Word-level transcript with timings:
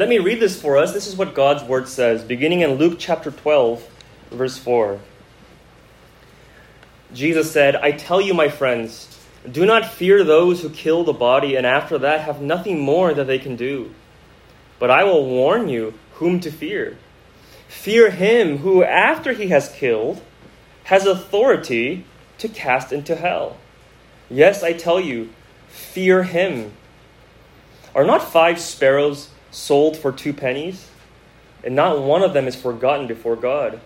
Let 0.00 0.08
me 0.08 0.18
read 0.18 0.40
this 0.40 0.58
for 0.58 0.78
us. 0.78 0.94
This 0.94 1.06
is 1.06 1.14
what 1.14 1.34
God's 1.34 1.62
word 1.62 1.86
says, 1.86 2.24
beginning 2.24 2.62
in 2.62 2.76
Luke 2.76 2.96
chapter 2.98 3.30
12, 3.30 3.86
verse 4.30 4.56
4. 4.56 4.98
Jesus 7.12 7.52
said, 7.52 7.76
I 7.76 7.92
tell 7.92 8.18
you, 8.18 8.32
my 8.32 8.48
friends, 8.48 9.18
do 9.52 9.66
not 9.66 9.92
fear 9.92 10.24
those 10.24 10.62
who 10.62 10.70
kill 10.70 11.04
the 11.04 11.12
body 11.12 11.54
and 11.54 11.66
after 11.66 11.98
that 11.98 12.22
have 12.22 12.40
nothing 12.40 12.80
more 12.80 13.12
that 13.12 13.26
they 13.26 13.38
can 13.38 13.56
do. 13.56 13.94
But 14.78 14.90
I 14.90 15.04
will 15.04 15.26
warn 15.26 15.68
you 15.68 15.92
whom 16.14 16.40
to 16.40 16.50
fear. 16.50 16.96
Fear 17.68 18.12
him 18.12 18.56
who, 18.56 18.82
after 18.82 19.34
he 19.34 19.48
has 19.48 19.68
killed, 19.68 20.22
has 20.84 21.04
authority 21.04 22.06
to 22.38 22.48
cast 22.48 22.90
into 22.90 23.16
hell. 23.16 23.58
Yes, 24.30 24.62
I 24.62 24.72
tell 24.72 24.98
you, 24.98 25.28
fear 25.68 26.22
him. 26.22 26.72
Are 27.94 28.06
not 28.06 28.32
five 28.32 28.58
sparrows 28.58 29.28
sold 29.50 29.96
for 29.96 30.12
two 30.12 30.32
pennies? 30.32 30.88
And 31.62 31.76
not 31.76 32.00
one 32.00 32.22
of 32.22 32.32
them 32.32 32.46
is 32.46 32.56
forgotten 32.56 33.06
before 33.06 33.36
God. 33.36 33.80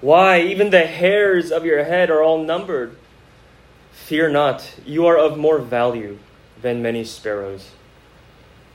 Why, 0.00 0.40
even 0.40 0.70
the 0.70 0.86
hairs 0.86 1.50
of 1.50 1.64
your 1.64 1.84
head 1.84 2.10
are 2.10 2.22
all 2.22 2.42
numbered. 2.42 2.96
Fear 3.92 4.30
not, 4.30 4.78
you 4.86 5.06
are 5.06 5.18
of 5.18 5.38
more 5.38 5.58
value 5.58 6.18
than 6.62 6.82
many 6.82 7.04
sparrows. 7.04 7.70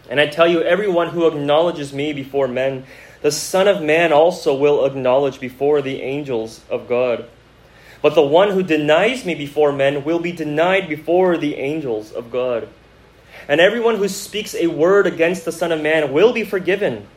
And 0.09 0.19
I 0.19 0.27
tell 0.27 0.47
you, 0.47 0.61
everyone 0.61 1.09
who 1.09 1.27
acknowledges 1.27 1.93
me 1.93 2.13
before 2.13 2.47
men, 2.47 2.85
the 3.21 3.31
Son 3.31 3.67
of 3.67 3.81
Man 3.81 4.13
also 4.13 4.55
will 4.55 4.85
acknowledge 4.85 5.39
before 5.39 5.81
the 5.81 6.01
angels 6.01 6.61
of 6.69 6.87
God. 6.87 7.25
But 8.01 8.13
the 8.13 8.21
one 8.21 8.51
who 8.51 8.61
denies 8.61 9.25
me 9.25 9.33
before 9.33 9.71
men 9.71 10.03
will 10.03 10.19
be 10.19 10.31
denied 10.31 10.87
before 10.87 11.37
the 11.37 11.55
angels 11.55 12.11
of 12.11 12.31
God. 12.31 12.67
And 13.47 13.61
everyone 13.61 13.97
who 13.97 14.07
speaks 14.07 14.55
a 14.55 14.67
word 14.67 15.05
against 15.05 15.45
the 15.45 15.51
Son 15.51 15.71
of 15.71 15.81
Man 15.81 16.11
will 16.11 16.33
be 16.33 16.43
forgiven. 16.43 17.07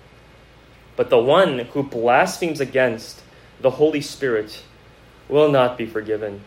But 0.96 1.10
the 1.10 1.18
one 1.18 1.60
who 1.60 1.82
blasphemes 1.82 2.60
against 2.60 3.22
the 3.60 3.70
Holy 3.70 4.00
Spirit 4.00 4.62
will 5.28 5.50
not 5.50 5.78
be 5.78 5.86
forgiven. 5.86 6.42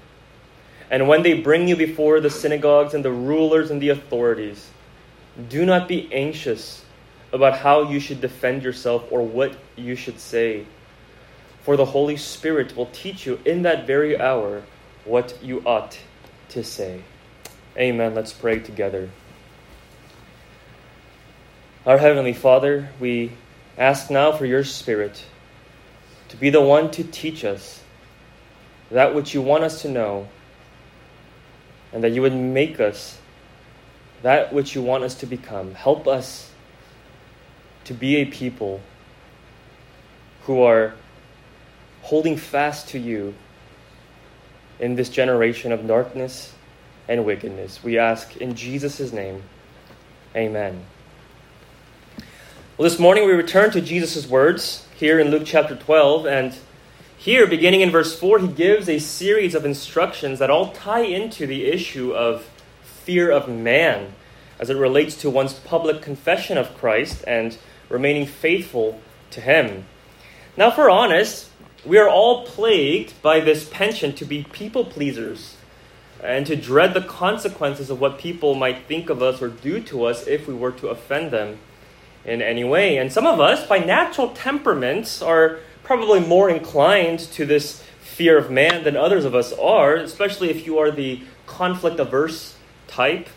And 0.89 1.07
when 1.07 1.23
they 1.23 1.41
bring 1.41 1.67
you 1.67 1.75
before 1.75 2.19
the 2.19 2.29
synagogues 2.29 2.93
and 2.93 3.03
the 3.03 3.11
rulers 3.11 3.71
and 3.71 3.81
the 3.81 3.89
authorities, 3.89 4.69
do 5.49 5.65
not 5.65 5.87
be 5.87 6.11
anxious 6.13 6.83
about 7.31 7.59
how 7.59 7.89
you 7.89 7.99
should 7.99 8.19
defend 8.19 8.61
yourself 8.61 9.05
or 9.09 9.25
what 9.25 9.55
you 9.77 9.95
should 9.95 10.19
say. 10.19 10.65
For 11.63 11.77
the 11.77 11.85
Holy 11.85 12.17
Spirit 12.17 12.75
will 12.75 12.87
teach 12.87 13.25
you 13.25 13.39
in 13.45 13.61
that 13.61 13.87
very 13.87 14.19
hour 14.19 14.63
what 15.05 15.41
you 15.41 15.61
ought 15.65 15.97
to 16.49 16.63
say. 16.63 17.01
Amen. 17.77 18.13
Let's 18.13 18.33
pray 18.33 18.59
together. 18.59 19.09
Our 21.83 21.97
Heavenly 21.97 22.33
Father, 22.33 22.89
we 22.99 23.31
ask 23.75 24.11
now 24.11 24.33
for 24.33 24.45
your 24.45 24.63
Spirit 24.63 25.25
to 26.29 26.37
be 26.37 26.51
the 26.51 26.61
one 26.61 26.91
to 26.91 27.03
teach 27.03 27.43
us 27.43 27.81
that 28.91 29.15
which 29.15 29.33
you 29.33 29.41
want 29.41 29.63
us 29.63 29.81
to 29.81 29.89
know, 29.89 30.27
and 31.91 32.03
that 32.03 32.11
you 32.11 32.21
would 32.21 32.35
make 32.35 32.79
us 32.79 33.17
that 34.21 34.53
which 34.53 34.75
you 34.75 34.83
want 34.83 35.03
us 35.03 35.15
to 35.15 35.25
become. 35.25 35.73
Help 35.73 36.07
us 36.07 36.51
to 37.85 37.95
be 37.95 38.17
a 38.17 38.25
people 38.25 38.79
who 40.43 40.61
are 40.61 40.93
holding 42.03 42.37
fast 42.37 42.89
to 42.89 42.99
you 42.99 43.33
in 44.79 44.93
this 44.93 45.09
generation 45.09 45.71
of 45.71 45.87
darkness 45.87 46.53
and 47.07 47.25
wickedness. 47.25 47.83
We 47.83 47.97
ask 47.97 48.37
in 48.37 48.53
Jesus' 48.53 49.11
name, 49.11 49.41
Amen. 50.35 50.85
Well, 52.81 52.89
this 52.89 52.97
morning 52.97 53.27
we 53.27 53.33
return 53.33 53.69
to 53.73 53.79
Jesus' 53.79 54.25
words 54.25 54.87
here 54.95 55.19
in 55.19 55.29
Luke 55.29 55.43
chapter 55.45 55.75
12. 55.75 56.25
And 56.25 56.57
here, 57.15 57.45
beginning 57.45 57.81
in 57.81 57.91
verse 57.91 58.17
4, 58.17 58.39
he 58.39 58.47
gives 58.47 58.89
a 58.89 58.97
series 58.97 59.53
of 59.53 59.65
instructions 59.65 60.39
that 60.39 60.49
all 60.49 60.71
tie 60.71 61.03
into 61.03 61.45
the 61.45 61.65
issue 61.65 62.11
of 62.11 62.49
fear 62.81 63.29
of 63.29 63.47
man 63.47 64.15
as 64.59 64.71
it 64.71 64.77
relates 64.77 65.15
to 65.17 65.29
one's 65.29 65.53
public 65.53 66.01
confession 66.01 66.57
of 66.57 66.75
Christ 66.75 67.23
and 67.27 67.55
remaining 67.87 68.25
faithful 68.25 68.99
to 69.29 69.41
him. 69.41 69.85
Now, 70.57 70.69
if 70.69 70.77
we're 70.79 70.89
honest, 70.89 71.51
we 71.85 71.99
are 71.99 72.09
all 72.09 72.47
plagued 72.47 73.21
by 73.21 73.41
this 73.41 73.69
penchant 73.69 74.17
to 74.17 74.25
be 74.25 74.43
people 74.53 74.85
pleasers 74.85 75.55
and 76.23 76.47
to 76.47 76.55
dread 76.55 76.95
the 76.95 77.01
consequences 77.01 77.91
of 77.91 78.01
what 78.01 78.17
people 78.17 78.55
might 78.55 78.87
think 78.87 79.11
of 79.11 79.21
us 79.21 79.39
or 79.39 79.49
do 79.49 79.79
to 79.81 80.05
us 80.05 80.25
if 80.25 80.47
we 80.47 80.55
were 80.55 80.71
to 80.71 80.87
offend 80.87 81.29
them 81.29 81.59
in 82.25 82.41
any 82.41 82.63
way. 82.63 82.97
And 82.97 83.11
some 83.11 83.25
of 83.25 83.39
us, 83.39 83.65
by 83.67 83.79
natural 83.79 84.29
temperaments, 84.29 85.21
are 85.21 85.59
probably 85.83 86.19
more 86.19 86.49
inclined 86.49 87.19
to 87.19 87.45
this 87.45 87.83
fear 87.99 88.37
of 88.37 88.51
man 88.51 88.83
than 88.83 88.95
others 88.95 89.25
of 89.25 89.33
us 89.33 89.51
are, 89.53 89.95
especially 89.95 90.49
if 90.49 90.65
you 90.65 90.77
are 90.77 90.91
the 90.91 91.21
conflict 91.47 91.99
averse 91.99 92.55
type. 92.87 93.27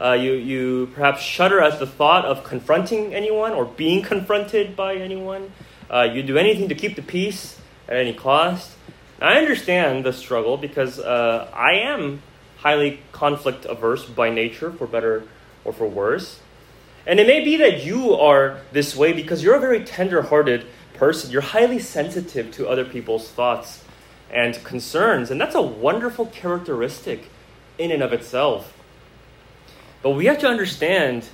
Uh, 0.00 0.12
you, 0.12 0.32
you 0.32 0.90
perhaps 0.94 1.22
shudder 1.22 1.60
at 1.60 1.78
the 1.78 1.86
thought 1.86 2.24
of 2.24 2.42
confronting 2.42 3.14
anyone 3.14 3.52
or 3.52 3.64
being 3.64 4.02
confronted 4.02 4.74
by 4.74 4.94
anyone. 4.94 5.52
Uh, 5.90 6.02
you 6.02 6.22
do 6.22 6.38
anything 6.38 6.68
to 6.68 6.74
keep 6.74 6.96
the 6.96 7.02
peace 7.02 7.60
at 7.86 7.96
any 7.96 8.14
cost. 8.14 8.72
I 9.20 9.38
understand 9.38 10.04
the 10.04 10.12
struggle 10.12 10.56
because 10.56 10.98
uh, 10.98 11.48
I 11.54 11.74
am 11.74 12.22
highly 12.56 13.00
conflict 13.12 13.64
averse 13.66 14.04
by 14.04 14.30
nature, 14.30 14.72
for 14.72 14.86
better 14.86 15.24
or 15.64 15.72
for 15.72 15.86
worse. 15.86 16.40
And 17.06 17.18
it 17.18 17.26
may 17.26 17.42
be 17.42 17.56
that 17.56 17.84
you 17.84 18.14
are 18.14 18.60
this 18.72 18.94
way 18.94 19.12
because 19.12 19.42
you're 19.42 19.56
a 19.56 19.60
very 19.60 19.84
tender 19.84 20.22
hearted 20.22 20.66
person. 20.94 21.30
You're 21.30 21.42
highly 21.42 21.78
sensitive 21.78 22.52
to 22.52 22.68
other 22.68 22.84
people's 22.84 23.28
thoughts 23.28 23.84
and 24.30 24.62
concerns. 24.64 25.30
And 25.30 25.40
that's 25.40 25.54
a 25.54 25.62
wonderful 25.62 26.26
characteristic 26.26 27.28
in 27.78 27.90
and 27.90 28.02
of 28.02 28.12
itself. 28.12 28.72
But 30.02 30.10
we 30.10 30.26
have 30.26 30.38
to 30.38 30.48
understand 30.48 31.28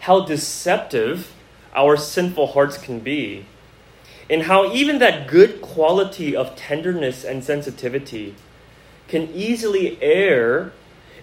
how 0.00 0.24
deceptive 0.24 1.32
our 1.74 1.96
sinful 1.96 2.48
hearts 2.48 2.78
can 2.78 3.00
be, 3.00 3.46
and 4.30 4.42
how 4.42 4.72
even 4.72 4.98
that 4.98 5.26
good 5.26 5.60
quality 5.60 6.36
of 6.36 6.54
tenderness 6.54 7.24
and 7.24 7.42
sensitivity 7.42 8.34
can 9.08 9.28
easily 9.34 9.98
err 10.00 10.72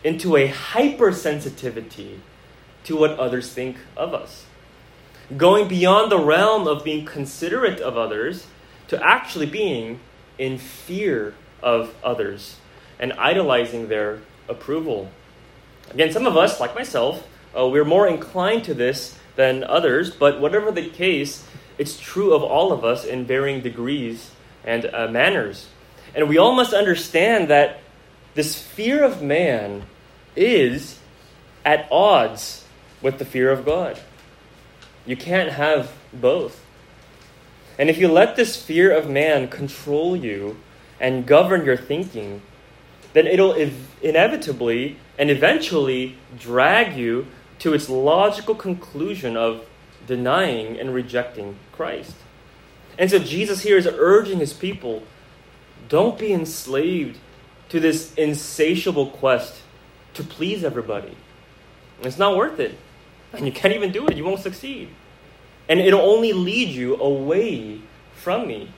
into 0.04 0.36
a 0.36 0.50
hypersensitivity 0.50 2.20
to 2.86 2.96
what 2.96 3.20
others 3.20 3.52
think 3.54 3.78
of 3.96 4.14
us. 4.14 4.46
Going 5.36 5.68
beyond 5.68 6.12
the 6.12 6.20
realm 6.20 6.68
of 6.68 6.84
being 6.84 7.06
considerate 7.06 7.80
of 7.80 7.98
others 7.98 8.48
to 8.90 9.02
actually 9.02 9.46
being 9.46 10.00
in 10.38 10.58
fear 10.58 11.34
of 11.64 11.96
others 12.04 12.58
and 13.00 13.14
idolizing 13.14 13.88
their 13.88 14.20
approval. 14.50 15.10
Again, 15.90 16.12
some 16.12 16.26
of 16.26 16.36
us, 16.36 16.60
like 16.60 16.76
myself, 16.76 17.28
uh, 17.58 17.68
we're 17.68 17.86
more 17.86 18.08
inclined 18.08 18.64
to 18.66 18.74
this 18.74 19.18
than 19.36 19.64
others, 19.64 20.12
but 20.12 20.40
whatever 20.40 20.72
the 20.72 20.90
case, 20.90 21.46
it's 21.78 22.00
true 22.00 22.34
of 22.34 22.44
all 22.44 22.72
of 22.72 22.84
us 22.84 23.06
in 23.06 23.26
varying 23.26 23.62
degrees 23.62 24.32
and 24.64 24.86
uh, 24.86 25.08
manners. 25.08 25.68
And 26.14 26.28
we 26.28 26.38
all 26.38 26.54
must 26.54 26.74
understand 26.74 27.50
that 27.50 27.80
this 28.34 28.62
fear 28.62 29.04
of 29.04 29.22
man 29.22 29.84
is 30.36 31.00
at 31.66 31.88
odds 31.92 32.61
with 33.02 33.18
the 33.18 33.26
fear 33.26 33.52
of 33.52 33.66
God. 33.66 34.00
You 35.06 35.16
can't 35.16 35.52
have 35.52 35.92
both. 36.14 36.64
And 37.78 37.90
if 37.90 37.98
you 37.98 38.08
let 38.08 38.36
this 38.36 38.62
fear 38.62 38.96
of 38.96 39.10
man 39.10 39.48
control 39.48 40.16
you 40.16 40.58
and 41.00 41.26
govern 41.26 41.66
your 41.66 41.78
thinking, 41.78 42.42
then 43.14 43.28
it'll 43.28 43.54
ev- 43.54 43.96
inevitably 44.02 44.98
and 45.18 45.30
eventually 45.30 46.18
drag 46.38 46.96
you 46.96 47.28
to 47.60 47.74
its 47.74 47.90
logical 47.90 48.56
conclusion 48.56 49.36
of 49.36 49.66
denying 50.08 50.80
and 50.80 50.94
rejecting 50.94 51.56
Christ. 51.72 52.16
And 52.98 53.10
so 53.10 53.20
Jesus 53.20 53.62
here 53.62 53.78
is 53.78 53.88
urging 53.88 54.40
his 54.40 54.54
people 54.54 55.04
don't 55.90 56.18
be 56.18 56.32
enslaved 56.32 57.18
to 57.70 57.80
this 57.80 58.14
insatiable 58.14 59.08
quest 59.08 59.62
to 60.14 60.24
please 60.24 60.64
everybody. 60.64 61.18
It's 62.02 62.18
not 62.18 62.38
worth 62.38 62.60
it. 62.60 62.78
And 63.34 63.46
you 63.46 63.52
can't 63.52 63.74
even 63.74 63.92
do 63.92 64.08
it. 64.08 64.18
You 64.18 64.26
won't 64.26 64.42
succeed. 64.42 64.90
And 65.70 65.80
it'll 65.80 66.02
only 66.02 66.34
lead 66.34 66.70
you 66.70 66.98
away 66.98 67.80
from 68.16 68.48
me. 68.48 68.70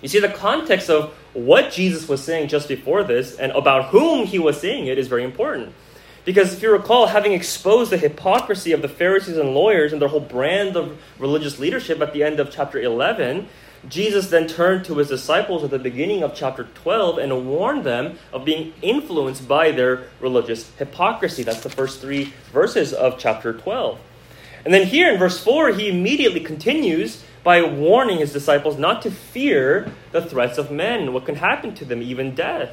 You 0.00 0.08
see, 0.08 0.20
the 0.20 0.28
context 0.28 0.90
of 0.90 1.14
what 1.32 1.72
Jesus 1.72 2.08
was 2.08 2.22
saying 2.22 2.48
just 2.48 2.68
before 2.68 3.04
this 3.04 3.36
and 3.36 3.52
about 3.52 3.86
whom 3.86 4.26
he 4.26 4.38
was 4.38 4.60
saying 4.60 4.86
it 4.86 4.98
is 4.98 5.08
very 5.08 5.24
important. 5.24 5.72
Because 6.24 6.52
if 6.52 6.62
you 6.62 6.70
recall, 6.70 7.06
having 7.06 7.32
exposed 7.32 7.90
the 7.90 7.98
hypocrisy 7.98 8.72
of 8.72 8.82
the 8.82 8.88
Pharisees 8.88 9.36
and 9.36 9.54
lawyers 9.54 9.92
and 9.92 10.00
their 10.00 10.08
whole 10.08 10.20
brand 10.20 10.76
of 10.76 11.00
religious 11.18 11.58
leadership 11.58 12.00
at 12.00 12.12
the 12.12 12.22
end 12.22 12.38
of 12.38 12.50
chapter 12.50 12.80
11, 12.80 13.48
Jesus 13.88 14.30
then 14.30 14.46
turned 14.46 14.84
to 14.84 14.98
his 14.98 15.08
disciples 15.08 15.64
at 15.64 15.70
the 15.70 15.78
beginning 15.78 16.22
of 16.22 16.34
chapter 16.34 16.64
12 16.64 17.18
and 17.18 17.48
warned 17.48 17.84
them 17.84 18.18
of 18.32 18.44
being 18.44 18.72
influenced 18.80 19.48
by 19.48 19.72
their 19.72 20.04
religious 20.20 20.70
hypocrisy. 20.76 21.42
That's 21.42 21.62
the 21.62 21.70
first 21.70 22.00
three 22.00 22.32
verses 22.52 22.92
of 22.92 23.18
chapter 23.18 23.52
12. 23.52 23.98
And 24.64 24.72
then 24.72 24.86
here 24.86 25.12
in 25.12 25.18
verse 25.18 25.42
4, 25.42 25.70
he 25.70 25.88
immediately 25.88 26.40
continues 26.40 27.24
by 27.42 27.62
warning 27.62 28.18
his 28.18 28.32
disciples 28.32 28.78
not 28.78 29.02
to 29.02 29.10
fear 29.10 29.92
the 30.12 30.22
threats 30.22 30.58
of 30.58 30.70
men, 30.70 31.12
what 31.12 31.26
can 31.26 31.34
happen 31.34 31.74
to 31.74 31.84
them, 31.84 32.00
even 32.00 32.36
death. 32.36 32.70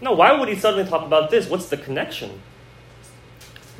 Now, 0.00 0.14
why 0.14 0.32
would 0.32 0.48
he 0.48 0.56
suddenly 0.56 0.88
talk 0.88 1.06
about 1.06 1.30
this? 1.30 1.48
What's 1.48 1.68
the 1.68 1.76
connection? 1.76 2.40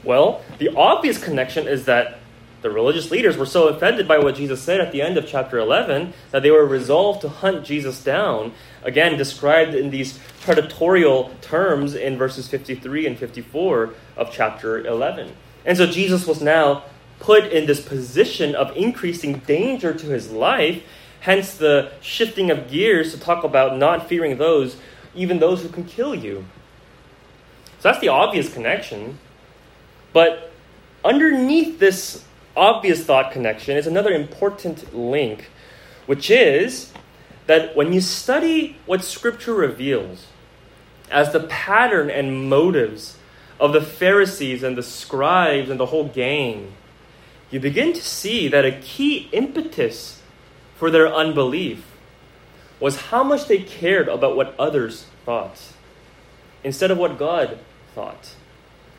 Well, 0.04 0.42
the 0.58 0.68
obvious 0.76 1.22
connection 1.22 1.66
is 1.66 1.86
that 1.86 2.18
the 2.62 2.70
religious 2.70 3.10
leaders 3.10 3.36
were 3.36 3.46
so 3.46 3.68
offended 3.68 4.08
by 4.08 4.18
what 4.18 4.36
Jesus 4.36 4.62
said 4.62 4.80
at 4.80 4.92
the 4.92 5.02
end 5.02 5.18
of 5.18 5.26
chapter 5.26 5.58
11 5.58 6.14
that 6.30 6.42
they 6.42 6.50
were 6.50 6.64
resolved 6.64 7.20
to 7.22 7.28
hunt 7.28 7.64
Jesus 7.64 8.02
down, 8.02 8.52
again 8.82 9.18
described 9.18 9.74
in 9.74 9.90
these 9.90 10.18
predatorial 10.42 11.38
terms 11.40 11.94
in 11.94 12.16
verses 12.16 12.48
53 12.48 13.06
and 13.06 13.18
54 13.18 13.94
of 14.16 14.32
chapter 14.32 14.86
11. 14.86 15.32
And 15.64 15.76
so 15.76 15.86
Jesus 15.86 16.26
was 16.26 16.40
now 16.40 16.84
put 17.20 17.44
in 17.52 17.66
this 17.66 17.80
position 17.80 18.54
of 18.54 18.76
increasing 18.76 19.38
danger 19.40 19.94
to 19.94 20.06
his 20.06 20.30
life, 20.30 20.82
hence 21.20 21.54
the 21.54 21.92
shifting 22.00 22.50
of 22.50 22.70
gears 22.70 23.12
to 23.12 23.20
talk 23.20 23.44
about 23.44 23.76
not 23.76 24.08
fearing 24.08 24.38
those, 24.38 24.76
even 25.14 25.38
those 25.38 25.62
who 25.62 25.68
can 25.68 25.84
kill 25.84 26.14
you. 26.14 26.44
So 27.78 27.88
that's 27.88 28.00
the 28.00 28.08
obvious 28.08 28.52
connection. 28.52 29.18
But 30.12 30.52
underneath 31.04 31.78
this 31.78 32.24
obvious 32.56 33.04
thought 33.04 33.32
connection 33.32 33.76
is 33.76 33.86
another 33.86 34.12
important 34.12 34.94
link, 34.94 35.50
which 36.06 36.30
is 36.30 36.92
that 37.46 37.74
when 37.76 37.92
you 37.92 38.00
study 38.00 38.76
what 38.86 39.04
Scripture 39.04 39.54
reveals 39.54 40.26
as 41.10 41.32
the 41.32 41.40
pattern 41.40 42.10
and 42.10 42.48
motives 42.48 43.18
of 43.60 43.72
the 43.72 43.82
Pharisees 43.82 44.62
and 44.62 44.76
the 44.76 44.82
scribes 44.82 45.70
and 45.70 45.78
the 45.78 45.86
whole 45.86 46.08
gang, 46.08 46.72
you 47.50 47.60
begin 47.60 47.92
to 47.92 48.02
see 48.02 48.48
that 48.48 48.64
a 48.64 48.72
key 48.72 49.28
impetus 49.32 50.22
for 50.76 50.90
their 50.90 51.06
unbelief 51.06 51.84
was 52.80 52.96
how 52.96 53.22
much 53.22 53.46
they 53.46 53.58
cared 53.58 54.08
about 54.08 54.36
what 54.36 54.54
others 54.58 55.06
thought 55.24 55.60
instead 56.64 56.90
of 56.90 56.98
what 56.98 57.18
God 57.18 57.58
thought, 57.94 58.34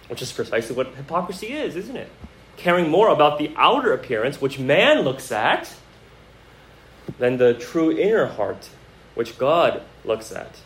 which 0.07 0.21
is 0.21 0.31
precisely 0.31 0.75
what 0.75 0.95
hypocrisy 0.95 1.47
is, 1.47 1.75
isn't 1.75 1.97
it? 1.97 2.09
Caring 2.57 2.89
more 2.89 3.09
about 3.09 3.39
the 3.39 3.51
outer 3.55 3.93
appearance, 3.93 4.41
which 4.41 4.59
man 4.59 5.01
looks 5.01 5.31
at, 5.31 5.73
than 7.19 7.37
the 7.37 7.53
true 7.53 7.91
inner 7.91 8.27
heart, 8.27 8.69
which 9.15 9.37
God 9.37 9.81
looks 10.05 10.31
at. 10.31 10.57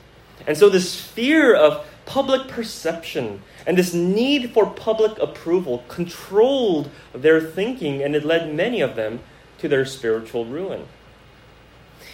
And 0.45 0.57
so, 0.57 0.69
this 0.69 1.00
fear 1.00 1.56
of 1.56 1.86
public 2.06 2.48
perception 2.48 3.42
and 3.66 3.78
this 3.78 3.94
need 3.94 4.51
for 4.54 4.66
public 4.66 5.18
approval 5.19 5.84
controlled 5.88 6.89
their 7.13 7.42
thinking, 7.42 8.01
and 8.01 8.16
it 8.16 8.24
led 8.24 8.54
many 8.54 8.81
of 8.81 8.95
them 8.95 9.19
to 9.57 9.68
their 9.68 9.86
spiritual 9.86 10.45
ruin. 10.45 10.86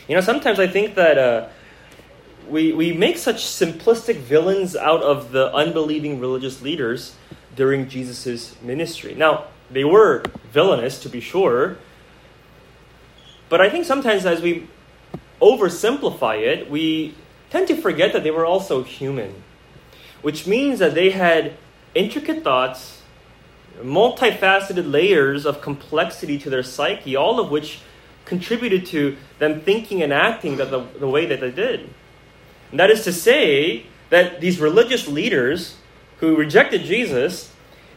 You 0.07 0.15
know, 0.15 0.21
sometimes 0.21 0.59
I 0.59 0.67
think 0.67 0.95
that 0.95 1.17
uh, 1.17 1.49
we, 2.49 2.73
we 2.73 2.93
make 2.93 3.17
such 3.17 3.45
simplistic 3.45 4.17
villains 4.17 4.75
out 4.75 5.03
of 5.03 5.31
the 5.31 5.53
unbelieving 5.53 6.19
religious 6.19 6.61
leaders 6.61 7.15
during 7.55 7.87
Jesus' 7.87 8.59
ministry. 8.61 9.13
Now, 9.13 9.45
they 9.71 9.83
were 9.83 10.23
villainous, 10.51 10.99
to 11.01 11.09
be 11.09 11.19
sure. 11.19 11.77
But 13.49 13.61
I 13.61 13.69
think 13.69 13.85
sometimes 13.85 14.25
as 14.25 14.41
we 14.41 14.67
oversimplify 15.41 16.41
it, 16.41 16.69
we 16.69 17.15
tend 17.49 17.67
to 17.67 17.75
forget 17.75 18.13
that 18.13 18.23
they 18.23 18.31
were 18.31 18.45
also 18.45 18.83
human, 18.83 19.43
which 20.21 20.47
means 20.47 20.79
that 20.79 20.95
they 20.95 21.11
had 21.11 21.53
intricate 21.93 22.43
thoughts, 22.43 23.01
multifaceted 23.81 24.91
layers 24.91 25.45
of 25.45 25.61
complexity 25.61 26.37
to 26.39 26.49
their 26.49 26.63
psyche, 26.63 27.15
all 27.15 27.39
of 27.39 27.51
which 27.51 27.79
contributed 28.25 28.85
to 28.87 29.17
them 29.39 29.61
thinking 29.61 30.01
and 30.01 30.13
acting 30.13 30.57
the, 30.57 30.65
the, 30.65 31.07
way 31.07 31.25
that 31.25 31.41
they 31.41 31.51
did. 31.51 31.89
And 32.71 32.79
that 32.79 32.89
is 32.89 33.03
to 33.03 33.13
say 33.13 33.85
that 34.09 34.41
these 34.41 34.59
religious 34.59 35.07
leaders 35.07 35.77
who 36.17 36.35
rejected 36.35 36.83
Jesus 36.83 37.52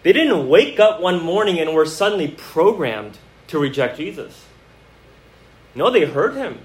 they 0.07 0.13
didn't 0.13 0.49
wake 0.49 0.79
up 0.79 1.01
one 1.01 1.21
morning 1.21 1.59
and 1.59 1.75
were 1.75 1.85
suddenly 1.85 2.29
programmed 2.29 3.19
to 3.49 3.59
reject 3.59 3.97
Jesus. 3.97 4.45
No, 5.75 5.91
they 5.91 6.05
heard 6.05 6.37
him. 6.37 6.61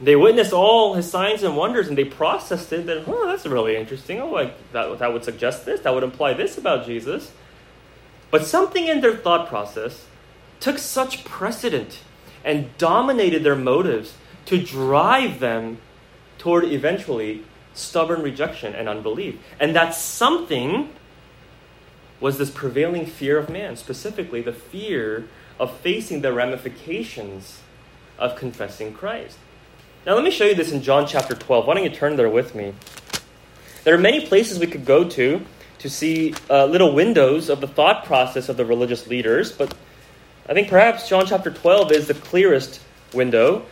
They 0.00 0.16
witnessed 0.16 0.54
all 0.54 0.94
his 0.94 1.10
signs 1.10 1.42
and 1.42 1.54
wonders 1.54 1.88
and 1.88 1.98
they 1.98 2.06
processed 2.06 2.72
it 2.72 2.86
that, 2.86 3.04
oh, 3.06 3.26
that's 3.26 3.44
really 3.44 3.76
interesting. 3.76 4.22
Oh, 4.22 4.30
like, 4.30 4.54
that, 4.72 5.00
that 5.00 5.12
would 5.12 5.22
suggest 5.22 5.66
this. 5.66 5.82
That 5.82 5.92
would 5.92 6.02
imply 6.02 6.32
this 6.32 6.56
about 6.56 6.86
Jesus. 6.86 7.30
But 8.30 8.46
something 8.46 8.86
in 8.86 9.02
their 9.02 9.18
thought 9.18 9.46
process 9.46 10.06
took 10.60 10.78
such 10.78 11.24
precedent 11.26 12.00
and 12.42 12.74
dominated 12.78 13.44
their 13.44 13.54
motives 13.54 14.14
to 14.46 14.56
drive 14.56 15.40
them 15.40 15.76
toward 16.38 16.64
eventually 16.64 17.44
stubborn 17.74 18.22
rejection 18.22 18.74
and 18.74 18.88
unbelief. 18.88 19.38
And 19.60 19.76
that 19.76 19.94
something 19.94 20.88
was 22.20 22.38
this 22.38 22.50
prevailing 22.50 23.06
fear 23.06 23.38
of 23.38 23.48
man, 23.48 23.76
specifically 23.76 24.42
the 24.42 24.52
fear 24.52 25.26
of 25.58 25.76
facing 25.78 26.20
the 26.20 26.32
ramifications 26.32 27.60
of 28.18 28.36
confessing 28.36 28.92
Christ. 28.92 29.38
Now, 30.06 30.14
let 30.14 30.24
me 30.24 30.30
show 30.30 30.44
you 30.44 30.54
this 30.54 30.72
in 30.72 30.82
John 30.82 31.06
chapter 31.06 31.34
12. 31.34 31.66
Why 31.66 31.74
don't 31.74 31.84
you 31.84 31.90
turn 31.90 32.16
there 32.16 32.28
with 32.28 32.54
me? 32.54 32.74
There 33.84 33.94
are 33.94 33.98
many 33.98 34.26
places 34.26 34.58
we 34.58 34.66
could 34.66 34.84
go 34.84 35.08
to 35.08 35.44
to 35.78 35.90
see 35.90 36.34
uh, 36.50 36.66
little 36.66 36.94
windows 36.94 37.48
of 37.48 37.60
the 37.60 37.66
thought 37.66 38.04
process 38.04 38.48
of 38.50 38.56
the 38.56 38.64
religious 38.64 39.06
leaders, 39.06 39.52
but 39.52 39.74
I 40.48 40.52
think 40.52 40.68
perhaps 40.68 41.08
John 41.08 41.26
chapter 41.26 41.50
12 41.50 41.92
is 41.92 42.06
the 42.06 42.14
clearest 42.14 42.80
window. 43.14 43.64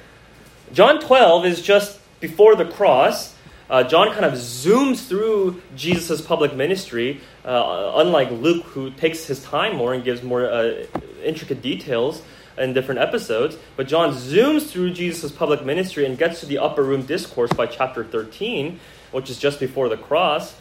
John 0.73 1.00
12 1.00 1.45
is 1.47 1.62
just 1.62 1.99
before 2.21 2.56
the 2.56 2.65
cross, 2.65 3.35
uh, 3.70 3.85
John 3.85 4.12
kind 4.12 4.25
of 4.25 4.32
zooms 4.35 5.06
through 5.06 5.61
Jesus' 5.76 6.20
public 6.20 6.55
ministry, 6.55 7.20
uh, 7.44 7.93
unlike 7.97 8.31
Luke, 8.31 8.65
who 8.67 8.91
takes 8.91 9.26
his 9.26 9.43
time 9.43 9.76
more 9.76 9.93
and 9.93 10.03
gives 10.03 10.23
more 10.23 10.49
uh, 10.49 10.87
intricate 11.23 11.61
details 11.61 12.23
in 12.56 12.73
different 12.73 13.00
episodes. 13.00 13.56
But 13.76 13.88
John 13.88 14.15
zooms 14.15 14.69
through 14.69 14.93
Jesus' 14.93 15.31
public 15.31 15.65
ministry 15.65 16.06
and 16.06 16.17
gets 16.17 16.41
to 16.41 16.47
the 16.47 16.59
upper 16.59 16.82
room 16.82 17.03
discourse 17.03 17.53
by 17.53 17.67
chapter 17.67 18.05
13, 18.05 18.81
which 19.12 19.31
is 19.31 19.38
just 19.38 19.61
before 19.61 19.88
the 19.88 19.97
cross. 19.97 20.55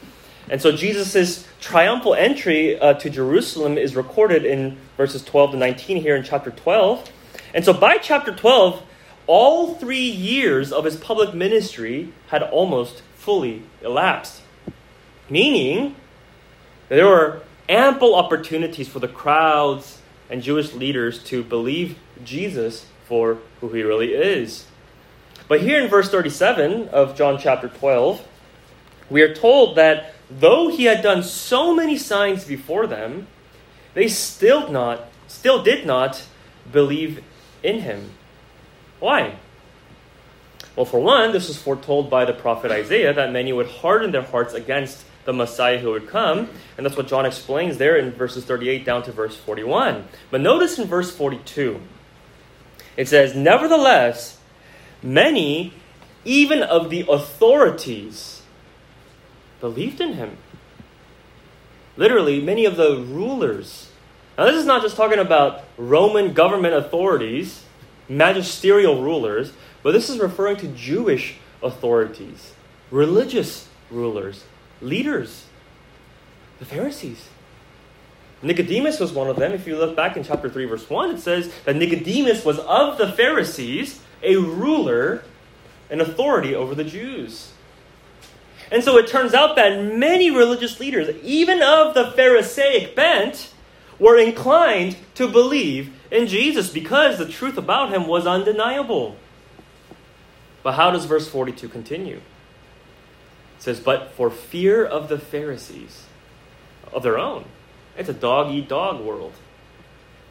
And 0.50 0.62
so 0.62 0.72
Jesus' 0.72 1.46
triumphal 1.60 2.14
entry 2.14 2.80
uh, 2.80 2.94
to 2.96 3.10
Jerusalem 3.10 3.78
is 3.78 3.96
recorded 3.96 4.46
in 4.46 4.78
verses 4.96 5.24
12 5.24 5.52
to 5.52 5.58
19 5.58 5.98
here 6.02 6.16
in 6.16 6.24
chapter 6.24 6.52
12. 6.52 7.12
And 7.54 7.66
so 7.66 7.74
by 7.74 7.98
chapter 7.98 8.34
12, 8.34 8.84
all 9.26 9.76
three 9.76 10.10
years 10.10 10.72
of 10.72 10.86
his 10.86 10.96
public 10.96 11.34
ministry 11.34 12.14
had 12.28 12.44
almost 12.44 13.02
fully 13.28 13.62
elapsed. 13.82 14.42
Meaning, 15.30 15.98
there 16.88 17.06
were 17.06 17.42
ample 17.68 18.16
opportunities 18.16 18.88
for 18.88 19.00
the 19.00 19.08
crowds 19.10 20.02
and 20.30 20.42
Jewish 20.42 20.72
leaders 20.72 21.22
to 21.26 21.44
believe 21.44 21.98
Jesus 22.24 22.86
for 23.04 23.40
who 23.60 23.68
he 23.68 23.84
really 23.84 24.14
is. 24.14 24.66
But 25.50 25.60
here 25.60 25.84
in 25.84 25.90
verse 25.90 26.10
37 26.10 26.88
of 26.88 27.18
John 27.18 27.38
chapter 27.38 27.68
12, 27.68 28.26
we 29.10 29.22
are 29.22 29.36
told 29.36 29.76
that 29.76 30.14
though 30.32 30.70
he 30.70 30.86
had 30.86 31.04
done 31.04 31.22
so 31.22 31.76
many 31.76 31.98
signs 31.98 32.46
before 32.46 32.88
them, 32.88 33.28
they 33.94 34.08
still 34.08 34.72
not 34.72 35.10
still 35.28 35.62
did 35.62 35.86
not 35.86 36.26
believe 36.72 37.22
in 37.62 37.82
him. 37.82 38.12
Why? 39.02 39.36
Well, 40.78 40.86
for 40.86 41.00
one, 41.00 41.32
this 41.32 41.48
was 41.48 41.58
foretold 41.58 42.12
by 42.12 42.26
the 42.26 42.34
prophet 42.34 42.72
Isaiah 42.72 43.12
that 43.12 43.32
many 43.32 43.52
would 43.52 43.66
harden 43.66 44.12
their 44.12 44.22
hearts 44.22 44.54
against 44.54 45.04
the 45.26 45.34
Messiah 45.34 45.80
who 45.80 45.90
would 45.90 46.08
come. 46.08 46.50
And 46.78 46.86
that's 46.86 46.96
what 46.96 47.08
John 47.08 47.26
explains 47.26 47.80
there 47.80 47.98
in 47.98 48.12
verses 48.12 48.46
38 48.46 48.86
down 48.86 49.02
to 49.04 49.12
verse 49.12 49.36
41. 49.36 50.08
But 50.30 50.42
notice 50.42 50.78
in 50.78 50.88
verse 50.88 51.10
42, 51.14 51.82
it 52.96 53.08
says, 53.08 53.36
Nevertheless, 53.36 54.38
many, 55.02 55.74
even 56.24 56.62
of 56.62 56.92
the 56.92 57.08
authorities, 57.10 58.44
believed 59.60 60.00
in 60.00 60.14
him. 60.14 60.38
Literally, 61.96 62.40
many 62.40 62.66
of 62.66 62.78
the 62.78 62.98
rulers. 62.98 63.90
Now, 64.38 64.46
this 64.46 64.58
is 64.58 64.66
not 64.66 64.84
just 64.84 64.96
talking 64.96 65.18
about 65.18 65.64
Roman 65.76 66.34
government 66.34 66.76
authorities 66.76 67.64
magisterial 68.10 69.02
rulers, 69.02 69.52
but 69.88 69.94
this 69.94 70.10
is 70.10 70.20
referring 70.20 70.58
to 70.58 70.68
Jewish 70.68 71.36
authorities, 71.64 72.52
religious 72.92 73.70
rulers, 73.90 74.44
leaders, 74.82 75.46
the 76.60 76.66
Pharisees. 76.66 77.30
Nicodemus 78.42 79.00
was 79.00 79.14
one 79.14 79.30
of 79.30 79.38
them. 79.38 79.54
If 79.54 79.66
you 79.66 79.78
look 79.78 79.96
back 79.96 80.18
in 80.18 80.26
chapter 80.26 80.50
3, 80.50 80.66
verse 80.66 80.90
1, 80.90 81.12
it 81.12 81.20
says 81.22 81.50
that 81.64 81.78
Nicodemus 81.78 82.44
was 82.44 82.60
of 82.60 82.98
the 82.98 83.10
Pharisees, 83.14 84.02
a 84.22 84.36
ruler, 84.36 85.24
an 85.90 86.02
authority 86.02 86.54
over 86.54 86.76
the 86.76 86.84
Jews. 86.84 87.54
And 88.70 88.84
so 88.84 88.98
it 88.98 89.08
turns 89.08 89.34
out 89.34 89.56
that 89.56 89.82
many 89.82 90.30
religious 90.30 90.82
leaders, 90.82 91.16
even 91.24 91.64
of 91.64 91.94
the 91.94 92.12
Pharisaic 92.12 92.94
bent, 92.94 93.54
were 94.00 94.18
inclined 94.18 94.98
to 95.16 95.30
believe 95.30 95.94
in 96.12 96.28
Jesus 96.28 96.70
because 96.70 97.18
the 97.18 97.26
truth 97.26 97.58
about 97.58 97.94
him 97.94 98.06
was 98.06 98.28
undeniable. 98.28 99.16
But 100.64 100.74
how 100.74 100.92
does 100.92 101.06
verse 101.06 101.28
42 101.28 101.70
continue? 101.70 102.18
It 102.18 103.64
says, 103.64 103.80
But 103.80 104.12
for 104.12 104.30
fear 104.30 104.86
of 104.86 105.10
the 105.10 105.20
Pharisees, 105.20 106.06
of 106.92 107.04
their 107.04 107.18
own, 107.18 107.46
it's 107.98 108.10
a 108.10 108.14
dog 108.14 108.54
eat 108.54 108.68
dog 108.68 109.02
world. 109.02 109.34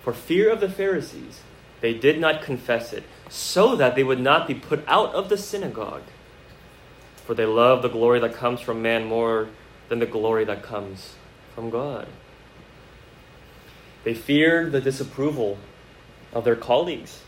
For 0.02 0.12
fear 0.12 0.50
of 0.50 0.60
the 0.60 0.68
Pharisees, 0.68 1.40
they 1.80 1.92
did 1.94 2.20
not 2.20 2.42
confess 2.42 2.92
it, 2.92 3.04
so 3.28 3.76
that 3.76 3.94
they 3.94 4.04
would 4.04 4.20
not 4.20 4.46
be 4.46 4.54
put 4.54 4.84
out 4.86 5.14
of 5.14 5.28
the 5.28 5.36
synagogue. 5.36 6.04
For 7.24 7.34
they 7.34 7.44
love 7.44 7.82
the 7.82 7.88
glory 7.88 8.20
that 8.20 8.34
comes 8.34 8.60
from 8.60 8.82
man 8.82 9.04
more 9.06 9.48
than 9.88 9.98
the 9.98 10.06
glory 10.06 10.44
that 10.44 10.62
comes 10.62 11.14
from 11.54 11.70
God. 11.70 12.06
They 14.04 14.14
feared 14.14 14.70
the 14.70 14.80
disapproval 14.80 15.58
of 16.32 16.44
their 16.44 16.54
colleagues. 16.54 17.22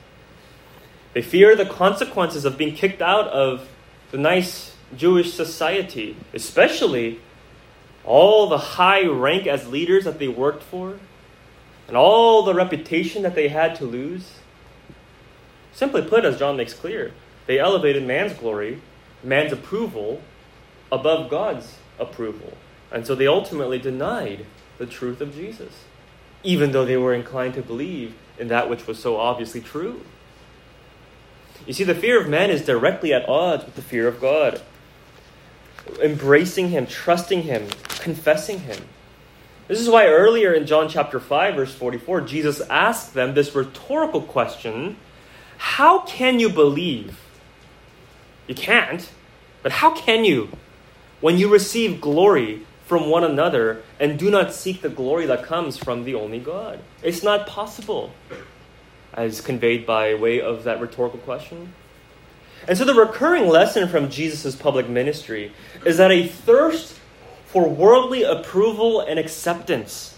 They 1.15 1.23
fear 1.23 1.57
the 1.57 1.67
consequences 1.67 2.45
of 2.45 2.59
being 2.59 2.75
kicked 2.75 3.03
out 3.03 3.29
of 3.29 3.69
the 4.11 4.19
nice 4.19 4.77
Jewish 4.97 5.33
society, 5.33 6.17
especially 6.33 7.21
all 8.05 8.49
the 8.49 8.59
high 8.59 9.07
rank 9.07 9.47
as 9.47 9.69
leaders 9.69 10.05
that 10.05 10.19
they 10.19 10.29
worked 10.29 10.63
for, 10.63 10.99
and 11.87 11.97
all 11.97 12.43
the 12.43 12.55
reputation 12.55 13.23
that 13.23 13.35
they 13.35 13.49
had 13.49 13.75
to 13.77 13.85
lose. 13.85 14.35
Simply 15.73 16.03
put, 16.03 16.25
as 16.25 16.39
John 16.39 16.57
makes 16.57 16.75
clear, 16.75 17.13
they 17.47 17.59
elevated 17.59 18.07
man's 18.07 18.33
glory, 18.35 18.81
man's 19.23 19.53
approval, 19.53 20.23
above 20.91 21.31
God's 21.31 21.77
approval. 21.99 22.57
And 22.91 23.07
so 23.07 23.15
they 23.15 23.27
ultimately 23.27 23.79
denied 23.79 24.47
the 24.79 24.87
truth 24.87 25.21
of 25.21 25.35
Jesus, 25.35 25.85
even 26.43 26.73
though 26.73 26.85
they 26.85 26.97
were 26.97 27.15
inclined 27.15 27.55
to 27.55 27.63
believe 27.63 28.15
in 28.39 28.49
that 28.49 28.71
which 28.71 28.87
was 28.87 28.99
so 28.99 29.17
obviously 29.17 29.61
true. 29.61 30.03
You 31.69 31.75
see, 31.75 31.85
the 31.85 31.95
fear 31.95 32.19
of 32.19 32.31
man 32.31 32.49
is 32.49 32.65
directly 32.65 33.13
at 33.13 33.29
odds 33.29 33.67
with 33.67 33.75
the 33.75 33.83
fear 33.83 34.09
of 34.09 34.23
God. 34.23 34.63
Embracing 36.03 36.71
Him, 36.71 36.87
trusting 36.87 37.43
Him, 37.43 37.69
confessing 38.01 38.61
Him. 38.61 38.89
This 39.69 39.79
is 39.79 39.91
why 39.91 40.07
earlier 40.07 40.55
in 40.55 40.67
John 40.67 40.89
chapter 40.89 41.21
5, 41.21 41.57
verse 41.57 41.75
44, 41.75 42.23
Jesus 42.23 42.63
asked 42.71 43.13
them 43.13 43.35
this 43.35 43.55
rhetorical 43.55 44.23
question 44.23 44.97
How 45.59 46.01
can 46.01 46.41
you 46.41 46.49
believe? 46.49 47.21
You 48.47 48.55
can't, 48.55 49.07
but 49.63 49.73
how 49.73 49.95
can 49.95 50.25
you 50.25 50.49
when 51.21 51.37
you 51.37 51.53
receive 51.53 52.01
glory 52.01 52.67
from 52.87 53.11
one 53.11 53.25
another 53.25 53.83
and 54.01 54.19
do 54.19 54.31
not 54.31 54.55
seek 54.55 54.81
the 54.81 54.89
glory 54.89 55.27
that 55.27 55.43
comes 55.45 55.77
from 55.77 56.05
the 56.05 56.15
only 56.15 56.39
God? 56.39 56.81
It's 57.03 57.23
not 57.23 57.47
possible, 57.47 58.15
as 59.15 59.41
conveyed 59.41 59.87
by 59.87 60.15
way 60.15 60.41
of 60.41 60.65
that 60.65 60.81
rhetorical 60.81 61.19
question. 61.21 61.73
And 62.67 62.77
so 62.77 62.85
the 62.85 62.95
recurring 62.95 63.49
lesson 63.49 63.89
from 63.89 64.11
Jesus' 64.11 64.57
public 64.57 64.89
ministry 64.89 65.53
is 65.85 65.97
that 65.97 66.11
a 66.11 66.27
thirst 66.27 66.99
for 67.47 67.69
worldly 67.69 68.23
approval 68.23 69.01
and 69.01 69.19
acceptance 69.19 70.17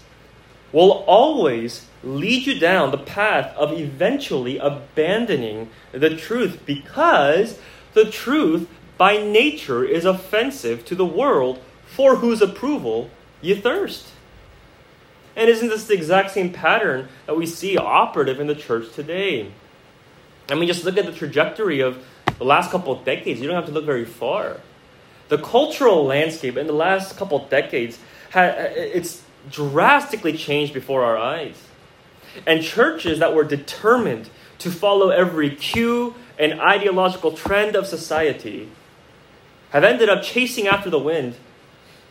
will 0.71 1.03
always 1.07 1.87
lead 2.03 2.45
you 2.45 2.59
down 2.59 2.91
the 2.91 2.97
path 2.97 3.55
of 3.55 3.71
eventually 3.71 4.57
abandoning 4.57 5.69
the 5.91 6.15
truth 6.15 6.61
because 6.65 7.59
the 7.93 8.09
truth 8.09 8.67
by 8.97 9.17
nature 9.17 9.83
is 9.83 10.05
offensive 10.05 10.83
to 10.85 10.95
the 10.95 11.05
world 11.05 11.59
for 11.85 12.17
whose 12.17 12.41
approval 12.41 13.09
you 13.41 13.55
thirst. 13.55 14.07
And 15.35 15.49
isn't 15.49 15.69
this 15.69 15.85
the 15.85 15.93
exact 15.93 16.31
same 16.31 16.51
pattern 16.51 17.07
that 17.25 17.35
we 17.35 17.45
see 17.45 17.77
operative 17.77 18.39
in 18.39 18.47
the 18.47 18.55
church 18.55 18.91
today? 18.93 19.51
I 20.49 20.55
mean, 20.55 20.67
just 20.67 20.83
look 20.83 20.97
at 20.97 21.05
the 21.05 21.13
trajectory 21.13 21.79
of 21.79 22.03
the 22.37 22.43
last 22.43 22.71
couple 22.71 22.91
of 22.91 23.05
decades. 23.05 23.39
You 23.39 23.47
don't 23.47 23.55
have 23.55 23.67
to 23.67 23.71
look 23.71 23.85
very 23.85 24.05
far 24.05 24.57
the 25.31 25.37
cultural 25.37 26.03
landscape 26.03 26.57
in 26.57 26.67
the 26.67 26.73
last 26.73 27.15
couple 27.15 27.41
of 27.41 27.49
decades 27.49 27.97
uh, 28.35 28.51
it's 28.75 29.23
drastically 29.49 30.33
changed 30.37 30.73
before 30.73 31.05
our 31.05 31.17
eyes. 31.17 31.55
And 32.45 32.61
churches 32.61 33.19
that 33.19 33.33
were 33.33 33.45
determined 33.45 34.29
to 34.59 34.69
follow 34.69 35.09
every 35.09 35.55
cue 35.55 36.15
and 36.37 36.59
ideological 36.59 37.31
trend 37.31 37.77
of 37.77 37.87
society 37.87 38.69
have 39.69 39.85
ended 39.85 40.09
up 40.09 40.21
chasing 40.21 40.67
after 40.67 40.89
the 40.89 40.99
wind 40.99 41.35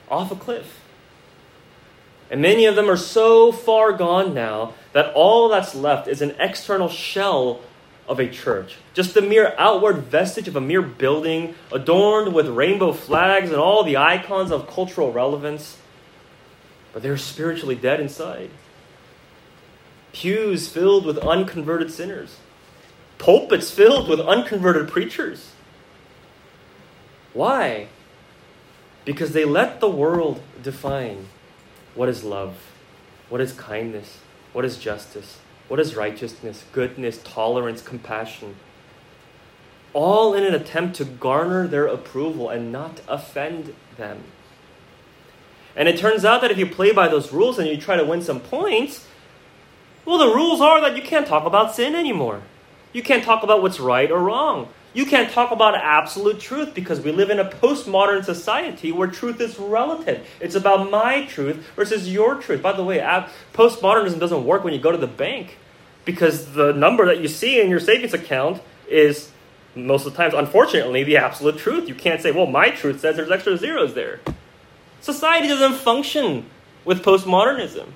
off 0.08 0.32
a 0.32 0.36
cliff. 0.36 0.79
And 2.30 2.40
many 2.40 2.64
of 2.66 2.76
them 2.76 2.88
are 2.88 2.96
so 2.96 3.50
far 3.50 3.92
gone 3.92 4.32
now 4.32 4.75
that 4.92 5.12
all 5.14 5.49
that's 5.49 5.75
left 5.75 6.06
is 6.06 6.22
an 6.22 6.37
external 6.38 6.88
shell 6.88 7.60
of 8.08 8.20
a 8.20 8.28
church. 8.28 8.76
Just 8.94 9.14
the 9.14 9.22
mere 9.22 9.52
outward 9.58 9.99
vestige 9.99 10.46
of 10.46 10.54
a 10.54 10.60
mere 10.60 10.82
building 10.82 11.56
adorned 11.72 12.32
with 12.32 12.46
rainbow 12.49 12.92
flags 12.92 13.50
and 13.50 13.58
all 13.58 13.82
the 13.82 13.96
icons 13.96 14.52
of 14.52 14.68
cultural 14.68 15.12
relevance. 15.12 15.76
But 16.92 17.02
they're 17.02 17.16
spiritually 17.16 17.75
dead 17.75 18.00
inside. 18.00 18.50
Pews 20.12 20.68
filled 20.68 21.04
with 21.04 21.18
unconverted 21.18 21.92
sinners, 21.92 22.38
pulpits 23.18 23.70
filled 23.70 24.08
with 24.08 24.18
unconverted 24.20 24.88
preachers. 24.88 25.52
Why? 27.32 27.88
Because 29.04 29.32
they 29.32 29.44
let 29.44 29.78
the 29.78 29.88
world 29.88 30.42
define 30.62 31.28
what 31.94 32.09
is 32.09 32.25
love, 32.25 32.56
what 33.28 33.40
is 33.40 33.52
kindness, 33.52 34.18
what 34.52 34.64
is 34.64 34.78
justice, 34.78 35.38
what 35.68 35.80
is 35.80 35.94
righteousness, 35.97 36.64
goodness, 36.73 37.20
tolerance, 37.23 37.82
compassion? 37.82 38.56
All 39.92 40.35
in 40.35 40.44
an 40.44 40.54
attempt 40.54 40.97
to 40.97 41.04
garner 41.04 41.66
their 41.66 41.87
approval 41.87 42.49
and 42.49 42.70
not 42.73 43.00
offend 43.09 43.75
them. 43.97 44.25
And 45.76 45.88
it 45.88 45.99
turns 45.99 46.25
out 46.25 46.40
that 46.40 46.50
if 46.50 46.59
you 46.59 46.66
play 46.66 46.92
by 46.92 47.09
those 47.09 47.32
rules 47.32 47.59
and 47.59 47.68
you 47.68 47.76
try 47.76 47.97
to 47.97 48.04
win 48.04 48.23
some 48.23 48.40
points, 48.40 49.06
well, 50.04 50.18
the 50.18 50.35
rules 50.35 50.61
are 50.61 50.80
that 50.80 50.97
you 50.97 51.02
can't 51.02 51.26
talk 51.26 51.44
about 51.44 51.75
sin 51.75 51.94
anymore. 51.94 52.42
You 52.92 53.02
can't 53.02 53.23
talk 53.23 53.42
about 53.42 53.62
what's 53.62 53.78
right 53.78 54.11
or 54.11 54.18
wrong. 54.18 54.68
You 54.92 55.06
can't 55.06 55.30
talk 55.30 55.52
about 55.52 55.76
absolute 55.76 56.40
truth 56.40 56.75
because 56.75 57.00
we 57.00 57.12
live 57.12 57.30
in 57.30 57.38
a 57.38 57.44
postmodern 57.44 58.25
society 58.25 58.90
where 58.90 59.06
truth 59.06 59.40
is 59.40 59.59
relative. 59.59 60.26
It's 60.40 60.56
about 60.56 60.90
my 60.90 61.26
truth 61.26 61.64
versus 61.76 62.12
your 62.12 62.35
truth. 62.37 62.61
By 62.61 62.73
the 62.73 62.82
way, 62.82 62.99
postmodernism 63.52 64.18
doesn't 64.18 64.44
work 64.44 64.64
when 64.64 64.75
you 64.75 64.80
go 64.80 64.90
to 64.90 64.99
the 64.99 65.06
bank 65.06 65.59
because 66.04 66.54
the 66.54 66.73
number 66.73 67.06
that 67.06 67.20
you 67.20 67.28
see 67.28 67.61
in 67.61 67.70
your 67.70 67.78
savings 67.78 68.14
account 68.14 68.61
is 68.88 69.30
most 69.76 70.06
of 70.06 70.12
the 70.12 70.16
times, 70.16 70.35
unfortunately, 70.35 71.04
the 71.04 71.16
absolute 71.16 71.59
truth. 71.59 71.88
You 71.88 71.94
can't 71.94 72.20
say, 72.20 72.32
well, 72.32 72.47
my 72.47 72.70
truth 72.70 73.00
says 73.00 73.14
there's 73.14 73.30
extra 73.30 73.56
zeros 73.56 73.94
there. 73.94 74.18
Society 75.00 75.47
doesn't 75.47 75.75
function 75.75 76.47
with 76.85 77.04
postmodernism. 77.04 77.92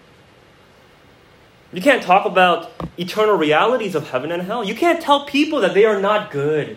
You 1.75 1.83
can't 1.83 2.05
talk 2.05 2.25
about 2.25 2.71
eternal 2.97 3.35
realities 3.35 3.97
of 3.97 4.11
heaven 4.11 4.31
and 4.31 4.45
hell. 4.45 4.63
You 4.63 4.77
can't 4.77 5.03
tell 5.03 5.25
people 5.25 5.61
that 5.61 5.75
they 5.75 5.85
are 5.85 6.01
not 6.01 6.31
good. 6.31 6.77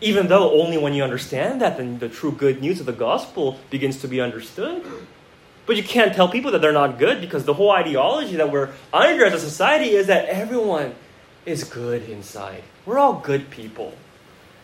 Even 0.00 0.28
though 0.28 0.58
only 0.58 0.78
when 0.78 0.94
you 0.94 1.04
understand 1.04 1.60
that, 1.60 1.76
then 1.76 1.98
the 1.98 2.08
true 2.08 2.32
good 2.32 2.62
news 2.62 2.80
of 2.80 2.86
the 2.86 2.92
gospel 2.92 3.60
begins 3.68 4.00
to 4.00 4.08
be 4.08 4.22
understood. 4.22 4.82
But 5.66 5.76
you 5.76 5.82
can't 5.82 6.14
tell 6.14 6.28
people 6.28 6.50
that 6.52 6.62
they're 6.62 6.72
not 6.72 6.98
good 6.98 7.20
because 7.20 7.44
the 7.44 7.52
whole 7.52 7.70
ideology 7.70 8.36
that 8.36 8.50
we're 8.50 8.70
under 8.90 9.26
as 9.26 9.34
a 9.34 9.38
society 9.38 9.90
is 9.90 10.06
that 10.06 10.26
everyone 10.26 10.94
is 11.44 11.64
good 11.64 12.08
inside. 12.08 12.62
We're 12.86 12.98
all 12.98 13.20
good 13.20 13.50
people. 13.50 13.94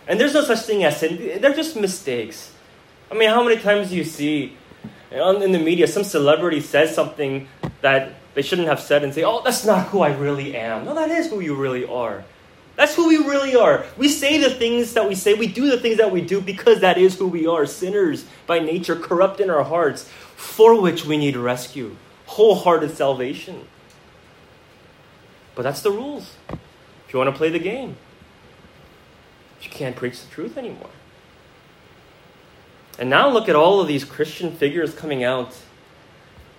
And 0.09 0.19
there's 0.19 0.33
no 0.33 0.45
such 0.45 0.61
thing 0.61 0.83
as 0.85 0.97
sin. 0.97 1.41
They're 1.43 1.55
just 1.55 1.77
mistakes. 1.77 2.55
I 3.11 3.15
mean, 3.15 3.29
how 3.29 3.45
many 3.45 3.61
times 3.61 3.91
do 3.91 3.97
you 3.97 4.05
see 4.05 4.57
in 5.11 5.53
the 5.53 5.59
media 5.59 5.87
some 5.87 6.05
celebrity 6.05 6.61
says 6.61 6.95
something 6.95 7.49
that 7.83 8.15
they 8.35 8.43
shouldn't 8.43 8.69
have 8.69 8.81
said 8.81 9.03
and 9.03 9.13
say, 9.13 9.25
oh, 9.25 9.43
that's 9.43 9.65
not 9.65 9.89
who 9.89 10.01
I 10.01 10.15
really 10.15 10.57
am. 10.57 10.85
No, 10.85 10.95
that 10.95 11.11
is 11.11 11.29
who 11.29 11.41
you 11.41 11.55
really 11.55 11.85
are. 11.85 12.25
That's 12.77 12.95
who 12.95 13.09
we 13.09 13.19
really 13.19 13.57
are. 13.57 13.85
We 13.99 14.09
say 14.09 14.39
the 14.39 14.51
things 14.51 14.95
that 14.95 15.09
we 15.09 15.15
say, 15.15 15.35
we 15.35 15.49
do 15.49 15.71
the 15.71 15.79
things 15.79 15.99
that 15.99 16.11
we 16.11 16.21
do 16.21 16.41
because 16.41 16.81
that 16.81 16.97
is 16.97 17.19
who 17.19 17.27
we 17.29 17.47
are 17.47 17.67
sinners 17.67 18.25
by 18.47 18.59
nature, 18.59 18.97
corrupt 18.97 19.41
in 19.41 19.51
our 19.51 19.65
hearts, 19.65 20.09
for 20.37 20.81
which 20.81 21.05
we 21.05 21.17
need 21.17 21.37
rescue, 21.37 21.97
wholehearted 22.27 22.97
salvation. 22.97 23.67
But 25.55 25.63
that's 25.63 25.83
the 25.83 25.91
rules. 25.91 26.37
If 26.49 27.13
you 27.13 27.19
want 27.19 27.29
to 27.29 27.37
play 27.37 27.51
the 27.51 27.59
game, 27.59 27.97
you 29.61 29.69
can't 29.69 29.97
preach 29.97 30.23
the 30.23 30.31
truth 30.31 30.57
anymore. 30.57 30.91
And 32.99 33.11
now 33.11 33.29
look 33.29 33.49
at 33.49 33.57
all 33.57 33.81
of 33.81 33.89
these 33.89 34.05
Christian 34.05 34.55
figures 34.55 34.95
coming 34.95 35.25
out 35.25 35.57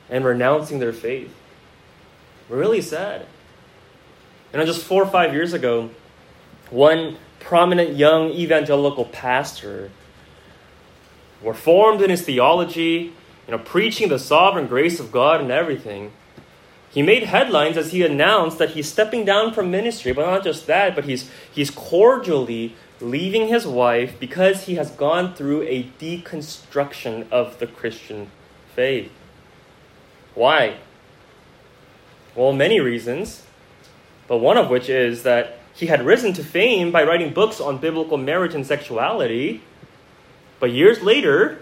and 0.10 0.26
renouncing 0.26 0.80
their 0.80 0.94
faith. 0.94 1.34
Really 2.52 2.82
sad. 2.82 3.26
You 4.54 4.60
know, 4.60 4.66
just 4.66 4.84
four 4.84 5.02
or 5.02 5.10
five 5.10 5.34
years 5.34 5.54
ago, 5.54 5.90
one 6.70 7.18
prominent 7.40 7.96
young 7.96 8.30
evangelical 8.30 9.06
pastor 9.06 9.90
Reformed 11.44 12.02
in 12.02 12.12
his 12.12 12.22
theology, 12.22 13.14
you 13.48 13.52
know, 13.52 13.58
preaching 13.58 14.10
the 14.10 14.20
sovereign 14.20 14.68
grace 14.68 15.00
of 15.00 15.12
God 15.12 15.42
and 15.42 15.52
everything, 15.52 16.12
He 16.92 17.02
made 17.02 17.24
headlines 17.24 17.78
as 17.78 17.92
he 17.92 18.04
announced 18.04 18.58
that 18.58 18.72
he's 18.72 18.92
stepping 18.92 19.24
down 19.26 19.54
from 19.54 19.72
ministry, 19.72 20.12
but 20.12 20.26
not 20.26 20.44
just 20.44 20.68
that, 20.68 20.94
but 20.94 21.06
he's, 21.06 21.32
he's 21.52 21.72
cordially 21.72 22.76
leaving 23.00 23.48
his 23.48 23.66
wife 23.66 24.20
because 24.20 24.66
he 24.66 24.76
has 24.76 24.92
gone 24.92 25.34
through 25.34 25.64
a 25.64 25.90
deconstruction 26.00 27.32
of 27.32 27.58
the 27.60 27.66
Christian 27.66 28.30
faith. 28.76 29.10
Why? 30.36 30.76
Well, 32.34 32.54
many 32.54 32.80
reasons, 32.80 33.44
but 34.28 34.38
one 34.38 34.58
of 34.58 34.70
which 34.70 34.88
is 34.88 35.24
that 35.24 35.60
he 35.74 35.88
had 35.88 36.06
risen 36.06 36.32
to 36.34 36.44
fame 36.44 36.92
by 36.92 37.04
writing 37.04 37.34
books 37.34 37.60
on 37.60 37.78
biblical 37.78 38.18
marriage 38.18 38.56
and 38.56 38.66
sexuality. 38.66 39.62
But 40.62 40.72
years 40.72 41.02
later, 41.02 41.60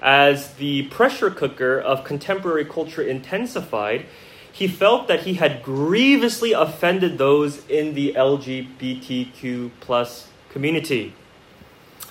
as 0.00 0.54
the 0.54 0.84
pressure 0.84 1.30
cooker 1.30 1.80
of 1.80 2.04
contemporary 2.04 2.64
culture 2.64 3.02
intensified, 3.02 4.06
he 4.52 4.68
felt 4.68 5.08
that 5.08 5.22
he 5.22 5.34
had 5.34 5.62
grievously 5.62 6.52
offended 6.52 7.18
those 7.18 7.66
in 7.66 7.94
the 7.94 8.14
LGBTQ 8.16 9.72
plus 9.80 10.28
community 10.50 11.14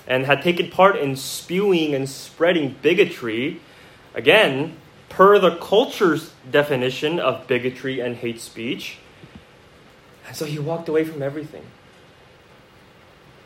and 0.06 0.26
had 0.26 0.42
taken 0.42 0.70
part 0.70 0.98
in 0.98 1.16
spewing 1.16 1.94
and 1.96 2.10
spreading 2.10 2.76
bigotry, 2.82 3.62
again, 4.14 4.76
per 5.10 5.40
the 5.40 5.56
culture's 5.58 6.32
definition 6.50 7.20
of 7.20 7.48
bigotry 7.48 8.00
and 8.00 8.16
hate 8.16 8.40
speech. 8.40 8.98
And 10.28 10.36
so 10.36 10.46
he 10.46 10.60
walked 10.60 10.88
away 10.88 11.04
from 11.04 11.22
everything. 11.22 11.66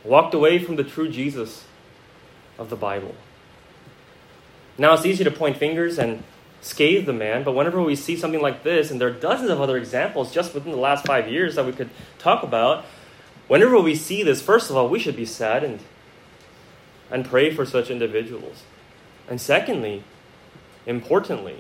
Walked 0.04 0.34
away 0.34 0.60
from 0.60 0.76
the 0.76 0.84
true 0.84 1.10
Jesus 1.10 1.66
of 2.58 2.70
the 2.70 2.76
Bible. 2.76 3.16
Now 4.78 4.94
it's 4.94 5.06
easy 5.06 5.24
to 5.24 5.32
point 5.32 5.58
fingers 5.58 5.98
and 5.98 6.24
scathe 6.62 7.06
the 7.06 7.14
man, 7.14 7.44
but 7.44 7.54
whenever 7.54 7.82
we 7.82 7.96
see 7.96 8.18
something 8.18 8.42
like 8.42 8.64
this, 8.64 8.90
and 8.90 9.00
there 9.00 9.10
are 9.10 9.12
dozens 9.12 9.50
of 9.50 9.62
other 9.62 9.78
examples 9.78 10.34
just 10.34 10.54
within 10.54 10.72
the 10.72 10.78
last 10.78 11.06
five 11.06 11.28
years 11.30 11.56
that 11.56 11.66
we 11.66 11.72
could 11.72 11.90
talk 12.20 12.44
about, 12.44 12.86
whenever 13.48 13.80
we 13.80 13.96
see 13.96 14.24
this, 14.24 14.42
first 14.42 14.70
of 14.70 14.76
all, 14.76 14.88
we 14.88 15.00
should 15.00 15.16
be 15.16 15.26
saddened 15.26 15.80
and 17.12 17.26
pray 17.26 17.54
for 17.54 17.66
such 17.66 17.90
individuals. 17.90 18.64
And 19.30 19.40
secondly, 19.40 20.04
importantly, 20.86 21.58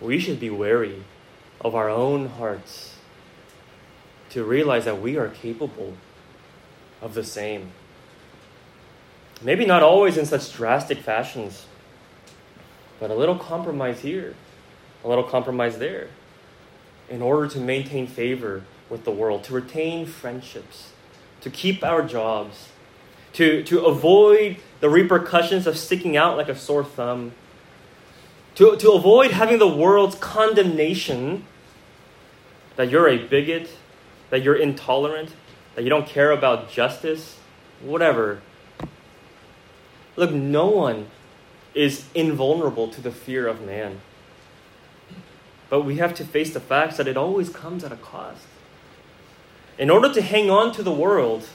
we 0.00 0.18
should 0.18 0.40
be 0.40 0.50
wary 0.50 1.04
of 1.60 1.74
our 1.74 1.88
own 1.88 2.28
hearts 2.28 2.96
to 4.30 4.44
realize 4.44 4.84
that 4.84 5.00
we 5.00 5.16
are 5.16 5.28
capable 5.28 5.94
of 7.00 7.14
the 7.14 7.24
same. 7.24 7.70
Maybe 9.42 9.64
not 9.64 9.82
always 9.82 10.16
in 10.16 10.26
such 10.26 10.52
drastic 10.52 10.98
fashions 10.98 11.66
but 12.98 13.10
a 13.10 13.14
little 13.14 13.36
compromise 13.36 14.00
here, 14.00 14.34
a 15.04 15.08
little 15.08 15.24
compromise 15.24 15.78
there, 15.78 16.08
in 17.08 17.22
order 17.22 17.48
to 17.48 17.60
maintain 17.60 18.06
favor 18.06 18.64
with 18.88 19.04
the 19.04 19.10
world, 19.10 19.44
to 19.44 19.52
retain 19.52 20.06
friendships, 20.06 20.92
to 21.40 21.50
keep 21.50 21.84
our 21.84 22.02
jobs, 22.02 22.68
to, 23.34 23.62
to 23.64 23.84
avoid 23.84 24.56
the 24.80 24.88
repercussions 24.88 25.66
of 25.66 25.76
sticking 25.76 26.16
out 26.16 26.36
like 26.36 26.48
a 26.48 26.56
sore 26.56 26.84
thumb, 26.84 27.32
to, 28.56 28.76
to 28.76 28.92
avoid 28.92 29.30
having 29.30 29.58
the 29.58 29.68
world's 29.68 30.16
condemnation 30.16 31.44
that 32.76 32.90
you're 32.90 33.08
a 33.08 33.18
bigot, 33.18 33.70
that 34.30 34.42
you're 34.42 34.56
intolerant, 34.56 35.34
that 35.74 35.84
you 35.84 35.90
don't 35.90 36.06
care 36.06 36.30
about 36.30 36.70
justice, 36.70 37.38
whatever. 37.80 38.40
Look, 40.16 40.32
no 40.32 40.66
one 40.66 41.08
is 41.74 42.06
invulnerable 42.14 42.88
to 42.88 43.00
the 43.02 43.10
fear 43.10 43.46
of 43.46 43.60
man. 43.60 44.00
But 45.68 45.82
we 45.82 45.96
have 45.96 46.14
to 46.14 46.24
face 46.24 46.54
the 46.54 46.60
facts 46.60 46.96
that 46.96 47.06
it 47.06 47.16
always 47.16 47.50
comes 47.50 47.84
at 47.84 47.92
a 47.92 47.96
cost. 47.96 48.46
In 49.78 49.90
order 49.90 50.12
to 50.12 50.22
hang 50.22 50.48
on 50.48 50.72
to 50.72 50.82
the 50.82 50.92
world, 50.92 51.46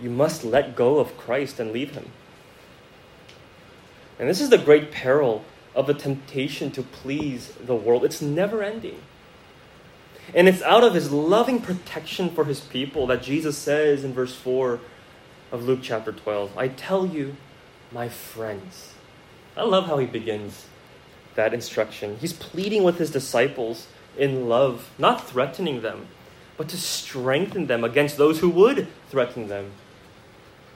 you 0.00 0.08
must 0.08 0.44
let 0.44 0.74
go 0.74 0.98
of 0.98 1.18
Christ 1.18 1.60
and 1.60 1.72
leave 1.72 1.90
him. 1.90 2.10
And 4.18 4.28
this 4.28 4.40
is 4.40 4.48
the 4.48 4.58
great 4.58 4.90
peril 4.90 5.44
of 5.74 5.86
the 5.86 5.94
temptation 5.94 6.70
to 6.72 6.82
please 6.82 7.52
the 7.60 7.74
world. 7.74 8.04
It's 8.04 8.22
never 8.22 8.62
ending. 8.62 9.00
And 10.34 10.48
it's 10.48 10.62
out 10.62 10.84
of 10.84 10.94
his 10.94 11.10
loving 11.10 11.60
protection 11.60 12.30
for 12.30 12.44
his 12.44 12.60
people 12.60 13.06
that 13.08 13.22
Jesus 13.22 13.56
says 13.58 14.04
in 14.04 14.12
verse 14.12 14.34
4 14.34 14.80
of 15.52 15.64
Luke 15.64 15.80
chapter 15.82 16.12
12 16.12 16.56
I 16.56 16.68
tell 16.68 17.06
you, 17.06 17.36
my 17.92 18.08
friends. 18.08 18.94
I 19.56 19.64
love 19.64 19.86
how 19.86 19.98
he 19.98 20.06
begins 20.06 20.66
that 21.34 21.54
instruction. 21.54 22.16
He's 22.20 22.32
pleading 22.32 22.82
with 22.82 22.98
his 22.98 23.10
disciples 23.10 23.88
in 24.16 24.48
love, 24.48 24.90
not 24.98 25.28
threatening 25.28 25.82
them, 25.82 26.08
but 26.56 26.68
to 26.68 26.76
strengthen 26.76 27.66
them 27.66 27.84
against 27.84 28.16
those 28.16 28.40
who 28.40 28.50
would 28.50 28.86
threaten 29.08 29.48
them. 29.48 29.72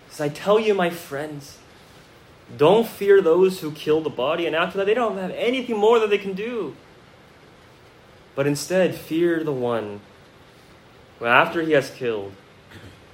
He 0.06 0.14
says, 0.14 0.20
I 0.20 0.28
tell 0.28 0.58
you, 0.58 0.74
my 0.74 0.90
friends, 0.90 1.58
don't 2.56 2.86
fear 2.86 3.20
those 3.20 3.60
who 3.60 3.72
kill 3.72 4.00
the 4.00 4.10
body, 4.10 4.46
and 4.46 4.54
after 4.54 4.78
that, 4.78 4.86
they 4.86 4.94
don't 4.94 5.18
have 5.18 5.30
anything 5.32 5.76
more 5.76 5.98
that 5.98 6.10
they 6.10 6.18
can 6.18 6.34
do. 6.34 6.76
But 8.34 8.46
instead, 8.46 8.94
fear 8.94 9.42
the 9.42 9.52
one 9.52 10.00
who, 11.18 11.26
after 11.26 11.62
he 11.62 11.72
has 11.72 11.90
killed, 11.90 12.32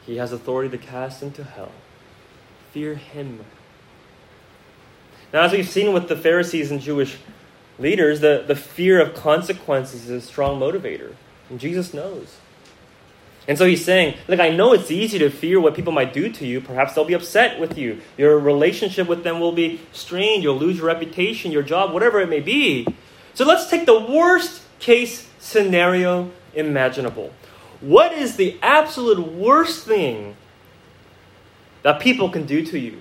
he 0.05 0.17
has 0.17 0.33
authority 0.33 0.77
to 0.77 0.79
cast 0.79 1.23
into 1.23 1.45
hell. 1.45 1.73
Fear 2.73 2.95
him. 2.97 3.45
Now, 5.33 5.43
as 5.43 5.53
we've 5.53 5.69
seen 5.69 5.93
with 5.93 6.09
the 6.09 6.17
Pharisees 6.17 6.71
and 6.71 6.81
Jewish 6.81 7.19
leaders, 7.79 8.21
the, 8.21 8.45
the 8.47 8.57
fear 8.57 9.01
of 9.01 9.15
consequences 9.15 10.09
is 10.09 10.25
a 10.25 10.27
strong 10.27 10.59
motivator. 10.61 11.15
And 11.49 11.61
Jesus 11.61 11.95
knows. 11.95 12.37
And 13.51 13.59
so 13.59 13.67
he's 13.67 13.85
saying, 13.85 14.17
Look, 14.29 14.39
I 14.39 14.51
know 14.51 14.73
it's 14.75 14.93
easy 14.93 15.19
to 15.19 15.29
fear 15.29 15.59
what 15.61 15.75
people 15.75 15.93
might 15.93 16.13
do 16.13 16.31
to 16.31 16.47
you. 16.47 16.61
Perhaps 16.61 16.95
they'll 16.95 17.05
be 17.05 17.15
upset 17.15 17.59
with 17.59 17.77
you. 17.77 18.01
Your 18.17 18.39
relationship 18.39 19.09
with 19.09 19.25
them 19.25 19.41
will 19.41 19.51
be 19.51 19.81
strained. 19.91 20.45
You'll 20.45 20.57
lose 20.57 20.77
your 20.77 20.87
reputation, 20.87 21.51
your 21.51 21.65
job, 21.65 21.93
whatever 21.93 22.21
it 22.21 22.29
may 22.29 22.39
be. 22.39 22.87
So 23.35 23.45
let's 23.45 23.69
take 23.69 23.87
the 23.87 23.99
worst 23.99 24.63
case 24.79 25.29
scenario 25.41 26.31
imaginable. 26.55 27.33
What 27.81 28.13
is 28.13 28.37
the 28.37 28.57
absolute 28.63 29.33
worst 29.33 29.85
thing 29.85 30.37
that 31.83 31.99
people 31.99 32.31
can 32.31 32.47
do 32.47 32.65
to 32.67 32.79
you? 32.79 33.01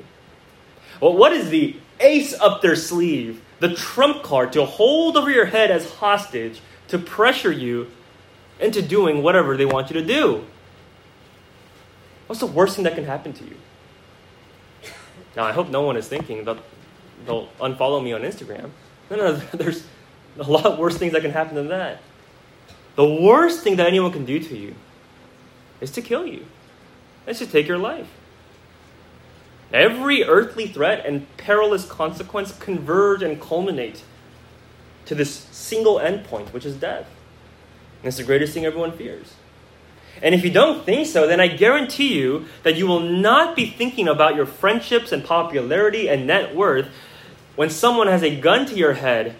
Well, 0.99 1.13
what 1.13 1.31
is 1.31 1.51
the 1.51 1.75
ace 1.99 2.33
up 2.33 2.63
their 2.63 2.75
sleeve, 2.75 3.43
the 3.59 3.75
trump 3.75 4.23
card 4.23 4.53
to 4.53 4.65
hold 4.65 5.15
over 5.15 5.29
your 5.29 5.45
head 5.45 5.69
as 5.69 5.91
hostage 5.91 6.59
to 6.87 6.97
pressure 6.97 7.51
you 7.51 7.91
into 8.59 8.81
doing 8.81 9.23
whatever 9.23 9.55
they 9.57 9.65
want 9.65 9.89
you 9.89 9.99
to 9.99 10.05
do. 10.05 10.45
What's 12.27 12.39
the 12.39 12.47
worst 12.47 12.75
thing 12.75 12.83
that 12.83 12.95
can 12.95 13.05
happen 13.05 13.33
to 13.33 13.43
you? 13.43 13.55
Now, 15.35 15.45
I 15.45 15.51
hope 15.51 15.69
no 15.69 15.81
one 15.81 15.97
is 15.97 16.07
thinking 16.07 16.45
that 16.45 16.57
they'll 17.25 17.47
unfollow 17.59 18.03
me 18.03 18.13
on 18.13 18.21
Instagram. 18.21 18.71
No, 19.09 19.15
no, 19.15 19.33
there's 19.53 19.85
a 20.37 20.43
lot 20.43 20.77
worse 20.77 20.97
things 20.97 21.13
that 21.13 21.21
can 21.21 21.31
happen 21.31 21.55
than 21.55 21.69
that. 21.69 22.01
The 22.95 23.05
worst 23.05 23.63
thing 23.63 23.77
that 23.77 23.87
anyone 23.87 24.11
can 24.11 24.25
do 24.25 24.39
to 24.39 24.57
you 24.57 24.75
is 25.79 25.91
to 25.91 26.01
kill 26.01 26.25
you. 26.25 26.45
It's 27.25 27.39
to 27.39 27.47
take 27.47 27.67
your 27.67 27.77
life. 27.77 28.07
Every 29.71 30.23
earthly 30.23 30.67
threat 30.67 31.05
and 31.05 31.25
perilous 31.37 31.85
consequence 31.85 32.57
converge 32.57 33.21
and 33.21 33.39
culminate 33.39 34.03
to 35.05 35.15
this 35.15 35.31
single 35.51 35.99
endpoint, 35.99 36.51
which 36.53 36.65
is 36.65 36.75
death. 36.75 37.07
And 37.99 38.07
it's 38.07 38.17
the 38.17 38.23
greatest 38.23 38.53
thing 38.53 38.65
everyone 38.65 38.91
fears. 38.91 39.33
And 40.21 40.35
if 40.35 40.43
you 40.43 40.51
don't 40.51 40.85
think 40.85 41.07
so, 41.07 41.27
then 41.27 41.39
I 41.39 41.47
guarantee 41.47 42.17
you 42.17 42.45
that 42.63 42.75
you 42.75 42.87
will 42.87 42.99
not 42.99 43.55
be 43.55 43.65
thinking 43.69 44.07
about 44.07 44.35
your 44.35 44.45
friendships 44.45 45.11
and 45.11 45.23
popularity 45.23 46.09
and 46.09 46.27
net 46.27 46.55
worth 46.55 46.87
when 47.55 47.69
someone 47.69 48.07
has 48.07 48.23
a 48.23 48.39
gun 48.39 48.65
to 48.65 48.75
your 48.75 48.93
head 48.93 49.35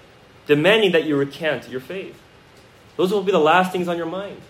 demanding 0.46 0.92
that 0.94 1.06
you 1.06 1.16
recant 1.16 1.70
your 1.70 1.82
faith. 1.82 2.20
Those 2.96 3.12
will 3.12 3.24
be 3.24 3.32
the 3.32 3.40
last 3.40 3.72
things 3.72 3.88
on 3.88 3.98
your 3.98 4.06
mind. 4.06 4.42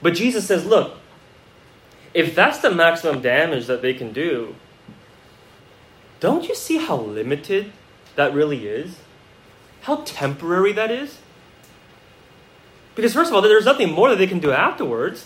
But 0.00 0.14
Jesus 0.14 0.46
says, 0.46 0.64
look, 0.64 0.96
if 2.14 2.34
that's 2.34 2.58
the 2.58 2.70
maximum 2.70 3.20
damage 3.20 3.66
that 3.66 3.82
they 3.82 3.94
can 3.94 4.12
do, 4.12 4.54
don't 6.20 6.48
you 6.48 6.54
see 6.54 6.78
how 6.78 6.96
limited 6.96 7.72
that 8.16 8.32
really 8.32 8.66
is? 8.66 8.96
How 9.82 9.96
temporary 10.04 10.72
that 10.72 10.90
is? 10.90 11.18
Because, 12.98 13.14
first 13.14 13.30
of 13.30 13.36
all, 13.36 13.42
there's 13.42 13.64
nothing 13.64 13.92
more 13.92 14.08
that 14.08 14.16
they 14.16 14.26
can 14.26 14.40
do 14.40 14.50
afterwards. 14.50 15.24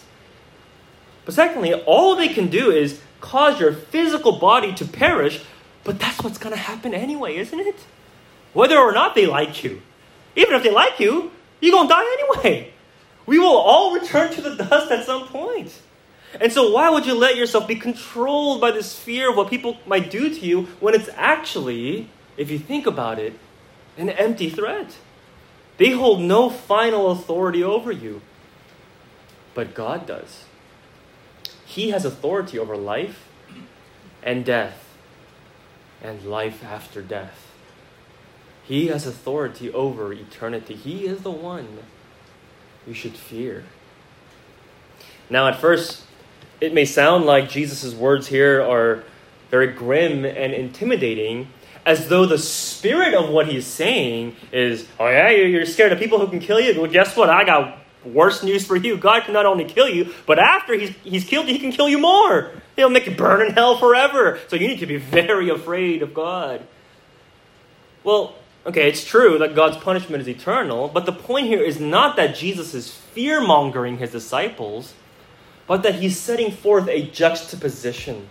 But 1.24 1.32
secondly, 1.32 1.72
all 1.72 2.14
they 2.14 2.28
can 2.28 2.48
do 2.48 2.70
is 2.70 3.00
cause 3.22 3.58
your 3.58 3.72
physical 3.72 4.32
body 4.32 4.74
to 4.74 4.84
perish, 4.84 5.42
but 5.82 5.98
that's 5.98 6.22
what's 6.22 6.36
going 6.36 6.54
to 6.54 6.60
happen 6.60 6.92
anyway, 6.92 7.38
isn't 7.38 7.58
it? 7.58 7.76
Whether 8.52 8.76
or 8.76 8.92
not 8.92 9.14
they 9.14 9.24
like 9.24 9.64
you. 9.64 9.80
Even 10.36 10.52
if 10.52 10.62
they 10.62 10.70
like 10.70 11.00
you, 11.00 11.30
you're 11.62 11.72
going 11.72 11.88
to 11.88 11.94
die 11.94 12.16
anyway. 12.20 12.74
We 13.24 13.38
will 13.38 13.56
all 13.56 13.94
return 13.94 14.30
to 14.34 14.42
the 14.42 14.54
dust 14.54 14.92
at 14.92 15.06
some 15.06 15.26
point. 15.28 15.72
And 16.42 16.52
so, 16.52 16.72
why 16.72 16.90
would 16.90 17.06
you 17.06 17.14
let 17.14 17.36
yourself 17.36 17.66
be 17.66 17.76
controlled 17.76 18.60
by 18.60 18.72
this 18.72 18.98
fear 18.98 19.30
of 19.30 19.36
what 19.38 19.48
people 19.48 19.78
might 19.86 20.10
do 20.10 20.28
to 20.28 20.40
you 20.40 20.64
when 20.80 20.94
it's 20.94 21.08
actually, 21.14 22.10
if 22.36 22.50
you 22.50 22.58
think 22.58 22.86
about 22.86 23.18
it, 23.18 23.32
an 23.96 24.10
empty 24.10 24.50
threat? 24.50 24.94
They 25.82 25.90
hold 25.90 26.20
no 26.20 26.48
final 26.48 27.10
authority 27.10 27.64
over 27.64 27.90
you. 27.90 28.22
But 29.52 29.74
God 29.74 30.06
does. 30.06 30.44
He 31.66 31.90
has 31.90 32.04
authority 32.04 32.56
over 32.56 32.76
life 32.76 33.26
and 34.22 34.44
death 34.44 34.94
and 36.00 36.24
life 36.24 36.62
after 36.62 37.02
death. 37.02 37.50
He 38.62 38.86
has 38.86 39.08
authority 39.08 39.72
over 39.72 40.12
eternity. 40.12 40.76
He 40.76 41.06
is 41.06 41.22
the 41.22 41.32
one 41.32 41.78
you 42.86 42.94
should 42.94 43.16
fear. 43.16 43.64
Now, 45.28 45.48
at 45.48 45.60
first, 45.60 46.04
it 46.60 46.72
may 46.72 46.84
sound 46.84 47.24
like 47.24 47.48
Jesus' 47.48 47.92
words 47.92 48.28
here 48.28 48.62
are 48.62 49.02
very 49.50 49.66
grim 49.66 50.24
and 50.24 50.52
intimidating, 50.54 51.48
as 51.84 52.08
though 52.08 52.26
the 52.26 52.38
spirit 52.38 53.14
of 53.14 53.30
what 53.30 53.48
he's 53.48 53.66
saying 53.66 54.36
is, 54.52 54.86
oh 55.00 55.08
yeah, 55.08 55.30
you're 55.30 55.66
scared 55.66 55.92
of 55.92 55.98
people 55.98 56.18
who 56.18 56.28
can 56.28 56.38
kill 56.38 56.60
you? 56.60 56.80
Well, 56.80 56.90
guess 56.90 57.16
what? 57.16 57.28
I 57.28 57.44
got 57.44 57.78
worse 58.04 58.42
news 58.42 58.64
for 58.66 58.76
you. 58.76 58.96
God 58.96 59.24
can 59.24 59.32
not 59.32 59.46
only 59.46 59.64
kill 59.64 59.88
you, 59.88 60.12
but 60.26 60.38
after 60.38 60.74
he's, 60.74 60.90
he's 61.02 61.24
killed 61.24 61.48
you, 61.48 61.54
he 61.54 61.58
can 61.58 61.72
kill 61.72 61.88
you 61.88 61.98
more. 61.98 62.50
He'll 62.76 62.90
make 62.90 63.06
you 63.06 63.14
burn 63.14 63.46
in 63.46 63.52
hell 63.52 63.76
forever. 63.76 64.38
So 64.48 64.56
you 64.56 64.68
need 64.68 64.80
to 64.80 64.86
be 64.86 64.96
very 64.96 65.50
afraid 65.50 66.02
of 66.02 66.14
God. 66.14 66.66
Well, 68.04 68.36
okay, 68.66 68.88
it's 68.88 69.04
true 69.04 69.38
that 69.38 69.54
God's 69.54 69.76
punishment 69.76 70.20
is 70.20 70.28
eternal, 70.28 70.88
but 70.88 71.06
the 71.06 71.12
point 71.12 71.46
here 71.46 71.62
is 71.62 71.80
not 71.80 72.16
that 72.16 72.34
Jesus 72.34 72.74
is 72.74 72.90
fear 72.90 73.40
mongering 73.40 73.98
his 73.98 74.12
disciples, 74.12 74.94
but 75.66 75.82
that 75.82 75.96
he's 75.96 76.18
setting 76.18 76.50
forth 76.50 76.88
a 76.88 77.02
juxtaposition 77.02 78.28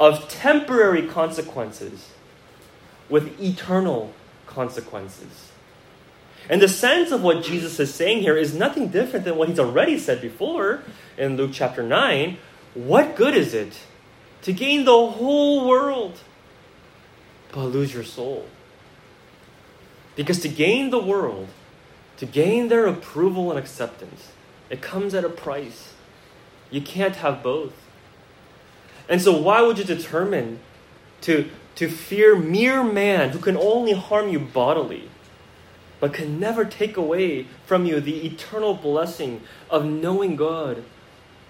of 0.00 0.28
temporary 0.28 1.06
consequences 1.06 2.10
with 3.08 3.40
eternal 3.40 4.12
consequences. 4.46 5.50
And 6.48 6.62
the 6.62 6.68
sense 6.68 7.10
of 7.10 7.22
what 7.22 7.42
Jesus 7.42 7.78
is 7.78 7.94
saying 7.94 8.22
here 8.22 8.36
is 8.36 8.54
nothing 8.54 8.88
different 8.88 9.24
than 9.24 9.36
what 9.36 9.48
he's 9.48 9.58
already 9.58 9.98
said 9.98 10.20
before 10.20 10.82
in 11.16 11.36
Luke 11.36 11.50
chapter 11.52 11.82
9. 11.82 12.38
What 12.74 13.16
good 13.16 13.34
is 13.34 13.54
it 13.54 13.80
to 14.42 14.52
gain 14.52 14.84
the 14.84 15.06
whole 15.10 15.68
world 15.68 16.20
but 17.52 17.66
lose 17.66 17.92
your 17.92 18.04
soul? 18.04 18.46
Because 20.16 20.40
to 20.40 20.48
gain 20.48 20.90
the 20.90 20.98
world, 20.98 21.48
to 22.16 22.26
gain 22.26 22.68
their 22.68 22.86
approval 22.86 23.50
and 23.50 23.58
acceptance, 23.58 24.32
it 24.70 24.80
comes 24.80 25.14
at 25.14 25.24
a 25.24 25.28
price. 25.28 25.94
You 26.70 26.80
can't 26.80 27.16
have 27.16 27.42
both. 27.42 27.72
And 29.08 29.22
so, 29.22 29.36
why 29.40 29.62
would 29.62 29.78
you 29.78 29.84
determine 29.84 30.60
to, 31.22 31.48
to 31.78 31.88
fear 31.88 32.36
mere 32.36 32.84
man 32.84 33.30
who 33.30 33.38
can 33.40 33.56
only 33.56 33.92
harm 33.92 34.28
you 34.28 34.38
bodily? 34.38 35.08
but 36.00 36.12
can 36.12 36.38
never 36.38 36.64
take 36.64 36.96
away 36.96 37.46
from 37.66 37.84
you 37.86 38.00
the 38.00 38.26
eternal 38.26 38.74
blessing 38.74 39.40
of 39.70 39.84
knowing 39.84 40.36
God 40.36 40.84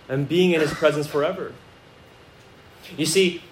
and 0.08 0.28
being 0.28 0.52
in 0.52 0.60
His 0.60 0.72
presence 0.72 1.06
forever. 1.06 1.52
You 2.96 3.06
see, 3.06 3.42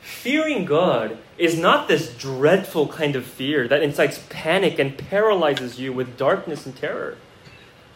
fearing 0.00 0.64
God 0.64 1.18
is 1.36 1.58
not 1.58 1.88
this 1.88 2.14
dreadful 2.16 2.88
kind 2.88 3.16
of 3.16 3.26
fear 3.26 3.68
that 3.68 3.82
incites 3.82 4.24
panic 4.30 4.78
and 4.78 4.96
paralyzes 4.96 5.78
you 5.78 5.92
with 5.92 6.16
darkness 6.16 6.64
and 6.64 6.74
terror. 6.74 7.18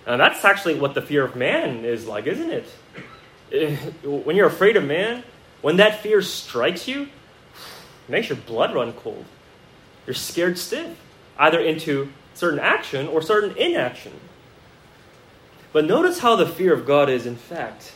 That's 0.04 0.44
actually 0.44 0.74
what 0.74 0.94
the 0.94 1.02
fear 1.02 1.24
of 1.24 1.36
man 1.36 1.84
is 1.84 2.06
like, 2.06 2.26
isn't 2.26 2.50
it? 2.50 2.68
When 4.04 4.36
you're 4.36 4.46
afraid 4.46 4.76
of 4.76 4.84
man, 4.84 5.24
when 5.62 5.76
that 5.76 6.00
fear 6.00 6.20
strikes 6.20 6.86
you, 6.86 7.08
it 8.08 8.10
makes 8.10 8.28
your 8.28 8.38
blood 8.38 8.74
run 8.74 8.94
cold. 8.94 9.26
You're 10.06 10.14
scared 10.14 10.58
stiff 10.58 10.98
either 11.38 11.60
into 11.60 12.10
certain 12.34 12.58
action 12.58 13.06
or 13.06 13.20
certain 13.20 13.56
inaction. 13.56 14.12
But 15.72 15.84
notice 15.84 16.20
how 16.20 16.34
the 16.34 16.46
fear 16.46 16.72
of 16.72 16.86
God 16.86 17.10
is, 17.10 17.26
in 17.26 17.36
fact, 17.36 17.92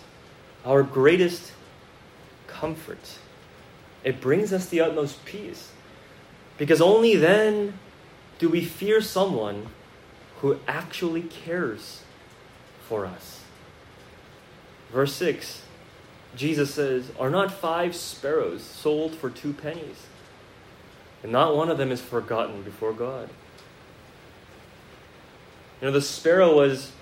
our 0.64 0.82
greatest 0.82 1.52
comfort. 2.46 3.18
It 4.04 4.20
brings 4.20 4.52
us 4.52 4.66
the 4.66 4.80
utmost 4.80 5.24
peace. 5.24 5.72
Because 6.58 6.80
only 6.80 7.16
then 7.16 7.78
do 8.38 8.48
we 8.48 8.64
fear 8.64 9.00
someone 9.00 9.68
who 10.40 10.58
actually 10.68 11.22
cares 11.22 12.02
for 12.88 13.06
us. 13.06 13.40
Verse 14.92 15.14
6, 15.14 15.62
Jesus 16.36 16.74
says, 16.74 17.10
Are 17.18 17.30
not 17.30 17.52
five 17.52 17.94
sparrows 17.94 18.62
sold 18.62 19.14
for 19.14 19.30
two 19.30 19.52
pennies? 19.52 20.06
And 21.22 21.30
not 21.30 21.56
one 21.56 21.70
of 21.70 21.78
them 21.78 21.92
is 21.92 22.00
forgotten 22.00 22.62
before 22.62 22.92
God. 22.92 23.28
You 25.80 25.88
know, 25.88 25.92
the 25.92 26.00
sparrow 26.00 26.54
was 26.54 26.92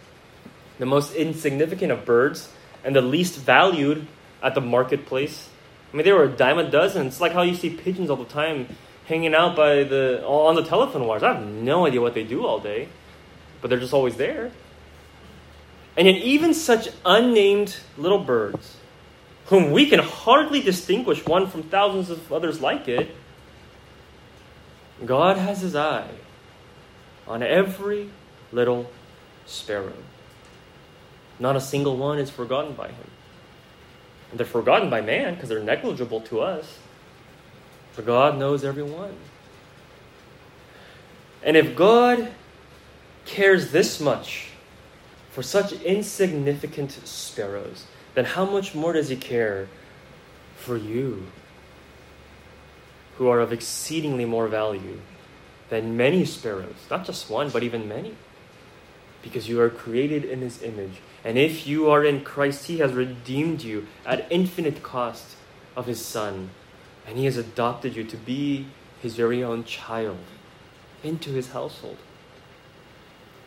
the 0.79 0.87
most 0.87 1.15
insignificant 1.15 1.93
of 1.93 2.05
birds 2.05 2.51
and 2.85 2.97
the 2.97 3.03
least 3.03 3.39
valued 3.39 4.07
at 4.43 4.55
the 4.55 4.61
marketplace. 4.61 5.49
I 5.93 5.97
mean, 5.97 6.05
there 6.05 6.15
were 6.15 6.25
a 6.25 6.29
dime 6.29 6.59
a 6.59 6.71
dozen. 6.71 7.07
It's 7.07 7.21
like 7.21 7.33
how 7.33 7.43
you 7.43 7.55
see 7.55 7.71
pigeons 7.71 8.11
all 8.11 8.17
the 8.17 8.25
time 8.25 8.69
hanging 9.07 9.35
out 9.35 9.57
by 9.57 9.83
the 9.83 10.25
on 10.25 10.55
the 10.55 10.63
telephone 10.63 11.07
wires. 11.07 11.23
I 11.23 11.35
have 11.35 11.47
no 11.47 11.87
idea 11.87 12.01
what 12.01 12.15
they 12.15 12.25
do 12.25 12.47
all 12.47 12.61
day, 12.61 12.89
but 13.61 13.69
they're 13.69 13.81
just 13.81 13.93
always 13.93 14.17
there. 14.17 14.51
And 15.97 16.07
yet, 16.07 16.17
even 16.17 16.55
such 16.55 16.89
unnamed 17.05 17.77
little 17.99 18.23
birds, 18.23 18.77
whom 19.51 19.73
we 19.73 19.85
can 19.87 19.99
hardly 19.99 20.63
distinguish 20.63 21.27
one 21.27 21.49
from 21.49 21.65
thousands 21.65 22.09
of 22.09 22.33
others 22.33 22.61
like 22.61 22.87
it, 22.87 23.15
God 25.05 25.37
has 25.37 25.61
his 25.61 25.75
eye 25.75 26.09
on 27.27 27.43
every 27.43 28.11
little 28.53 28.89
sparrow. 29.47 29.93
Not 31.41 31.57
a 31.57 31.61
single 31.61 31.97
one 31.97 32.19
is 32.19 32.31
forgotten 32.31 32.75
by 32.75 32.89
him. 32.89 33.11
And 34.31 34.39
they're 34.39 34.47
forgotten 34.47 34.89
by 34.89 35.01
man 35.01 35.35
because 35.35 35.49
they're 35.49 35.63
negligible 35.63 36.21
to 36.23 36.41
us. 36.41 36.79
But 37.97 38.07
God 38.07 38.39
knows 38.39 38.63
every 38.63 38.85
one. 38.85 39.17
And 41.43 41.57
if 41.57 41.75
God 41.75 42.31
cares 43.25 43.73
this 43.73 43.99
much 43.99 44.51
for 45.33 45.43
such 45.43 45.73
insignificant 45.73 46.93
sparrows, 46.93 47.87
then 48.15 48.25
how 48.25 48.45
much 48.45 48.75
more 48.75 48.93
does 48.93 49.09
He 49.09 49.17
care 49.17 49.69
for 50.57 50.77
you, 50.77 51.27
who 53.17 53.29
are 53.29 53.41
of 53.41 53.53
exceedingly 53.53 54.25
more 54.25 54.49
value 54.49 55.01
than 55.69 55.97
many 55.97 56.25
sparrows? 56.25 56.87
Not 56.91 57.05
just 57.05 57.31
one, 57.31 57.51
but 57.51 57.63
even 57.63 57.89
many. 57.89 58.15
Because 59.23 59.49
you 59.49 59.61
are 59.61 59.71
created 59.71 60.25
in 60.25 60.41
His 60.41 60.63
image. 60.63 61.01
And 61.25 61.37
if 61.37 61.67
you 61.67 61.91
are 61.91 62.05
in 62.05 62.25
Christ, 62.25 62.67
He 62.67 62.79
has 62.79 62.93
redeemed 62.93 63.63
you 63.63 63.87
at 64.07 64.27
infinite 64.31 64.83
cost 64.83 65.37
of 65.77 65.87
His 65.87 66.05
Son. 66.05 66.51
And 67.07 67.19
He 67.19 67.27
has 67.27 67.37
adopted 67.37 67.95
you 67.95 68.05
to 68.05 68.17
be 68.17 68.67
His 69.03 69.17
very 69.17 69.45
own 69.45 69.65
child 69.65 70.19
into 71.05 71.31
His 71.31 71.51
household. 71.51 71.99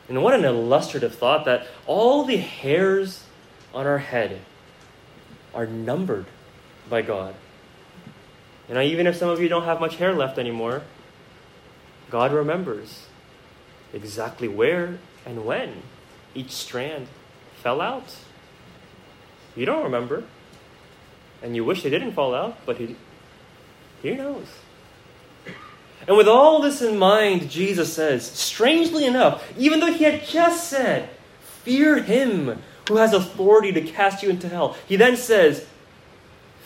And 0.07 0.21
what 0.21 0.33
an 0.33 0.45
illustrative 0.45 1.15
thought 1.15 1.45
that 1.45 1.67
all 1.87 2.23
the 2.23 2.37
hairs 2.37 3.23
on 3.73 3.87
our 3.87 3.99
head 3.99 4.41
are 5.53 5.65
numbered 5.65 6.25
by 6.89 7.01
God. 7.01 7.35
And 8.69 8.77
even 8.77 9.07
if 9.07 9.15
some 9.15 9.29
of 9.29 9.41
you 9.41 9.49
don't 9.49 9.63
have 9.63 9.79
much 9.79 9.97
hair 9.97 10.13
left 10.13 10.37
anymore, 10.37 10.83
God 12.09 12.31
remembers 12.31 13.07
exactly 13.93 14.47
where 14.47 14.97
and 15.25 15.45
when 15.45 15.83
each 16.33 16.51
strand 16.51 17.07
fell 17.61 17.81
out. 17.81 18.15
You 19.55 19.65
don't 19.65 19.83
remember. 19.83 20.23
And 21.41 21.55
you 21.55 21.65
wish 21.65 21.83
they 21.83 21.89
didn't 21.89 22.13
fall 22.13 22.33
out, 22.33 22.57
but 22.65 22.77
he, 22.77 22.95
he 24.01 24.11
knows. 24.11 24.47
And 26.07 26.17
with 26.17 26.27
all 26.27 26.61
this 26.61 26.81
in 26.81 26.97
mind, 26.97 27.49
Jesus 27.49 27.93
says, 27.93 28.25
strangely 28.25 29.05
enough, 29.05 29.43
even 29.57 29.79
though 29.79 29.91
he 29.91 30.03
had 30.03 30.23
just 30.25 30.69
said, 30.69 31.09
Fear 31.63 32.03
him 32.03 32.61
who 32.87 32.97
has 32.97 33.13
authority 33.13 33.71
to 33.71 33.81
cast 33.81 34.23
you 34.23 34.29
into 34.29 34.49
hell, 34.49 34.75
he 34.87 34.95
then 34.95 35.15
says, 35.15 35.65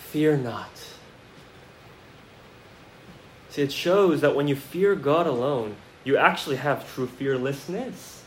Fear 0.10 0.38
not. 0.38 0.70
See, 3.50 3.62
it 3.62 3.72
shows 3.72 4.22
that 4.22 4.36
when 4.36 4.48
you 4.48 4.56
fear 4.56 4.96
God 4.96 5.28
alone, 5.28 5.76
you 6.04 6.18
actually 6.18 6.56
have 6.58 6.92
true 6.94 7.08
fearlessness 7.08 8.24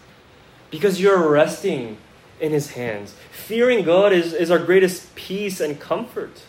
because 0.70 1.00
you're 1.00 1.29
resting 1.29 1.96
in 2.40 2.53
his 2.53 2.72
hands. 2.72 3.14
Fearing 3.31 3.85
God 3.85 4.12
is, 4.12 4.33
is 4.33 4.50
our 4.50 4.59
greatest 4.59 5.14
peace 5.14 5.61
and 5.61 5.81
comfort. 5.81 6.42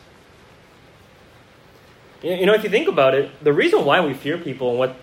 You 2.21 2.45
know, 2.45 2.53
if 2.53 2.63
you 2.63 2.69
think 2.69 2.87
about 2.87 3.15
it, 3.15 3.31
the 3.43 3.53
reason 3.53 3.83
why 3.83 3.99
we 4.01 4.13
fear 4.13 4.37
people 4.37 4.71
and 4.71 4.79
what 4.79 4.95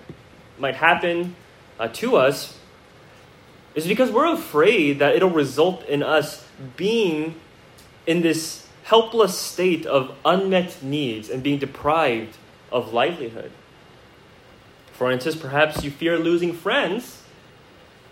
might 0.58 0.76
happen 0.76 1.34
uh, 1.78 1.88
to 1.88 2.16
us 2.16 2.57
is 3.84 3.88
because 3.88 4.10
we're 4.10 4.32
afraid 4.32 4.98
that 4.98 5.14
it'll 5.14 5.30
result 5.30 5.84
in 5.84 6.02
us 6.02 6.46
being 6.76 7.34
in 8.06 8.22
this 8.22 8.66
helpless 8.84 9.38
state 9.38 9.84
of 9.84 10.14
unmet 10.24 10.82
needs 10.82 11.28
and 11.28 11.42
being 11.42 11.58
deprived 11.58 12.36
of 12.72 12.92
livelihood. 12.92 13.52
For 14.92 15.12
instance, 15.12 15.36
perhaps 15.36 15.84
you 15.84 15.90
fear 15.90 16.18
losing 16.18 16.52
friends 16.52 17.22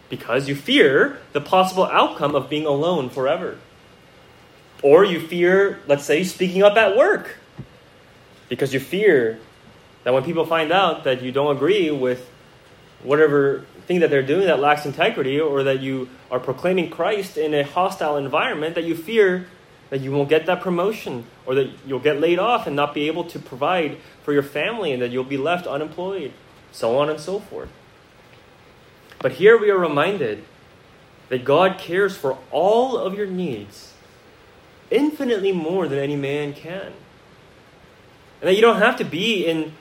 because 0.09 0.48
you 0.48 0.55
fear 0.55 1.18
the 1.33 1.40
possible 1.40 1.85
outcome 1.85 2.35
of 2.35 2.48
being 2.48 2.66
alone 2.66 3.11
forever. 3.11 3.59
Or 4.83 5.05
you 5.05 5.18
fear, 5.18 5.81
let's 5.87 6.05
say, 6.05 6.22
speaking 6.22 6.62
up 6.62 6.76
at 6.76 6.96
work 6.96 7.38
because 8.48 8.72
you 8.72 8.81
fear 8.81 9.40
that 10.05 10.12
when 10.12 10.22
people 10.22 10.44
find 10.44 10.70
out 10.70 11.05
that 11.05 11.22
you 11.22 11.33
don't 11.33 11.57
agree 11.57 11.90
with 11.90 12.31
whatever 13.02 13.64
thing 13.87 14.01
that 14.01 14.11
they're 14.11 14.22
doing 14.22 14.46
that 14.46 14.61
lacks 14.61 14.85
integrity 14.85 15.40
or 15.40 15.62
that 15.62 15.81
you 15.81 16.09
are 16.31 16.40
proclaiming 16.40 16.90
Christ 16.90 17.37
in 17.37 17.55
a 17.55 17.62
hostile 17.62 18.16
environment, 18.16 18.75
that 18.75 18.85
you 18.85 18.96
fear 18.96 19.46
that 19.90 20.01
you 20.01 20.11
won't 20.11 20.29
get 20.29 20.46
that 20.46 20.61
promotion 20.61 21.25
or 21.44 21.55
that 21.55 21.70
you'll 21.87 22.01
get 22.01 22.20
laid 22.20 22.38
off 22.38 22.66
and 22.66 22.75
not 22.75 22.92
be 22.92 23.07
able 23.07 23.25
to 23.25 23.38
provide 23.38 23.99
for 24.22 24.33
your 24.33 24.42
family 24.42 24.92
and 24.92 25.01
that 25.01 25.11
you'll 25.11 25.25
be 25.25 25.37
left 25.37 25.66
unemployed, 25.66 26.33
so 26.72 26.99
on 26.99 27.09
and 27.09 27.20
so 27.20 27.38
forth. 27.38 27.68
But 29.20 29.33
here 29.33 29.59
we 29.59 29.70
are 29.70 29.79
reminded 29.79 30.44
that 31.29 31.44
God 31.44 31.79
cares 31.79 32.16
for 32.16 32.38
all 32.51 32.96
of 32.96 33.14
your 33.14 33.27
needs 33.27 33.94
infinitely 34.90 35.53
more 35.53 35.88
than 35.88 35.99
any 35.99 36.16
man 36.16 36.53
can. 36.53 36.92
And 38.40 38.49
that 38.49 38.55
you 38.55 38.61
don't 38.61 38.79
have 38.79 38.96
to 38.96 39.05
be 39.05 39.46
in 39.46 39.72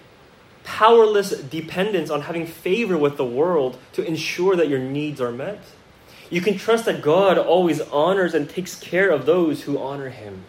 powerless 0.65 1.29
dependence 1.29 2.09
on 2.09 2.23
having 2.23 2.45
favor 2.45 2.97
with 2.97 3.15
the 3.15 3.25
world 3.25 3.77
to 3.93 4.05
ensure 4.05 4.55
that 4.55 4.67
your 4.67 4.79
needs 4.79 5.21
are 5.21 5.31
met. 5.31 5.63
You 6.29 6.41
can 6.41 6.57
trust 6.57 6.85
that 6.85 7.01
God 7.01 7.37
always 7.37 7.79
honors 7.79 8.33
and 8.33 8.49
takes 8.49 8.75
care 8.75 9.09
of 9.09 9.25
those 9.25 9.63
who 9.63 9.79
honor 9.79 10.09
Him, 10.09 10.43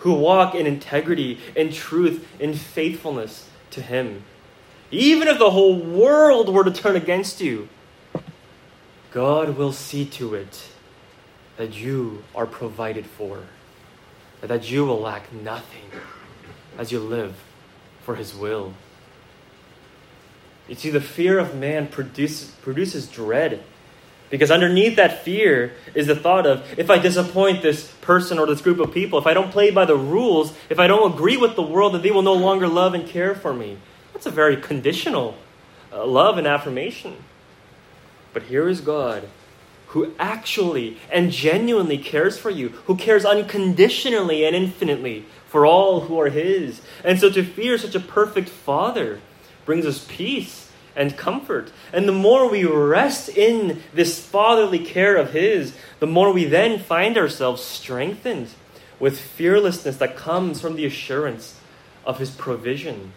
who 0.00 0.12
walk 0.14 0.54
in 0.54 0.66
integrity, 0.66 1.38
in 1.56 1.72
truth, 1.72 2.26
in 2.40 2.54
faithfulness 2.54 3.48
to 3.70 3.80
Him. 3.80 4.24
Even 4.90 5.28
if 5.28 5.38
the 5.38 5.50
whole 5.50 5.76
world 5.78 6.52
were 6.52 6.64
to 6.64 6.72
turn 6.72 6.96
against 6.96 7.40
you, 7.40 7.68
God 9.12 9.56
will 9.56 9.72
see 9.72 10.04
to 10.04 10.34
it 10.34 10.70
that 11.56 11.74
you 11.74 12.24
are 12.34 12.46
provided 12.46 13.06
for, 13.06 13.44
that 14.40 14.70
you 14.70 14.84
will 14.84 15.00
lack 15.00 15.32
nothing 15.32 15.84
as 16.76 16.90
you 16.90 16.98
live 16.98 17.36
for 18.02 18.16
His 18.16 18.34
will. 18.34 18.74
You 20.68 20.74
see, 20.74 20.90
the 20.90 21.00
fear 21.00 21.38
of 21.38 21.54
man 21.54 21.88
produces, 21.88 22.50
produces 22.62 23.06
dread. 23.08 23.62
Because 24.30 24.50
underneath 24.50 24.96
that 24.96 25.24
fear 25.24 25.72
is 25.94 26.06
the 26.06 26.16
thought 26.16 26.46
of 26.46 26.64
if 26.78 26.88
I 26.88 26.98
disappoint 26.98 27.60
this 27.60 27.92
person 28.00 28.38
or 28.38 28.46
this 28.46 28.62
group 28.62 28.78
of 28.78 28.92
people, 28.94 29.18
if 29.18 29.26
I 29.26 29.34
don't 29.34 29.50
play 29.50 29.70
by 29.70 29.84
the 29.84 29.96
rules, 29.96 30.54
if 30.70 30.78
I 30.78 30.86
don't 30.86 31.12
agree 31.12 31.36
with 31.36 31.54
the 31.54 31.62
world, 31.62 31.92
then 31.92 32.00
they 32.02 32.10
will 32.10 32.22
no 32.22 32.32
longer 32.32 32.66
love 32.66 32.94
and 32.94 33.06
care 33.06 33.34
for 33.34 33.52
me. 33.52 33.76
That's 34.14 34.24
a 34.24 34.30
very 34.30 34.56
conditional 34.56 35.36
uh, 35.92 36.06
love 36.06 36.38
and 36.38 36.46
affirmation. 36.46 37.16
But 38.32 38.44
here 38.44 38.68
is 38.68 38.80
God 38.80 39.28
who 39.92 40.14
actually 40.18 40.96
and 41.10 41.30
genuinely 41.30 41.98
cares 41.98 42.38
for 42.38 42.48
you, 42.48 42.70
who 42.86 42.96
cares 42.96 43.26
unconditionally 43.26 44.42
and 44.42 44.56
infinitely 44.56 45.26
for 45.46 45.66
all 45.66 46.00
who 46.00 46.18
are 46.18 46.30
His. 46.30 46.80
And 47.04 47.20
so 47.20 47.30
to 47.30 47.44
fear 47.44 47.76
such 47.76 47.94
a 47.94 48.00
perfect 48.00 48.48
Father 48.48 49.20
brings 49.64 49.86
us 49.86 50.06
peace 50.08 50.70
and 50.94 51.16
comfort. 51.16 51.72
And 51.92 52.06
the 52.06 52.12
more 52.12 52.48
we 52.48 52.64
rest 52.64 53.28
in 53.30 53.82
this 53.94 54.24
fatherly 54.24 54.78
care 54.78 55.16
of 55.16 55.32
His, 55.32 55.74
the 56.00 56.06
more 56.06 56.32
we 56.32 56.44
then 56.44 56.78
find 56.78 57.16
ourselves 57.16 57.62
strengthened 57.62 58.48
with 58.98 59.18
fearlessness 59.18 59.96
that 59.96 60.16
comes 60.16 60.60
from 60.60 60.76
the 60.76 60.86
assurance 60.86 61.58
of 62.04 62.18
His 62.18 62.30
provision 62.30 63.12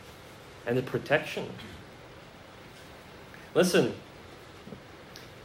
and 0.65 0.77
the 0.77 0.81
protection. 0.81 1.49
Listen, 3.53 3.93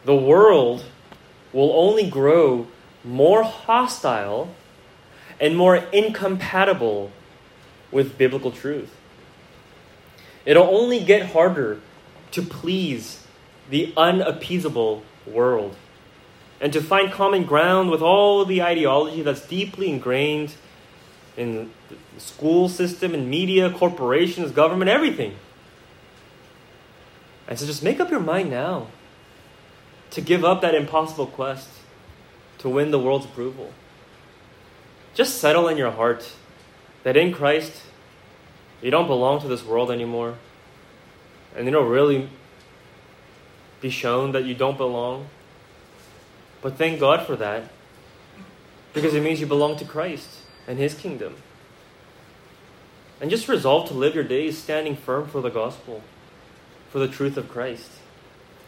the 0.04 0.16
world 0.16 0.84
will 1.52 1.72
only 1.72 2.08
grow 2.08 2.66
more 3.04 3.42
hostile 3.42 4.54
and 5.40 5.56
more 5.56 5.76
incompatible 5.76 7.10
with 7.90 8.18
biblical 8.18 8.50
truth. 8.50 8.94
It'll 10.44 10.74
only 10.74 11.02
get 11.04 11.30
harder 11.30 11.80
to 12.32 12.42
please 12.42 13.26
the 13.68 13.92
unappeasable 13.96 15.02
world 15.26 15.76
and 16.60 16.72
to 16.72 16.80
find 16.80 17.10
common 17.10 17.44
ground 17.44 17.90
with 17.90 18.02
all 18.02 18.44
the 18.44 18.62
ideology 18.62 19.22
that's 19.22 19.46
deeply 19.46 19.90
ingrained 19.90 20.54
in 21.36 21.70
the 21.88 22.20
school 22.20 22.68
system 22.68 23.14
and 23.14 23.30
media, 23.30 23.70
corporations, 23.70 24.50
government, 24.50 24.90
everything. 24.90 25.34
And 27.48 27.58
so 27.58 27.66
just 27.66 27.82
make 27.82 27.98
up 27.98 28.10
your 28.10 28.20
mind 28.20 28.50
now 28.50 28.88
to 30.10 30.20
give 30.20 30.44
up 30.44 30.60
that 30.60 30.74
impossible 30.74 31.26
quest 31.26 31.68
to 32.58 32.68
win 32.68 32.90
the 32.90 32.98
world's 32.98 33.24
approval. 33.24 33.72
Just 35.14 35.38
settle 35.38 35.66
in 35.66 35.76
your 35.76 35.90
heart 35.90 36.32
that 37.02 37.16
in 37.16 37.32
Christ, 37.32 37.82
you 38.82 38.90
don't 38.90 39.06
belong 39.06 39.40
to 39.42 39.48
this 39.48 39.64
world 39.64 39.90
anymore. 39.90 40.36
And 41.56 41.66
you 41.66 41.72
don't 41.72 41.88
really 41.88 42.28
be 43.80 43.90
shown 43.90 44.32
that 44.32 44.44
you 44.44 44.54
don't 44.54 44.78
belong. 44.78 45.26
But 46.62 46.76
thank 46.76 47.00
God 47.00 47.26
for 47.26 47.36
that. 47.36 47.70
Because 48.92 49.14
it 49.14 49.22
means 49.22 49.40
you 49.40 49.46
belong 49.46 49.76
to 49.78 49.84
Christ 49.84 50.28
and 50.66 50.78
His 50.78 50.94
kingdom. 50.94 51.36
And 53.20 53.30
just 53.30 53.48
resolve 53.48 53.88
to 53.88 53.94
live 53.94 54.14
your 54.14 54.24
days 54.24 54.56
standing 54.58 54.96
firm 54.96 55.28
for 55.28 55.40
the 55.40 55.50
gospel, 55.50 56.02
for 56.90 56.98
the 56.98 57.08
truth 57.08 57.36
of 57.36 57.48
Christ. 57.48 57.90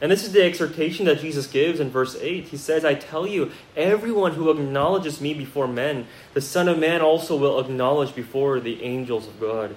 And 0.01 0.11
this 0.11 0.25
is 0.25 0.33
the 0.33 0.43
exhortation 0.43 1.07
that 1.07 1.21
Jesus 1.21 1.47
gives 1.47 1.79
in 1.79 1.89
verse 1.89 2.17
8. 2.21 2.47
He 2.47 2.57
says, 2.57 2.85
I 2.85 2.95
tell 2.95 3.27
you, 3.27 3.53
everyone 3.77 4.33
who 4.33 4.51
acknowledges 4.51 5.21
me 5.21 5.33
before 5.33 5.69
men, 5.69 6.07
the 6.35 6.41
Son 6.41 6.69
of 6.69 6.79
Man 6.79 7.01
also 7.01 7.37
will 7.37 7.61
acknowledge 7.61 8.15
before 8.15 8.59
the 8.59 8.83
angels 8.83 9.29
of 9.29 9.41
God. 9.41 9.77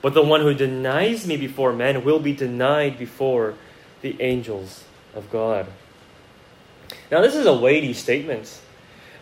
But 0.00 0.14
the 0.14 0.22
one 0.22 0.40
who 0.40 0.54
denies 0.54 1.26
me 1.26 1.36
before 1.36 1.72
men 1.72 2.04
will 2.04 2.20
be 2.20 2.32
denied 2.32 2.98
before 2.98 3.54
the 4.00 4.20
angels 4.20 4.84
of 5.14 5.30
God. 5.30 5.66
Now, 7.10 7.20
this 7.20 7.34
is 7.34 7.46
a 7.46 7.54
weighty 7.54 7.92
statement. 7.92 8.60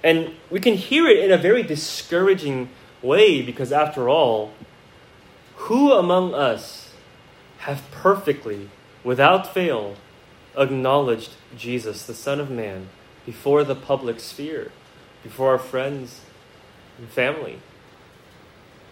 And 0.03 0.33
we 0.51 0.61
can 0.61 0.75
hear 0.75 1.07
it 1.07 1.25
in 1.25 1.33
a 1.33 1.39
very 1.39 1.63
discouraging 1.63 2.69
way 3.03 3.43
because, 3.43 3.73
after 3.73 4.09
all, 4.09 4.53
who 5.57 5.93
among 5.93 6.35
us 6.35 6.93
have 7.59 7.83
perfectly, 7.91 8.69
without 9.03 9.53
fail, 9.53 9.97
acknowledged 10.57 11.31
Jesus, 11.57 12.07
the 12.07 12.15
Son 12.15 12.39
of 12.39 12.51
Man, 12.51 12.89
before 13.25 13.65
the 13.65 13.75
public 13.75 14.21
sphere, 14.21 14.71
before 15.23 15.51
our 15.51 15.59
friends 15.59 16.21
and 16.99 17.09
family? 17.09 17.59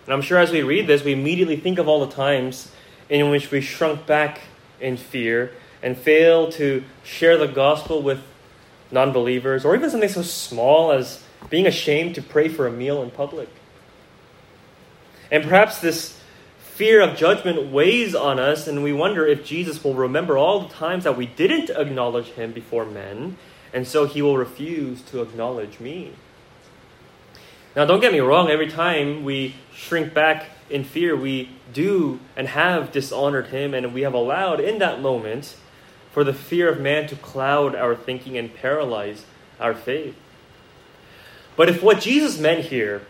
And 0.05 0.13
I'm 0.13 0.23
sure 0.23 0.39
as 0.39 0.51
we 0.51 0.63
read 0.63 0.87
this, 0.87 1.03
we 1.03 1.13
immediately 1.13 1.57
think 1.57 1.79
of 1.79 1.89
all 1.89 2.05
the 2.05 2.13
times 2.13 2.71
in 3.09 3.31
which 3.31 3.51
we 3.51 3.61
shrunk 3.61 4.07
back 4.07 4.41
in 4.81 4.97
fear 4.97 5.53
and 5.83 5.97
fail 5.97 6.51
to 6.53 6.85
share 7.03 7.37
the 7.37 7.47
gospel 7.47 8.03
with 8.03 8.23
non 8.91 9.13
believers, 9.13 9.65
or 9.65 9.75
even 9.75 9.91
something 9.91 10.09
so 10.09 10.23
small 10.23 10.93
as 10.93 11.23
being 11.51 11.67
ashamed 11.67 12.15
to 12.15 12.23
pray 12.23 12.49
for 12.49 12.67
a 12.67 12.71
meal 12.71 13.03
in 13.03 13.11
public. 13.11 13.49
And 15.31 15.43
perhaps 15.43 15.81
this 15.81 16.19
fear 16.59 17.01
of 17.01 17.17
judgment 17.17 17.71
weighs 17.71 18.15
on 18.15 18.39
us, 18.39 18.67
and 18.67 18.83
we 18.83 18.93
wonder 18.93 19.27
if 19.27 19.45
Jesus 19.45 19.83
will 19.83 19.95
remember 19.95 20.37
all 20.39 20.61
the 20.61 20.75
times 20.75 21.05
that 21.05 21.17
we 21.17 21.27
didn't 21.27 21.71
acknowledge 21.71 22.29
him 22.29 22.53
before 22.53 22.85
men, 22.85 23.37
and 23.73 23.87
so 23.87 24.07
he 24.07 24.23
will 24.23 24.37
refuse 24.37 25.03
to 25.03 25.23
acknowledge 25.23 25.81
me. 25.81 26.13
Now, 27.77 27.85
don't 27.85 28.01
get 28.01 28.13
me 28.13 28.21
wrong, 28.21 28.51
every 28.51 28.71
time 28.71 29.25
we 29.25 29.57
shrink 29.75 30.15
back 30.15 30.47
in 30.71 30.85
fear, 30.85 31.17
we 31.17 31.51
do 31.73 32.21
and 32.37 32.47
have 32.49 32.93
dishonored 32.93 33.49
him, 33.49 33.75
and 33.75 33.93
we 33.93 34.03
have 34.03 34.15
allowed 34.15 34.61
in 34.61 34.79
that 34.79 35.01
moment 35.01 35.57
for 36.13 36.23
the 36.23 36.33
fear 36.33 36.69
of 36.69 36.81
man 36.81 37.09
to 37.09 37.17
cloud 37.17 37.75
our 37.75 37.97
thinking 37.97 38.39
and 38.39 38.55
paralyze 38.55 39.25
our 39.59 39.75
faith. 39.75 40.15
But 41.57 41.69
if 41.69 41.83
what 41.83 42.01
Jesus 42.01 42.39
meant 42.39 42.67
here 42.67 43.03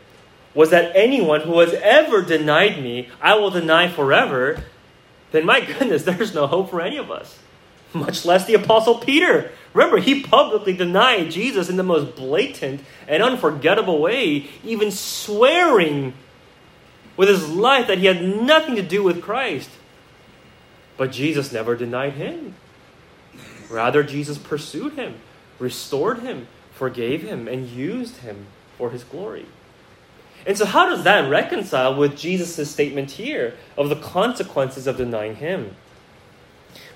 was 0.55 0.71
that 0.71 0.93
anyone 0.95 1.43
who 1.43 1.59
has 1.61 1.75
ever 1.75 2.23
denied 2.23 2.83
me, 2.83 3.11
I 3.21 3.35
will 3.35 3.51
deny 3.51 3.89
forever, 3.89 4.65
then 5.33 5.45
my 5.45 5.61
goodness, 5.79 6.05
there's 6.05 6.35
no 6.35 6.47
hope 6.47 6.71
for 6.71 6.81
any 6.81 6.97
of 6.97 7.11
us. 7.11 7.39
Much 7.93 8.25
less 8.25 8.47
the 8.47 8.55
Apostle 8.55 8.99
Peter. 8.99 9.53
Remember, 9.75 9.99
he 9.99 10.23
publicly 10.23 10.73
denied 10.73 11.33
Jesus 11.33 11.69
in 11.69 11.77
the 11.77 11.83
most 11.83 12.15
blatant 12.15 12.81
and 13.09 13.23
unforgettable 13.23 14.01
way, 14.01 14.47
even 14.63 14.93
swearing 14.93 16.15
with 17.17 17.29
his 17.29 17.51
life 17.51 17.89
that 17.89 17.99
he 17.99 18.07
had 18.07 18.23
nothing 18.23 18.77
to 18.77 18.83
do 18.83 19.03
with 19.03 19.21
Christ. 19.21 19.71
But 20.97 21.11
Jesus 21.11 21.53
never 21.53 21.75
denied 21.75 22.15
him. 22.15 22.55
Rather, 23.69 24.05
Jesus 24.05 24.39
pursued 24.39 24.93
him, 24.93 25.17
restored 25.59 26.21
him, 26.21 26.47
forgave 26.73 27.23
him, 27.23 27.49
and 27.49 27.69
used 27.69 28.19
him 28.19 28.47
for 28.79 28.91
his 28.91 29.03
glory. 29.03 29.47
And 30.47 30.57
so, 30.57 30.67
how 30.67 30.89
does 30.89 31.03
that 31.03 31.29
reconcile 31.29 31.97
with 31.97 32.17
Jesus' 32.17 32.71
statement 32.71 33.13
here 33.13 33.55
of 33.77 33.89
the 33.89 33.97
consequences 33.97 34.87
of 34.87 34.99
denying 34.99 35.37
him? 35.37 35.75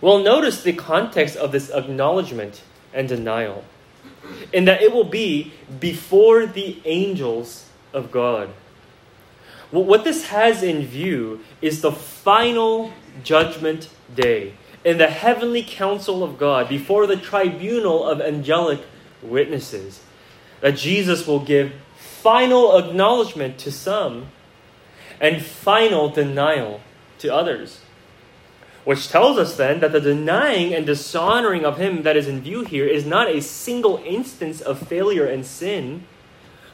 Well, 0.01 0.19
notice 0.19 0.63
the 0.63 0.75
context 0.75 1.37
of 1.37 1.51
this 1.51 1.71
acknowledgement 1.71 2.63
and 2.93 3.09
denial. 3.09 3.65
And 4.53 4.69
that 4.69 4.83
it 4.83 4.93
will 4.93 5.05
be 5.05 5.53
before 5.81 6.47
the 6.47 6.81
angels 6.85 7.67
of 7.93 8.11
God. 8.11 8.51
What 9.71 10.05
this 10.05 10.29
has 10.29 10.63
in 10.63 10.87
view 10.87 11.41
is 11.61 11.83
the 11.83 11.93
final 11.93 12.93
judgment 13.23 13.91
day 14.15 14.55
in 14.85 14.99
the 14.99 15.09
heavenly 15.09 15.63
council 15.63 16.25
of 16.25 16.39
God 16.39 16.69
before 16.69 17.07
the 17.07 17.17
tribunal 17.17 18.07
of 18.07 18.21
angelic 18.21 18.81
witnesses. 19.23 20.01
That 20.61 20.77
Jesus 20.77 21.27
will 21.27 21.41
give 21.41 21.73
final 21.97 22.79
acknowledgement 22.79 23.59
to 23.59 23.71
some 23.71 24.29
and 25.21 25.43
final 25.43 26.09
denial 26.09 26.81
to 27.19 27.35
others. 27.35 27.81
Which 28.89 29.11
tells 29.11 29.37
us 29.37 29.55
then 29.55 29.81
that 29.81 29.93
the 29.93 30.01
denying 30.01 30.73
and 30.73 30.87
dishonoring 30.87 31.63
of 31.63 31.77
him 31.77 32.05
that 32.05 32.17
is 32.17 32.27
in 32.27 32.41
view 32.41 32.65
here 32.65 32.87
is 32.87 33.05
not 33.05 33.29
a 33.29 33.43
single 33.43 34.03
instance 34.03 34.63
of 34.63 34.79
failure 34.79 35.27
and 35.27 35.45
sin, 35.45 36.07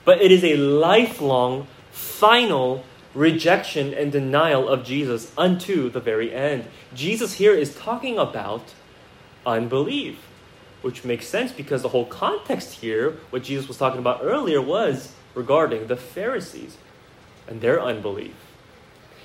but 0.05 0.23
it 0.23 0.31
is 0.31 0.45
a 0.45 0.57
lifelong, 0.57 1.67
final 1.91 2.85
rejection 3.15 3.93
and 3.93 4.13
denial 4.13 4.69
of 4.69 4.85
Jesus 4.85 5.33
unto 5.37 5.91
the 5.91 5.99
very 5.99 6.33
end. 6.33 6.67
Jesus 6.95 7.35
here 7.35 7.53
is 7.53 7.75
talking 7.75 8.17
about 8.17 8.75
unbelief, 9.45 10.21
which 10.83 11.05
makes 11.05 11.27
sense 11.27 11.51
because 11.51 11.83
the 11.83 11.89
whole 11.89 12.07
context 12.07 12.75
here, 12.75 13.17
what 13.31 13.43
Jesus 13.43 13.67
was 13.67 13.77
talking 13.77 13.99
about 13.99 14.21
earlier, 14.23 14.63
was 14.63 15.13
regarding 15.35 15.89
the 15.89 15.97
Pharisees 15.97 16.77
and 17.49 17.61
their 17.61 17.83
unbelief. 17.83 18.44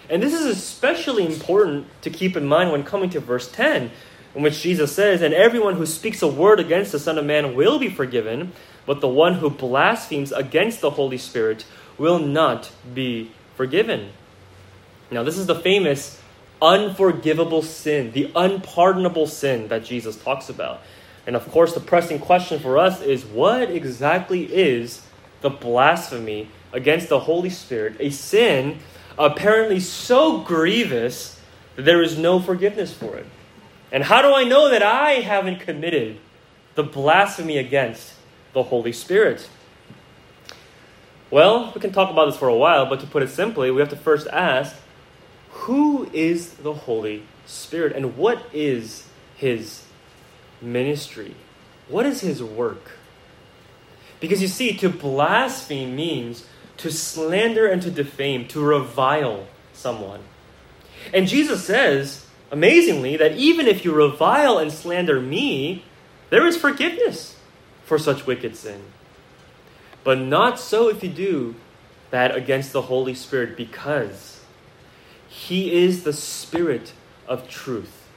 And 0.09 0.23
this 0.23 0.33
is 0.33 0.45
especially 0.45 1.25
important 1.25 1.87
to 2.01 2.09
keep 2.09 2.35
in 2.35 2.47
mind 2.47 2.71
when 2.71 2.83
coming 2.83 3.09
to 3.11 3.19
verse 3.19 3.51
10, 3.51 3.91
in 4.35 4.41
which 4.41 4.61
Jesus 4.61 4.93
says, 4.93 5.21
And 5.21 5.33
everyone 5.33 5.75
who 5.75 5.85
speaks 5.85 6.21
a 6.21 6.27
word 6.27 6.59
against 6.59 6.91
the 6.91 6.99
Son 6.99 7.17
of 7.17 7.25
Man 7.25 7.55
will 7.55 7.77
be 7.77 7.89
forgiven, 7.89 8.51
but 8.85 9.01
the 9.01 9.07
one 9.07 9.35
who 9.35 9.49
blasphemes 9.49 10.31
against 10.31 10.81
the 10.81 10.91
Holy 10.91 11.17
Spirit 11.17 11.65
will 11.97 12.17
not 12.17 12.71
be 12.93 13.31
forgiven. 13.55 14.11
Now, 15.11 15.23
this 15.23 15.37
is 15.37 15.45
the 15.45 15.55
famous 15.55 16.19
unforgivable 16.61 17.61
sin, 17.61 18.11
the 18.11 18.31
unpardonable 18.35 19.27
sin 19.27 19.67
that 19.69 19.85
Jesus 19.85 20.15
talks 20.21 20.49
about. 20.49 20.81
And 21.27 21.35
of 21.35 21.49
course, 21.51 21.73
the 21.73 21.79
pressing 21.79 22.19
question 22.19 22.59
for 22.59 22.77
us 22.77 23.01
is 23.01 23.25
what 23.25 23.69
exactly 23.69 24.43
is 24.45 25.05
the 25.41 25.49
blasphemy 25.49 26.49
against 26.73 27.09
the 27.09 27.19
Holy 27.19 27.49
Spirit, 27.49 27.97
a 27.99 28.09
sin 28.09 28.79
apparently 29.19 29.81
so 29.81 30.39
grievous 30.39 31.39
that 31.75 31.83
there 31.83 32.01
is 32.01 32.17
no 32.17 32.39
forgiveness 32.39 32.93
for 32.93 33.17
it. 33.17 33.25
And 33.91 34.03
how 34.03 34.21
do 34.21 34.33
I 34.33 34.45
know 34.45 34.69
that 34.69 34.81
I 34.81 35.13
haven't 35.13 35.59
committed 35.59 36.17
the 36.75 36.83
blasphemy 36.83 37.57
against 37.57 38.13
the 38.53 38.63
Holy 38.63 38.93
Spirit? 38.93 39.47
Well, 41.29 41.71
we 41.75 41.81
can 41.81 41.91
talk 41.91 42.09
about 42.09 42.25
this 42.25 42.37
for 42.37 42.47
a 42.47 42.55
while, 42.55 42.87
but 42.87 43.01
to 43.01 43.07
put 43.07 43.21
it 43.21 43.29
simply, 43.29 43.69
we 43.69 43.81
have 43.81 43.89
to 43.89 43.95
first 43.95 44.27
ask 44.27 44.75
who 45.51 46.09
is 46.13 46.53
the 46.53 46.73
Holy 46.73 47.23
Spirit 47.45 47.95
and 47.95 48.17
what 48.17 48.43
is 48.53 49.07
his 49.35 49.83
ministry? 50.61 51.35
What 51.87 52.05
is 52.05 52.21
his 52.21 52.41
work? 52.41 52.91
Because 54.19 54.41
you 54.41 54.47
see, 54.47 54.75
to 54.77 54.89
blaspheme 54.89 55.95
means 55.95 56.45
to 56.79 56.91
slander 56.91 57.67
and 57.67 57.81
to 57.81 57.91
defame, 57.91 58.47
to 58.47 58.61
revile 58.61 59.47
someone. 59.73 60.21
And 61.13 61.27
Jesus 61.27 61.63
says, 61.63 62.25
amazingly, 62.51 63.17
that 63.17 63.33
even 63.33 63.67
if 63.67 63.83
you 63.83 63.93
revile 63.93 64.57
and 64.57 64.71
slander 64.71 65.19
me, 65.19 65.83
there 66.29 66.47
is 66.47 66.57
forgiveness 66.57 67.37
for 67.83 67.97
such 67.97 68.25
wicked 68.25 68.55
sin. 68.55 68.81
But 70.03 70.19
not 70.19 70.59
so 70.59 70.89
if 70.89 71.03
you 71.03 71.09
do 71.09 71.55
that 72.11 72.35
against 72.35 72.71
the 72.71 72.83
Holy 72.83 73.13
Spirit, 73.13 73.57
because 73.57 74.41
He 75.27 75.83
is 75.83 76.03
the 76.03 76.13
Spirit 76.13 76.93
of 77.27 77.49
truth 77.49 78.07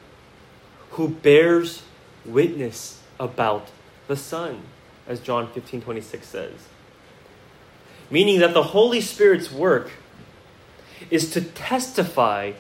who 0.91 1.09
bears 1.09 1.83
witness 2.25 3.01
about 3.19 3.69
the 4.07 4.17
Son, 4.17 4.63
as 5.09 5.21
John 5.21 5.49
15 5.49 5.83
26 5.83 6.27
says 6.27 6.69
meaning 8.13 8.41
that 8.41 8.53
the 8.53 8.63
Holy 8.63 9.01
Spirit's 9.01 9.51
work 9.51 9.91
is 11.11 11.31
to 11.31 11.41
testify 11.41 12.53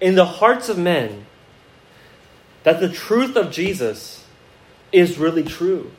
in 0.00 0.14
the 0.14 0.24
hearts 0.24 0.70
of 0.70 0.78
men 0.78 1.26
that 2.62 2.80
the 2.80 2.88
truth 2.88 3.36
of 3.36 3.52
Jesus 3.52 4.24
is 4.90 5.18
really 5.18 5.42
true, 5.42 5.92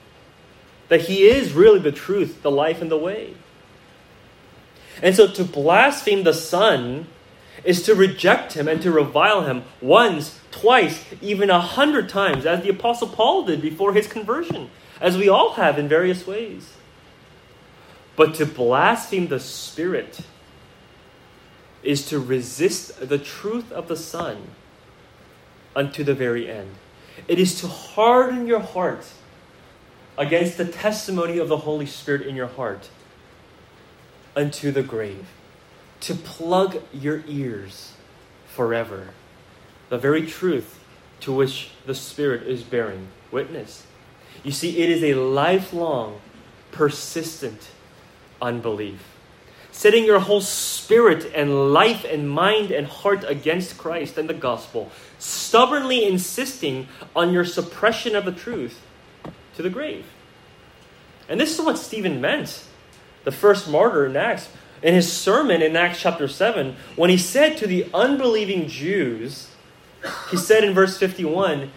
that 0.90 1.02
He 1.02 1.30
is 1.30 1.54
really 1.54 1.80
the 1.80 1.92
truth, 1.92 2.42
the 2.42 2.50
life, 2.50 2.82
and 2.82 2.90
the 2.90 2.98
way. 2.98 3.36
And 5.02 5.16
so 5.16 5.28
to 5.28 5.44
blaspheme 5.44 6.24
the 6.24 6.34
Son 6.34 7.06
is 7.64 7.84
to 7.84 7.94
reject 7.94 8.54
Him 8.54 8.68
and 8.68 8.82
to 8.82 8.92
revile 8.92 9.44
Him 9.44 9.64
once, 9.80 10.40
twice, 10.50 11.06
even 11.22 11.52
a 11.52 11.62
hundred 11.62 12.10
times, 12.10 12.48
as 12.48 12.64
the 12.64 12.70
Apostle 12.70 13.10
Paul 13.10 13.46
did 13.46 13.62
before 13.62 13.94
his 13.94 14.08
conversion, 14.08 14.72
as 15.00 15.16
we 15.16 15.30
all 15.30 15.54
have 15.54 15.78
in 15.78 15.88
various 15.88 16.26
ways. 16.26 16.77
But 18.18 18.34
to 18.36 18.46
blaspheme 18.46 19.28
the 19.28 19.40
Spirit 19.40 20.20
is 21.84 22.06
to 22.10 22.20
resist 22.20 23.08
the 23.08 23.20
truth 23.20 23.72
of 23.72 23.88
the 23.88 23.96
Son 23.96 24.50
unto 25.76 26.04
the 26.04 26.16
very 26.16 26.50
end. 26.50 26.72
It 27.28 27.40
is 27.40 27.62
to 27.62 27.68
harden 27.68 28.48
your 28.48 28.60
heart 28.60 29.06
against 30.18 30.58
the 30.58 30.66
testimony 30.66 31.38
of 31.38 31.48
the 31.48 31.58
Holy 31.58 31.86
Spirit 31.86 32.24
in 32.24 32.36
your 32.36 32.48
heart 32.48 32.90
unto 34.36 34.72
the 34.72 34.84
grave, 34.84 35.28
to 36.00 36.14
plug 36.16 36.82
your 36.92 37.24
ears 37.28 37.94
forever. 38.48 39.10
The 39.90 39.98
very 39.98 40.26
truth 40.26 40.80
to 41.22 41.32
which 41.32 41.72
the 41.86 41.96
Spirit 41.96 42.44
is 42.44 42.64
bearing 42.64 43.08
witness. 43.32 43.86
You 44.44 44.52
see, 44.52 44.80
it 44.80 44.90
is 44.90 45.04
a 45.04 45.14
lifelong, 45.14 46.20
persistent, 46.72 47.70
unbelief. 48.41 49.00
Setting 49.71 50.06
your 50.06 50.19
whole 50.19 50.41
spirit 50.41 51.32
and 51.36 51.73
life 51.73 52.04
and 52.04 52.30
mind 52.30 52.71
and 52.71 52.88
heart 52.88 53.23
against 53.28 53.78
Christ 53.78 54.17
and 54.17 54.28
the 54.28 54.34
gospel, 54.34 54.91
stubbornly 55.19 56.06
insisting 56.06 56.88
on 57.15 57.32
your 57.32 57.45
suppression 57.45 58.15
of 58.15 58.26
the 58.26 58.32
truth 58.32 58.82
to 59.56 59.62
the 59.62 59.69
grave. 59.69 60.06
And 61.30 61.39
this 61.39 61.58
is 61.58 61.63
what 61.63 61.78
Stephen 61.78 62.21
meant, 62.21 62.63
the 63.23 63.32
first 63.32 63.69
martyr 63.69 64.06
in 64.06 64.15
Acts, 64.15 64.50
in 64.82 64.93
his 64.93 65.12
sermon 65.12 65.62
in 65.62 65.76
Acts 65.76 66.02
chapter 66.02 66.28
7, 66.28 66.76
when 66.95 67.10
he 67.10 67.17
said 67.17 67.58
to 67.58 67.67
the 67.67 67.88
unbelieving 67.93 68.67
Jews, 68.67 69.50
he 70.30 70.38
said 70.38 70.63
in 70.63 70.73
verse 70.73 70.97
51, 70.97 71.71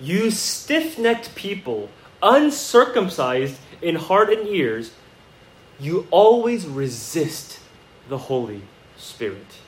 You 0.00 0.30
stiff 0.30 0.98
necked 0.98 1.34
people, 1.34 1.88
uncircumcised 2.22 3.58
in 3.80 3.96
heart 3.96 4.30
and 4.30 4.48
ears, 4.48 4.92
you 5.78 6.06
always 6.10 6.66
resist 6.66 7.60
the 8.08 8.18
Holy 8.18 8.62
Spirit. 8.96 9.58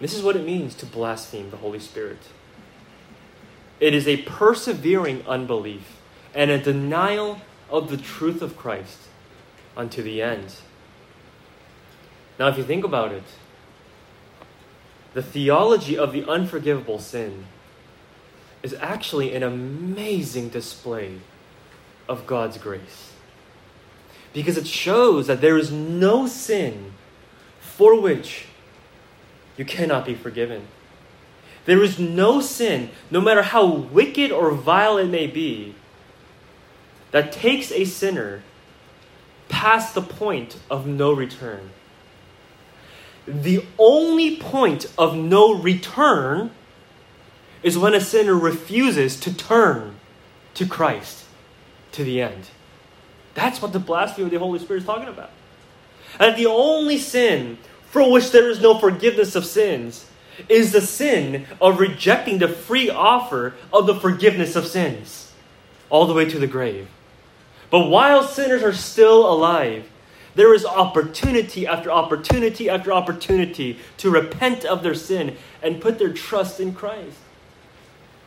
This 0.00 0.14
is 0.14 0.22
what 0.22 0.36
it 0.36 0.44
means 0.44 0.74
to 0.76 0.86
blaspheme 0.86 1.50
the 1.50 1.56
Holy 1.56 1.78
Spirit. 1.78 2.18
It 3.80 3.94
is 3.94 4.06
a 4.06 4.18
persevering 4.18 5.24
unbelief 5.26 5.96
and 6.34 6.50
a 6.50 6.58
denial 6.58 7.40
of 7.70 7.90
the 7.90 7.96
truth 7.96 8.42
of 8.42 8.56
Christ 8.56 8.98
unto 9.76 10.02
the 10.02 10.20
end. 10.20 10.54
Now, 12.38 12.48
if 12.48 12.58
you 12.58 12.64
think 12.64 12.84
about 12.84 13.12
it, 13.12 13.24
the 15.14 15.22
theology 15.22 15.96
of 15.96 16.12
the 16.12 16.28
unforgivable 16.28 16.98
sin 16.98 17.46
is 18.62 18.74
actually 18.74 19.34
an 19.34 19.42
amazing 19.42 20.50
display 20.50 21.20
of 22.08 22.26
God's 22.26 22.58
grace 22.58 23.15
because 24.32 24.56
it 24.56 24.66
shows 24.66 25.26
that 25.26 25.40
there 25.40 25.56
is 25.56 25.70
no 25.72 26.26
sin 26.26 26.92
for 27.60 28.00
which 28.00 28.46
you 29.56 29.64
cannot 29.64 30.04
be 30.04 30.14
forgiven. 30.14 30.66
There 31.64 31.82
is 31.82 31.98
no 31.98 32.40
sin, 32.40 32.90
no 33.10 33.20
matter 33.20 33.42
how 33.42 33.66
wicked 33.66 34.30
or 34.30 34.52
vile 34.52 34.98
it 34.98 35.08
may 35.08 35.26
be, 35.26 35.74
that 37.10 37.32
takes 37.32 37.72
a 37.72 37.84
sinner 37.84 38.42
past 39.48 39.94
the 39.94 40.02
point 40.02 40.58
of 40.70 40.86
no 40.86 41.12
return. 41.12 41.70
The 43.26 43.64
only 43.78 44.36
point 44.36 44.86
of 44.96 45.16
no 45.16 45.54
return 45.54 46.50
is 47.62 47.76
when 47.76 47.94
a 47.94 48.00
sinner 48.00 48.34
refuses 48.34 49.18
to 49.20 49.34
turn 49.34 49.96
to 50.54 50.66
Christ 50.66 51.24
to 51.92 52.04
the 52.04 52.20
end. 52.20 52.48
That's 53.36 53.62
what 53.62 53.72
the 53.72 53.78
blasphemy 53.78 54.24
of 54.24 54.30
the 54.32 54.38
Holy 54.38 54.58
Spirit 54.58 54.80
is 54.80 54.86
talking 54.86 55.08
about. 55.08 55.30
And 56.18 56.36
the 56.36 56.46
only 56.46 56.98
sin 56.98 57.58
for 57.90 58.10
which 58.10 58.32
there 58.32 58.50
is 58.50 58.60
no 58.60 58.78
forgiveness 58.78 59.36
of 59.36 59.46
sins 59.46 60.06
is 60.48 60.72
the 60.72 60.80
sin 60.80 61.46
of 61.60 61.78
rejecting 61.78 62.38
the 62.38 62.48
free 62.48 62.90
offer 62.90 63.54
of 63.72 63.86
the 63.86 63.94
forgiveness 63.94 64.56
of 64.56 64.66
sins. 64.66 65.22
all 65.88 66.06
the 66.06 66.14
way 66.14 66.24
to 66.24 66.38
the 66.40 66.48
grave. 66.48 66.88
But 67.70 67.88
while 67.88 68.26
sinners 68.26 68.62
are 68.64 68.72
still 68.72 69.30
alive, 69.30 69.88
there 70.34 70.52
is 70.52 70.64
opportunity 70.64 71.66
after 71.66 71.92
opportunity 71.92 72.68
after 72.68 72.92
opportunity 72.92 73.78
to 73.98 74.10
repent 74.10 74.64
of 74.64 74.82
their 74.82 74.94
sin 74.94 75.36
and 75.62 75.80
put 75.80 75.98
their 75.98 76.12
trust 76.12 76.58
in 76.58 76.74
Christ. 76.74 77.18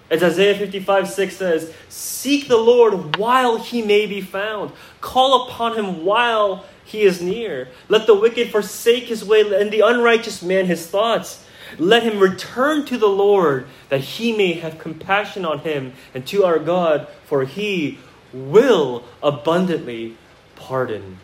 As 0.10 0.24
Isaiah 0.24 0.58
55 0.58 1.08
6 1.08 1.36
says, 1.36 1.74
Seek 1.88 2.48
the 2.48 2.58
Lord 2.58 3.18
while 3.18 3.58
he 3.58 3.82
may 3.82 4.08
be 4.08 4.22
found, 4.22 4.72
call 5.02 5.48
upon 5.48 5.76
him 5.76 6.04
while 6.04 6.66
he 6.84 7.02
is 7.02 7.22
near. 7.22 7.70
Let 7.88 8.08
the 8.08 8.16
wicked 8.16 8.50
forsake 8.50 9.06
his 9.06 9.24
way, 9.24 9.42
and 9.42 9.72
the 9.72 9.82
unrighteous 9.82 10.42
man 10.42 10.66
his 10.66 10.88
thoughts. 10.88 11.46
Let 11.78 12.02
him 12.02 12.20
return 12.20 12.86
to 12.86 12.98
the 12.98 13.08
Lord, 13.08 13.68
that 13.90 14.02
he 14.02 14.36
may 14.36 14.54
have 14.54 14.80
compassion 14.80 15.46
on 15.46 15.60
him, 15.60 15.94
and 16.16 16.26
to 16.28 16.44
our 16.44 16.58
God, 16.58 17.08
for 17.26 17.46
he 17.46 18.00
will 18.34 19.04
abundantly 19.22 20.18
pardon. 20.56 21.20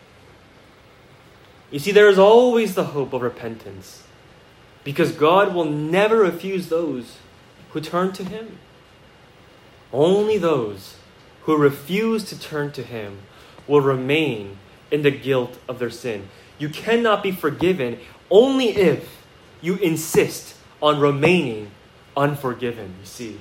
You 1.72 1.80
see, 1.80 1.90
there 1.90 2.08
is 2.08 2.18
always 2.18 2.76
the 2.76 2.84
hope 2.84 3.12
of 3.12 3.22
repentance, 3.22 4.04
because 4.84 5.10
God 5.10 5.52
will 5.52 5.64
never 5.64 6.18
refuse 6.18 6.68
those 6.68 7.16
who 7.70 7.80
turn 7.80 8.12
to 8.12 8.24
him. 8.24 8.58
Only 9.96 10.36
those 10.36 10.96
who 11.44 11.56
refuse 11.56 12.24
to 12.24 12.38
turn 12.38 12.70
to 12.72 12.82
him 12.82 13.20
will 13.66 13.80
remain 13.80 14.58
in 14.90 15.00
the 15.00 15.10
guilt 15.10 15.58
of 15.66 15.78
their 15.78 15.88
sin. 15.88 16.28
You 16.58 16.68
cannot 16.68 17.22
be 17.22 17.32
forgiven 17.32 17.98
only 18.30 18.68
if 18.76 19.22
you 19.62 19.76
insist 19.76 20.54
on 20.82 21.00
remaining 21.00 21.70
unforgiven, 22.14 22.94
you 23.00 23.06
see. 23.06 23.40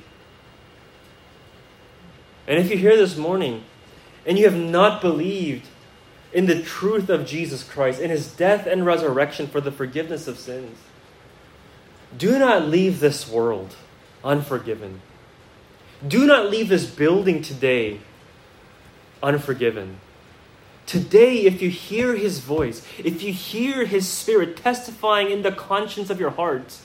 And 2.47 2.57
if 2.57 2.69
you're 2.69 2.79
here 2.79 2.95
this 2.95 3.17
morning 3.17 3.65
and 4.25 4.39
you 4.39 4.45
have 4.45 4.55
not 4.55 5.01
believed 5.01 5.67
in 6.31 6.45
the 6.45 6.61
truth 6.61 7.09
of 7.09 7.25
Jesus 7.25 7.65
Christ, 7.65 7.99
in 7.99 8.09
his 8.09 8.31
death 8.31 8.65
and 8.65 8.85
resurrection 8.85 9.47
for 9.47 9.59
the 9.59 9.73
forgiveness 9.73 10.25
of 10.25 10.39
sins, 10.39 10.77
do 12.17 12.39
not 12.39 12.69
leave 12.69 13.01
this 13.01 13.29
world 13.29 13.75
unforgiven. 14.23 15.01
Do 16.05 16.25
not 16.25 16.49
leave 16.49 16.69
this 16.69 16.85
building 16.85 17.41
today 17.41 17.99
unforgiven. 19.21 19.97
Today, 20.85 21.41
if 21.41 21.61
you 21.61 21.69
hear 21.69 22.15
his 22.15 22.39
voice, 22.39 22.85
if 22.99 23.23
you 23.23 23.33
hear 23.33 23.85
his 23.85 24.07
spirit 24.07 24.55
testifying 24.57 25.31
in 25.31 25.41
the 25.41 25.51
conscience 25.51 26.09
of 26.09 26.19
your 26.19 26.29
heart 26.29 26.79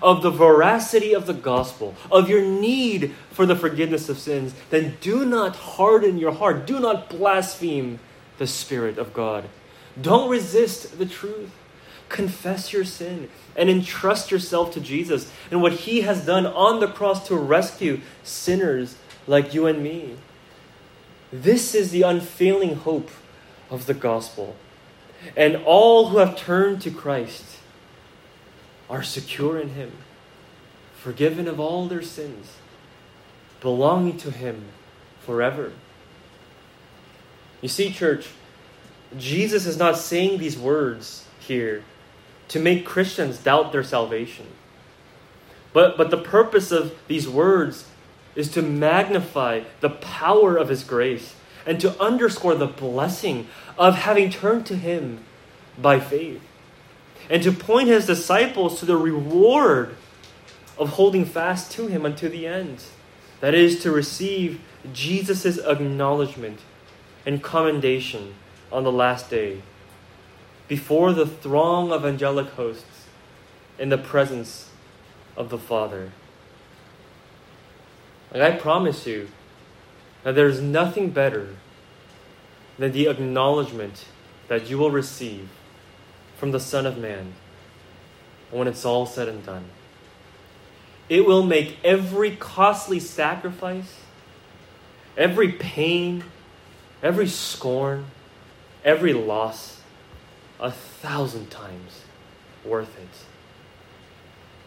of 0.00 0.22
the 0.22 0.30
veracity 0.30 1.12
of 1.14 1.26
the 1.26 1.34
gospel, 1.34 1.94
of 2.10 2.28
your 2.28 2.42
need 2.42 3.14
for 3.30 3.46
the 3.46 3.56
forgiveness 3.56 4.08
of 4.08 4.18
sins, 4.18 4.54
then 4.70 4.96
do 5.00 5.24
not 5.24 5.56
harden 5.56 6.18
your 6.18 6.32
heart. 6.32 6.66
Do 6.66 6.80
not 6.80 7.08
blaspheme 7.08 7.98
the 8.38 8.46
Spirit 8.46 8.98
of 8.98 9.12
God. 9.12 9.48
Don't 10.00 10.30
resist 10.30 10.98
the 10.98 11.06
truth. 11.06 11.50
Confess 12.10 12.72
your 12.72 12.84
sin 12.84 13.30
and 13.56 13.70
entrust 13.70 14.30
yourself 14.30 14.74
to 14.74 14.80
Jesus 14.80 15.32
and 15.50 15.62
what 15.62 15.72
he 15.72 16.02
has 16.02 16.26
done 16.26 16.44
on 16.44 16.80
the 16.80 16.88
cross 16.88 17.26
to 17.28 17.36
rescue 17.36 18.00
sinners 18.22 18.96
like 19.26 19.54
you 19.54 19.66
and 19.66 19.82
me. 19.82 20.16
This 21.32 21.74
is 21.74 21.92
the 21.92 22.02
unfailing 22.02 22.74
hope 22.74 23.10
of 23.70 23.86
the 23.86 23.94
gospel. 23.94 24.56
And 25.36 25.56
all 25.64 26.08
who 26.08 26.18
have 26.18 26.36
turned 26.36 26.82
to 26.82 26.90
Christ 26.90 27.44
are 28.88 29.04
secure 29.04 29.60
in 29.60 29.70
Him, 29.70 29.92
forgiven 30.94 31.46
of 31.46 31.60
all 31.60 31.86
their 31.86 32.02
sins, 32.02 32.56
belonging 33.60 34.16
to 34.18 34.32
Him 34.32 34.64
forever. 35.20 35.72
You 37.60 37.68
see, 37.68 37.92
church, 37.92 38.26
Jesus 39.16 39.66
is 39.66 39.76
not 39.76 39.96
saying 39.96 40.38
these 40.38 40.58
words 40.58 41.26
here 41.40 41.84
to 42.50 42.58
make 42.58 42.84
Christians 42.84 43.38
doubt 43.38 43.70
their 43.70 43.84
salvation. 43.84 44.46
But, 45.72 45.96
but 45.96 46.10
the 46.10 46.18
purpose 46.18 46.72
of 46.72 46.96
these 47.06 47.28
words 47.28 47.86
is 48.34 48.50
to 48.50 48.62
magnify 48.62 49.62
the 49.80 49.90
power 49.90 50.56
of 50.56 50.68
His 50.68 50.82
grace 50.82 51.36
and 51.64 51.80
to 51.80 51.98
underscore 52.02 52.56
the 52.56 52.66
blessing 52.66 53.46
of 53.78 53.94
having 53.94 54.30
turned 54.30 54.66
to 54.66 54.76
Him 54.76 55.20
by 55.78 56.00
faith, 56.00 56.42
and 57.28 57.40
to 57.44 57.52
point 57.52 57.86
His 57.86 58.06
disciples 58.06 58.80
to 58.80 58.84
the 58.84 58.96
reward 58.96 59.94
of 60.76 60.90
holding 60.90 61.24
fast 61.24 61.70
to 61.72 61.86
Him 61.86 62.04
unto 62.04 62.28
the 62.28 62.48
end. 62.48 62.82
That 63.38 63.54
is, 63.54 63.80
to 63.84 63.92
receive 63.92 64.60
Jesus' 64.92 65.58
acknowledgement 65.58 66.58
and 67.24 67.40
commendation 67.42 68.34
on 68.72 68.82
the 68.82 68.92
last 68.92 69.30
day 69.30 69.62
before 70.70 71.12
the 71.12 71.26
throng 71.26 71.90
of 71.90 72.04
angelic 72.04 72.46
hosts 72.50 73.08
in 73.76 73.88
the 73.88 73.98
presence 73.98 74.70
of 75.36 75.50
the 75.50 75.58
Father. 75.58 76.12
I 78.32 78.52
promise 78.52 79.04
you, 79.04 79.30
that 80.22 80.36
there's 80.36 80.60
nothing 80.60 81.10
better 81.10 81.56
than 82.78 82.92
the 82.92 83.08
acknowledgement 83.08 84.04
that 84.46 84.70
you 84.70 84.78
will 84.78 84.92
receive 84.92 85.48
from 86.36 86.52
the 86.52 86.60
Son 86.60 86.86
of 86.86 86.96
Man 86.96 87.32
when 88.52 88.68
it's 88.68 88.84
all 88.84 89.06
said 89.06 89.26
and 89.26 89.44
done. 89.44 89.64
It 91.08 91.26
will 91.26 91.42
make 91.42 91.78
every 91.82 92.36
costly 92.36 93.00
sacrifice, 93.00 94.02
every 95.16 95.50
pain, 95.50 96.22
every 97.02 97.26
scorn, 97.26 98.04
every 98.84 99.14
loss 99.14 99.79
a 100.60 100.70
thousand 100.70 101.50
times 101.50 102.04
worth 102.64 102.96
it. 102.98 103.26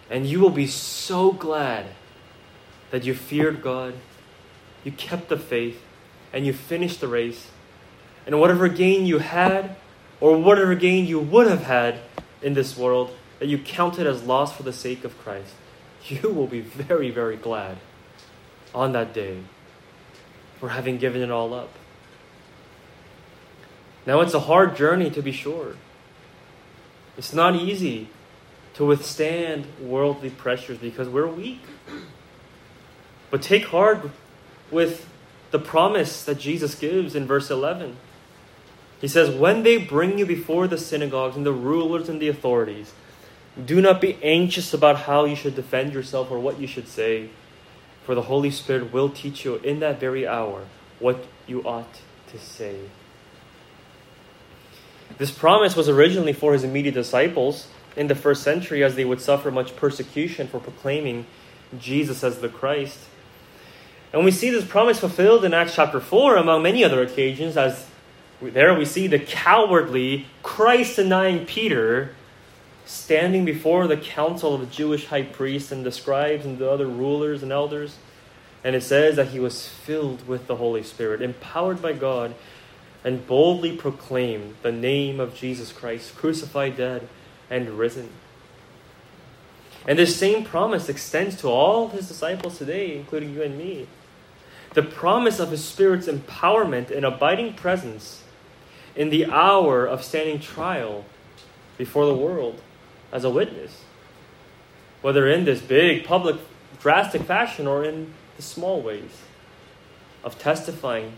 And 0.09 0.25
you 0.25 0.39
will 0.39 0.49
be 0.49 0.67
so 0.67 1.31
glad 1.31 1.85
that 2.91 3.05
you 3.05 3.13
feared 3.13 3.61
God 3.61 3.93
you 4.83 4.91
kept 4.91 5.29
the 5.29 5.37
faith, 5.37 5.81
and 6.31 6.45
you 6.45 6.53
finished 6.53 6.99
the 6.99 7.07
race. 7.07 7.47
And 8.25 8.39
whatever 8.39 8.67
gain 8.67 9.05
you 9.05 9.19
had, 9.19 9.75
or 10.19 10.37
whatever 10.37 10.75
gain 10.75 11.05
you 11.05 11.19
would 11.19 11.47
have 11.47 11.63
had 11.63 11.99
in 12.41 12.53
this 12.53 12.77
world, 12.77 13.15
that 13.39 13.47
you 13.47 13.57
counted 13.57 14.07
as 14.07 14.23
loss 14.23 14.55
for 14.55 14.63
the 14.63 14.73
sake 14.73 15.03
of 15.03 15.17
Christ, 15.19 15.53
you 16.05 16.29
will 16.29 16.47
be 16.47 16.61
very, 16.61 17.11
very 17.11 17.37
glad 17.37 17.77
on 18.73 18.91
that 18.93 19.13
day 19.13 19.39
for 20.59 20.69
having 20.69 20.97
given 20.97 21.21
it 21.21 21.31
all 21.31 21.53
up. 21.53 21.69
Now, 24.05 24.21
it's 24.21 24.33
a 24.33 24.41
hard 24.41 24.75
journey 24.75 25.09
to 25.11 25.21
be 25.21 25.31
sure. 25.31 25.75
It's 27.17 27.33
not 27.33 27.55
easy 27.55 28.09
to 28.73 28.85
withstand 28.85 29.67
worldly 29.79 30.29
pressures 30.29 30.77
because 30.77 31.07
we're 31.07 31.27
weak. 31.27 31.61
But 33.29 33.41
take 33.41 33.65
heart 33.65 34.09
with 34.71 35.07
the 35.51 35.59
promise 35.59 36.23
that 36.25 36.39
Jesus 36.39 36.75
gives 36.75 37.15
in 37.15 37.25
verse 37.25 37.49
11. 37.49 37.97
He 38.99 39.07
says, 39.07 39.35
When 39.35 39.63
they 39.63 39.77
bring 39.77 40.17
you 40.17 40.25
before 40.25 40.67
the 40.67 40.77
synagogues 40.77 41.35
and 41.35 41.45
the 41.45 41.53
rulers 41.53 42.09
and 42.09 42.21
the 42.21 42.27
authorities, 42.27 42.93
do 43.63 43.81
not 43.81 44.01
be 44.01 44.17
anxious 44.23 44.73
about 44.73 45.01
how 45.01 45.25
you 45.25 45.35
should 45.35 45.55
defend 45.55 45.93
yourself 45.93 46.31
or 46.31 46.39
what 46.39 46.59
you 46.59 46.67
should 46.67 46.87
say, 46.87 47.29
for 48.03 48.15
the 48.15 48.23
Holy 48.23 48.49
Spirit 48.49 48.91
will 48.91 49.09
teach 49.09 49.45
you 49.45 49.55
in 49.57 49.79
that 49.79 49.99
very 49.99 50.27
hour 50.27 50.65
what 50.99 51.25
you 51.47 51.61
ought 51.63 51.99
to 52.27 52.39
say. 52.39 52.77
This 55.17 55.31
promise 55.31 55.75
was 55.75 55.89
originally 55.89 56.33
for 56.33 56.53
his 56.53 56.63
immediate 56.63 56.95
disciples 56.95 57.67
in 57.95 58.07
the 58.07 58.15
first 58.15 58.43
century 58.43 58.83
as 58.83 58.95
they 58.95 59.05
would 59.05 59.21
suffer 59.21 59.51
much 59.51 59.75
persecution 59.75 60.47
for 60.47 60.59
proclaiming 60.59 61.25
Jesus 61.79 62.23
as 62.23 62.39
the 62.39 62.49
Christ. 62.49 62.99
And 64.11 64.23
we 64.23 64.31
see 64.31 64.49
this 64.49 64.65
promise 64.65 64.99
fulfilled 64.99 65.43
in 65.43 65.53
Acts 65.53 65.75
chapter 65.75 65.99
4, 65.99 66.37
among 66.37 66.63
many 66.63 66.83
other 66.83 67.01
occasions, 67.01 67.57
as 67.57 67.87
there 68.41 68.73
we 68.77 68.85
see 68.85 69.07
the 69.07 69.19
cowardly, 69.19 70.27
Christ 70.41 70.97
denying 70.97 71.45
Peter 71.45 72.13
standing 72.85 73.45
before 73.45 73.87
the 73.87 73.97
council 73.97 74.53
of 74.53 74.61
the 74.61 74.67
Jewish 74.67 75.05
high 75.05 75.23
priests 75.23 75.71
and 75.71 75.85
the 75.85 75.91
scribes 75.91 76.45
and 76.45 76.57
the 76.57 76.69
other 76.69 76.87
rulers 76.87 77.41
and 77.41 77.51
elders. 77.51 77.97
And 78.63 78.75
it 78.75 78.83
says 78.83 79.15
that 79.15 79.29
he 79.29 79.39
was 79.39 79.67
filled 79.67 80.27
with 80.27 80.47
the 80.47 80.57
Holy 80.57 80.83
Spirit, 80.83 81.21
empowered 81.21 81.81
by 81.81 81.93
God, 81.93 82.35
and 83.03 83.27
boldly 83.27 83.75
proclaim 83.75 84.55
the 84.61 84.71
name 84.71 85.19
of 85.19 85.35
Jesus 85.35 85.71
Christ, 85.71 86.15
crucified, 86.15 86.77
dead, 86.77 87.07
and 87.49 87.77
risen. 87.77 88.09
And 89.85 89.99
this 89.99 90.15
same 90.15 90.45
promise 90.45 90.87
extends 90.87 91.35
to 91.37 91.47
all 91.47 91.89
his 91.89 92.07
disciples 92.07 92.57
today, 92.57 92.95
including 92.95 93.33
you 93.33 93.43
and 93.43 93.57
me 93.57 93.87
the 94.73 94.83
promise 94.83 95.39
of 95.39 95.51
His 95.51 95.63
Spirit's 95.63 96.07
empowerment 96.07 96.89
and 96.89 97.05
abiding 97.05 97.53
presence 97.53 98.23
in 98.95 99.09
the 99.09 99.25
hour 99.25 99.85
of 99.85 100.03
standing 100.03 100.39
trial 100.39 101.05
before 101.77 102.05
the 102.05 102.13
world 102.13 102.61
as 103.11 103.23
a 103.23 103.29
witness, 103.29 103.81
whether 105.01 105.27
in 105.27 105.45
this 105.45 105.61
big, 105.61 106.05
public, 106.05 106.37
drastic 106.79 107.23
fashion 107.23 107.67
or 107.67 107.83
in 107.83 108.13
the 108.35 108.41
small 108.41 108.81
ways. 108.81 109.21
of 110.23 110.39
testifying 110.39 111.11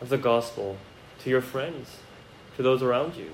of 0.00 0.08
the 0.08 0.16
gospel 0.16 0.76
to 1.22 1.30
your 1.30 1.40
friends, 1.40 1.96
to 2.56 2.62
those 2.62 2.82
around 2.82 3.16
you. 3.16 3.30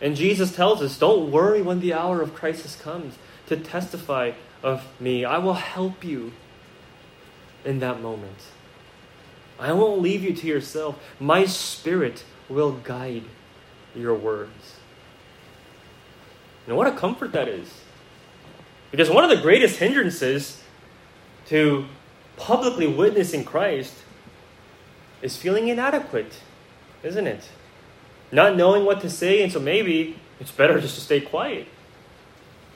And 0.00 0.16
Jesus 0.16 0.54
tells 0.54 0.82
us 0.82 0.98
don't 0.98 1.30
worry 1.30 1.62
when 1.62 1.80
the 1.80 1.92
hour 1.92 2.20
of 2.20 2.34
crisis 2.34 2.76
comes 2.76 3.14
to 3.46 3.56
testify 3.56 4.32
of 4.62 4.84
me. 5.00 5.24
I 5.24 5.38
will 5.38 5.54
help 5.54 6.04
you 6.04 6.32
in 7.64 7.78
that 7.80 8.00
moment. 8.00 8.38
I 9.58 9.72
won't 9.72 10.02
leave 10.02 10.24
you 10.24 10.34
to 10.34 10.46
yourself. 10.46 10.98
My 11.20 11.44
spirit 11.44 12.24
will 12.48 12.72
guide 12.72 13.24
your 13.94 14.14
words. 14.14 14.76
And 16.66 16.76
what 16.76 16.86
a 16.86 16.92
comfort 16.92 17.32
that 17.32 17.48
is. 17.48 17.68
Because 18.90 19.08
one 19.10 19.24
of 19.24 19.30
the 19.30 19.42
greatest 19.42 19.78
hindrances 19.78 20.62
to 21.46 21.86
publicly 22.36 22.86
witnessing 22.86 23.44
Christ 23.44 23.94
is 25.22 25.36
feeling 25.36 25.68
inadequate, 25.68 26.40
isn't 27.02 27.26
it? 27.26 27.48
Not 28.30 28.56
knowing 28.56 28.84
what 28.84 29.00
to 29.02 29.10
say, 29.10 29.42
and 29.42 29.52
so 29.52 29.60
maybe 29.60 30.18
it's 30.40 30.50
better 30.50 30.80
just 30.80 30.94
to 30.94 31.00
stay 31.00 31.20
quiet. 31.20 31.66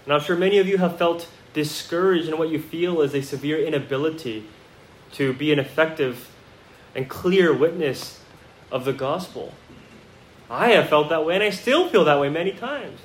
And 0.04 0.12
I'm 0.12 0.20
sure 0.20 0.36
many 0.36 0.58
of 0.58 0.66
you 0.66 0.78
have 0.78 0.98
felt 0.98 1.28
discouraged, 1.52 2.28
and 2.28 2.38
what 2.38 2.50
you 2.50 2.60
feel 2.60 3.00
is 3.00 3.14
a 3.14 3.22
severe 3.22 3.58
inability 3.58 4.46
to 5.12 5.32
be 5.32 5.52
an 5.52 5.58
effective 5.58 6.30
and 6.94 7.08
clear 7.08 7.52
witness 7.52 8.20
of 8.70 8.84
the 8.84 8.92
gospel. 8.92 9.54
I 10.50 10.72
have 10.72 10.88
felt 10.88 11.08
that 11.08 11.24
way, 11.24 11.34
and 11.34 11.42
I 11.42 11.50
still 11.50 11.88
feel 11.88 12.04
that 12.04 12.20
way 12.20 12.28
many 12.28 12.52
times. 12.52 13.00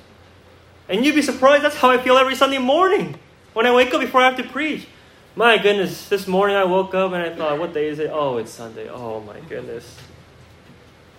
And 0.88 1.04
you'd 1.04 1.14
be 1.14 1.22
surprised, 1.22 1.64
that's 1.64 1.76
how 1.76 1.90
I 1.90 1.98
feel 1.98 2.16
every 2.16 2.34
Sunday 2.34 2.58
morning 2.58 3.16
when 3.52 3.66
I 3.66 3.74
wake 3.74 3.92
up 3.94 4.00
before 4.00 4.20
I 4.20 4.24
have 4.26 4.36
to 4.36 4.44
preach. 4.44 4.86
My 5.34 5.56
goodness, 5.56 6.08
this 6.08 6.26
morning 6.26 6.56
I 6.56 6.64
woke 6.64 6.94
up 6.94 7.12
and 7.12 7.22
I 7.22 7.34
thought, 7.34 7.58
what 7.58 7.72
day 7.72 7.88
is 7.88 7.98
it? 7.98 8.10
Oh, 8.12 8.36
it's 8.36 8.52
Sunday. 8.52 8.90
Oh 8.90 9.20
my 9.20 9.40
goodness. 9.48 9.96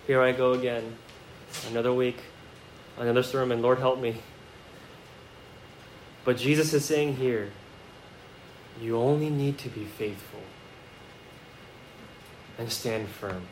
Here 0.06 0.20
I 0.20 0.32
go 0.32 0.52
again. 0.52 0.96
Another 1.70 1.92
week, 1.92 2.18
another 2.98 3.22
sermon. 3.22 3.62
Lord 3.62 3.78
help 3.78 3.98
me. 3.98 4.16
But 6.26 6.36
Jesus 6.36 6.74
is 6.74 6.84
saying 6.84 7.16
here, 7.16 7.52
you 8.80 8.98
only 8.98 9.30
need 9.30 9.56
to 9.58 9.70
be 9.70 9.84
faithful 9.84 10.40
and 12.58 12.70
stand 12.70 13.08
firm. 13.08 13.46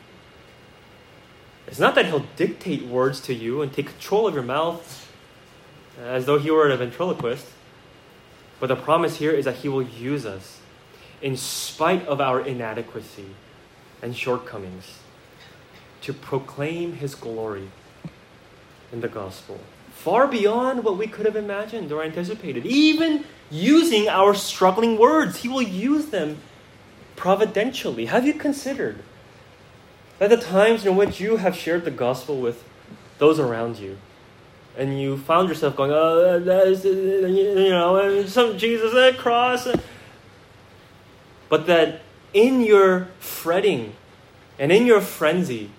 It's 1.65 1.79
not 1.79 1.95
that 1.95 2.05
he'll 2.05 2.25
dictate 2.35 2.83
words 2.85 3.19
to 3.21 3.33
you 3.33 3.63
and 3.63 3.73
take 3.73 3.87
control 3.87 4.27
of 4.27 4.35
your 4.35 4.43
mouth 4.43 5.11
as 5.99 6.25
though 6.25 6.37
he 6.37 6.51
were 6.51 6.69
a 6.69 6.77
ventriloquist. 6.77 7.47
But 8.59 8.67
the 8.67 8.75
promise 8.75 9.17
here 9.17 9.31
is 9.31 9.45
that 9.45 9.57
he 9.57 9.69
will 9.69 9.81
use 9.81 10.25
us 10.25 10.59
in 11.19 11.35
spite 11.35 12.05
of 12.05 12.21
our 12.21 12.41
inadequacy 12.41 13.29
and 14.03 14.15
shortcomings 14.15 14.99
to 16.03 16.13
proclaim 16.13 16.93
his 16.93 17.15
glory 17.15 17.69
in 18.91 19.01
the 19.01 19.07
gospel, 19.07 19.59
far 19.91 20.27
beyond 20.27 20.83
what 20.83 20.97
we 20.97 21.07
could 21.07 21.25
have 21.25 21.35
imagined 21.35 21.91
or 21.91 22.03
anticipated. 22.03 22.65
Even 22.65 23.25
using 23.49 24.07
our 24.07 24.33
struggling 24.33 24.97
words, 24.97 25.37
he 25.37 25.47
will 25.47 25.61
use 25.61 26.07
them 26.07 26.37
providentially. 27.15 28.05
Have 28.05 28.25
you 28.25 28.33
considered 28.33 29.01
that 30.19 30.29
the 30.29 30.37
times 30.37 30.85
in 30.85 30.95
which 30.95 31.19
you 31.19 31.37
have 31.37 31.55
shared 31.55 31.85
the 31.85 31.91
gospel 31.91 32.39
with 32.39 32.63
those 33.17 33.39
around 33.39 33.79
you, 33.79 33.97
and 34.77 34.99
you 34.99 35.17
found 35.17 35.49
yourself 35.49 35.75
going, 35.75 35.91
oh, 35.91 36.39
that's, 36.39 36.83
you 36.83 37.69
know, 37.69 38.25
some 38.25 38.57
Jesus, 38.57 38.91
that 38.93 39.17
cross, 39.17 39.67
but 41.47 41.67
that 41.67 42.01
in 42.33 42.61
your 42.61 43.07
fretting 43.19 43.95
and 44.57 44.71
in 44.71 44.85
your 44.85 44.99
frenzy, 44.99 45.69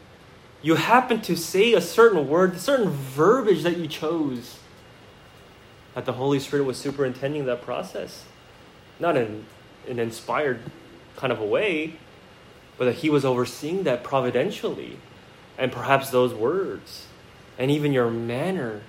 you 0.64 0.76
happen 0.76 1.20
to 1.20 1.36
say 1.36 1.74
a 1.74 1.80
certain 1.80 2.26
word, 2.26 2.54
a 2.54 2.58
certain 2.58 2.88
verbiage 2.88 3.64
that 3.64 3.76
you 3.76 3.86
chose, 3.86 4.58
that 5.94 6.06
the 6.06 6.14
Holy 6.14 6.40
Spirit 6.40 6.64
was 6.64 6.78
superintending 6.78 7.44
that 7.44 7.60
process. 7.60 8.24
Not 8.98 9.14
in 9.14 9.44
an 9.86 9.98
inspired 9.98 10.60
kind 11.16 11.30
of 11.30 11.38
a 11.38 11.44
way, 11.44 11.98
but 12.78 12.86
that 12.86 12.94
He 12.94 13.10
was 13.10 13.26
overseeing 13.26 13.82
that 13.82 14.02
providentially. 14.02 14.96
And 15.58 15.70
perhaps 15.70 16.08
those 16.08 16.32
words 16.32 17.08
and 17.58 17.70
even 17.70 17.92
your 17.92 18.10
manner 18.10 18.80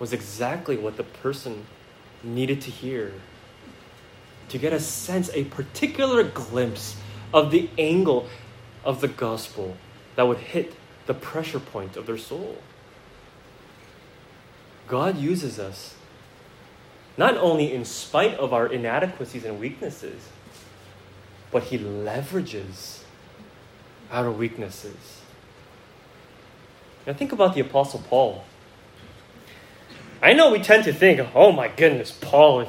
was 0.00 0.12
exactly 0.12 0.76
what 0.76 0.96
the 0.96 1.04
person 1.04 1.64
needed 2.24 2.60
to 2.62 2.72
hear. 2.72 3.12
To 4.48 4.58
get 4.58 4.72
a 4.72 4.80
sense, 4.80 5.30
a 5.32 5.44
particular 5.44 6.24
glimpse 6.24 6.96
of 7.32 7.52
the 7.52 7.70
angle 7.78 8.28
of 8.84 9.00
the 9.00 9.06
gospel 9.06 9.76
that 10.16 10.26
would 10.26 10.38
hit 10.38 10.74
the 11.06 11.14
pressure 11.14 11.60
point 11.60 11.96
of 11.96 12.06
their 12.06 12.18
soul. 12.18 12.58
God 14.88 15.16
uses 15.16 15.58
us 15.58 15.94
not 17.16 17.36
only 17.36 17.72
in 17.72 17.84
spite 17.84 18.34
of 18.34 18.52
our 18.52 18.66
inadequacies 18.66 19.44
and 19.44 19.58
weaknesses, 19.58 20.28
but 21.50 21.64
He 21.64 21.78
leverages 21.78 23.02
our 24.10 24.30
weaknesses. 24.30 25.20
Now, 27.06 27.14
think 27.14 27.32
about 27.32 27.54
the 27.54 27.60
Apostle 27.60 28.02
Paul. 28.08 28.44
I 30.22 30.34
know 30.34 30.52
we 30.52 30.60
tend 30.60 30.84
to 30.84 30.92
think, 30.92 31.20
oh 31.34 31.50
my 31.50 31.68
goodness, 31.68 32.12
Paul, 32.12 32.68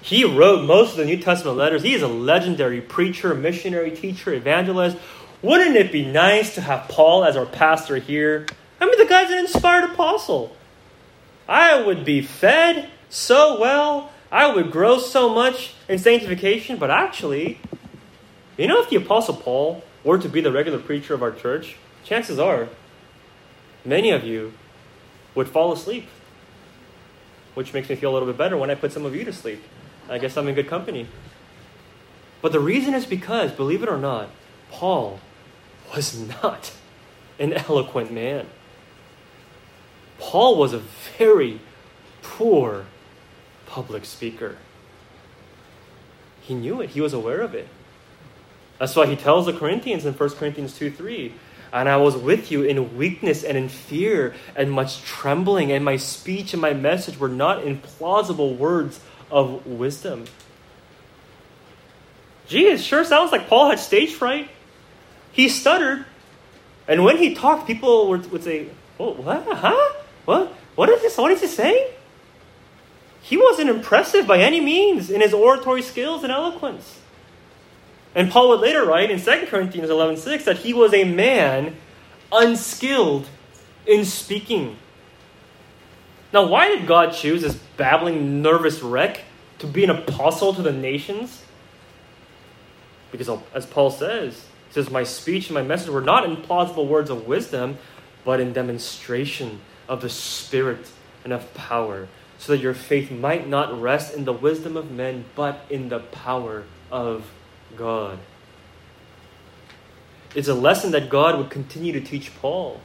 he 0.00 0.24
wrote 0.24 0.64
most 0.64 0.92
of 0.92 0.98
the 0.98 1.04
New 1.04 1.16
Testament 1.16 1.56
letters. 1.56 1.82
He 1.82 1.94
is 1.94 2.02
a 2.02 2.08
legendary 2.08 2.80
preacher, 2.80 3.34
missionary, 3.34 3.90
teacher, 3.90 4.32
evangelist. 4.32 4.96
Wouldn't 5.42 5.76
it 5.76 5.90
be 5.90 6.04
nice 6.04 6.54
to 6.54 6.60
have 6.60 6.88
Paul 6.88 7.24
as 7.24 7.36
our 7.36 7.46
pastor 7.46 7.96
here? 7.96 8.46
I 8.80 8.86
mean, 8.86 8.96
the 8.96 9.06
guy's 9.06 9.30
an 9.30 9.38
inspired 9.38 9.90
apostle. 9.90 10.56
I 11.48 11.82
would 11.82 12.04
be 12.04 12.22
fed 12.22 12.88
so 13.10 13.60
well. 13.60 14.12
I 14.30 14.54
would 14.54 14.70
grow 14.70 14.98
so 14.98 15.28
much 15.28 15.74
in 15.88 15.98
sanctification. 15.98 16.78
But 16.78 16.90
actually, 16.90 17.60
you 18.56 18.68
know, 18.68 18.80
if 18.80 18.88
the 18.88 18.96
apostle 18.96 19.34
Paul 19.34 19.82
were 20.04 20.18
to 20.18 20.28
be 20.28 20.40
the 20.40 20.52
regular 20.52 20.78
preacher 20.78 21.12
of 21.12 21.22
our 21.22 21.32
church, 21.32 21.76
chances 22.04 22.38
are 22.38 22.68
many 23.84 24.10
of 24.10 24.24
you 24.24 24.52
would 25.34 25.48
fall 25.48 25.72
asleep. 25.72 26.08
Which 27.54 27.74
makes 27.74 27.88
me 27.88 27.96
feel 27.96 28.12
a 28.12 28.14
little 28.14 28.28
bit 28.28 28.38
better 28.38 28.56
when 28.56 28.70
I 28.70 28.76
put 28.76 28.92
some 28.92 29.04
of 29.04 29.14
you 29.14 29.24
to 29.24 29.32
sleep. 29.32 29.62
I 30.08 30.18
guess 30.18 30.36
I'm 30.36 30.46
in 30.48 30.54
good 30.54 30.68
company. 30.68 31.08
But 32.40 32.52
the 32.52 32.60
reason 32.60 32.94
is 32.94 33.06
because, 33.06 33.52
believe 33.52 33.82
it 33.82 33.88
or 33.88 33.98
not, 33.98 34.30
Paul 34.70 35.20
was 35.94 36.18
not 36.42 36.72
an 37.38 37.52
eloquent 37.52 38.12
man. 38.12 38.46
Paul 40.18 40.56
was 40.56 40.72
a 40.72 40.82
very 41.18 41.60
poor 42.22 42.86
public 43.66 44.04
speaker. 44.04 44.56
He 46.42 46.54
knew 46.54 46.80
it, 46.80 46.90
he 46.90 47.00
was 47.00 47.12
aware 47.12 47.40
of 47.40 47.54
it. 47.54 47.68
That's 48.78 48.96
why 48.96 49.06
he 49.06 49.16
tells 49.16 49.46
the 49.46 49.52
Corinthians 49.52 50.04
in 50.06 50.14
1 50.14 50.30
Corinthians 50.30 50.76
2 50.76 50.90
3, 50.90 51.32
and 51.72 51.88
I 51.88 51.96
was 51.96 52.16
with 52.16 52.50
you 52.50 52.62
in 52.62 52.96
weakness 52.96 53.44
and 53.44 53.56
in 53.56 53.68
fear 53.68 54.34
and 54.56 54.70
much 54.70 55.02
trembling, 55.02 55.72
and 55.72 55.84
my 55.84 55.96
speech 55.96 56.52
and 56.52 56.60
my 56.60 56.72
message 56.72 57.18
were 57.18 57.28
not 57.28 57.64
implausible 57.64 58.56
words 58.56 59.00
of 59.30 59.66
wisdom. 59.66 60.24
Gee, 62.48 62.66
it 62.66 62.80
sure 62.80 63.04
sounds 63.04 63.32
like 63.32 63.48
Paul 63.48 63.70
had 63.70 63.78
stage 63.78 64.12
fright. 64.12 64.48
He 65.32 65.48
stuttered. 65.48 66.04
And 66.86 67.04
when 67.04 67.16
he 67.16 67.34
talked, 67.34 67.66
people 67.66 68.08
would, 68.08 68.30
would 68.30 68.44
say, 68.44 68.68
oh, 69.00 69.14
what? 69.14 69.44
Huh? 69.44 69.92
What? 70.24 70.52
What 70.74 70.88
is 70.88 71.02
this? 71.02 71.16
What 71.16 71.32
is 71.32 71.40
he 71.40 71.46
saying? 71.46 71.88
He 73.22 73.36
wasn't 73.36 73.70
impressive 73.70 74.26
by 74.26 74.38
any 74.38 74.60
means 74.60 75.10
in 75.10 75.20
his 75.20 75.32
oratory 75.32 75.82
skills 75.82 76.22
and 76.22 76.32
eloquence. 76.32 77.00
And 78.14 78.30
Paul 78.30 78.50
would 78.50 78.60
later 78.60 78.84
write 78.84 79.10
in 79.10 79.20
2 79.20 79.46
Corinthians 79.46 79.88
11.6 79.88 80.44
that 80.44 80.58
he 80.58 80.74
was 80.74 80.92
a 80.92 81.04
man 81.04 81.76
unskilled 82.30 83.26
in 83.86 84.04
speaking. 84.04 84.76
Now, 86.32 86.46
why 86.46 86.68
did 86.68 86.86
God 86.86 87.12
choose 87.12 87.42
this 87.42 87.54
babbling, 87.76 88.42
nervous 88.42 88.82
wreck 88.82 89.22
to 89.58 89.66
be 89.66 89.84
an 89.84 89.90
apostle 89.90 90.54
to 90.54 90.62
the 90.62 90.72
nations? 90.72 91.42
Because, 93.10 93.30
as 93.54 93.66
Paul 93.66 93.90
says, 93.90 94.46
says, 94.72 94.90
My 94.90 95.04
speech 95.04 95.48
and 95.48 95.54
my 95.54 95.62
message 95.62 95.90
were 95.90 96.00
not 96.00 96.24
in 96.24 96.36
plausible 96.36 96.86
words 96.86 97.10
of 97.10 97.26
wisdom, 97.26 97.78
but 98.24 98.40
in 98.40 98.52
demonstration 98.52 99.60
of 99.88 100.00
the 100.00 100.08
Spirit 100.08 100.90
and 101.24 101.32
of 101.32 101.52
power, 101.54 102.08
so 102.38 102.52
that 102.52 102.62
your 102.62 102.74
faith 102.74 103.10
might 103.10 103.48
not 103.48 103.80
rest 103.80 104.14
in 104.14 104.24
the 104.24 104.32
wisdom 104.32 104.76
of 104.76 104.90
men, 104.90 105.24
but 105.34 105.64
in 105.70 105.88
the 105.88 106.00
power 106.00 106.64
of 106.90 107.30
God. 107.76 108.18
It's 110.34 110.48
a 110.48 110.54
lesson 110.54 110.92
that 110.92 111.10
God 111.10 111.36
would 111.36 111.50
continue 111.50 111.92
to 111.92 112.00
teach 112.00 112.34
Paul 112.36 112.80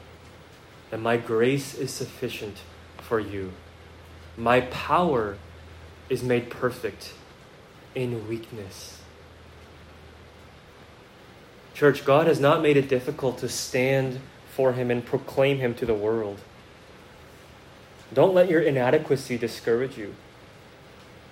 that 0.90 1.00
my 1.00 1.18
grace 1.18 1.76
is 1.76 1.92
sufficient 1.92 2.58
for 3.02 3.20
you. 3.20 3.54
My 4.36 4.62
power 4.62 5.38
is 6.10 6.24
made 6.24 6.50
perfect 6.50 7.14
in 7.96 8.28
weakness. 8.28 8.97
Church, 11.78 12.04
God 12.04 12.26
has 12.26 12.40
not 12.40 12.64
made 12.64 12.76
it 12.76 12.90
difficult 12.90 13.38
to 13.38 13.48
stand 13.48 14.20
for 14.50 14.74
Him 14.74 14.90
and 14.90 15.06
proclaim 15.06 15.60
Him 15.60 15.76
to 15.76 15.86
the 15.86 15.94
world. 15.94 16.40
Don't 18.12 18.34
let 18.34 18.50
your 18.50 18.62
inadequacy 18.62 19.38
discourage 19.38 19.96
you. 19.96 20.16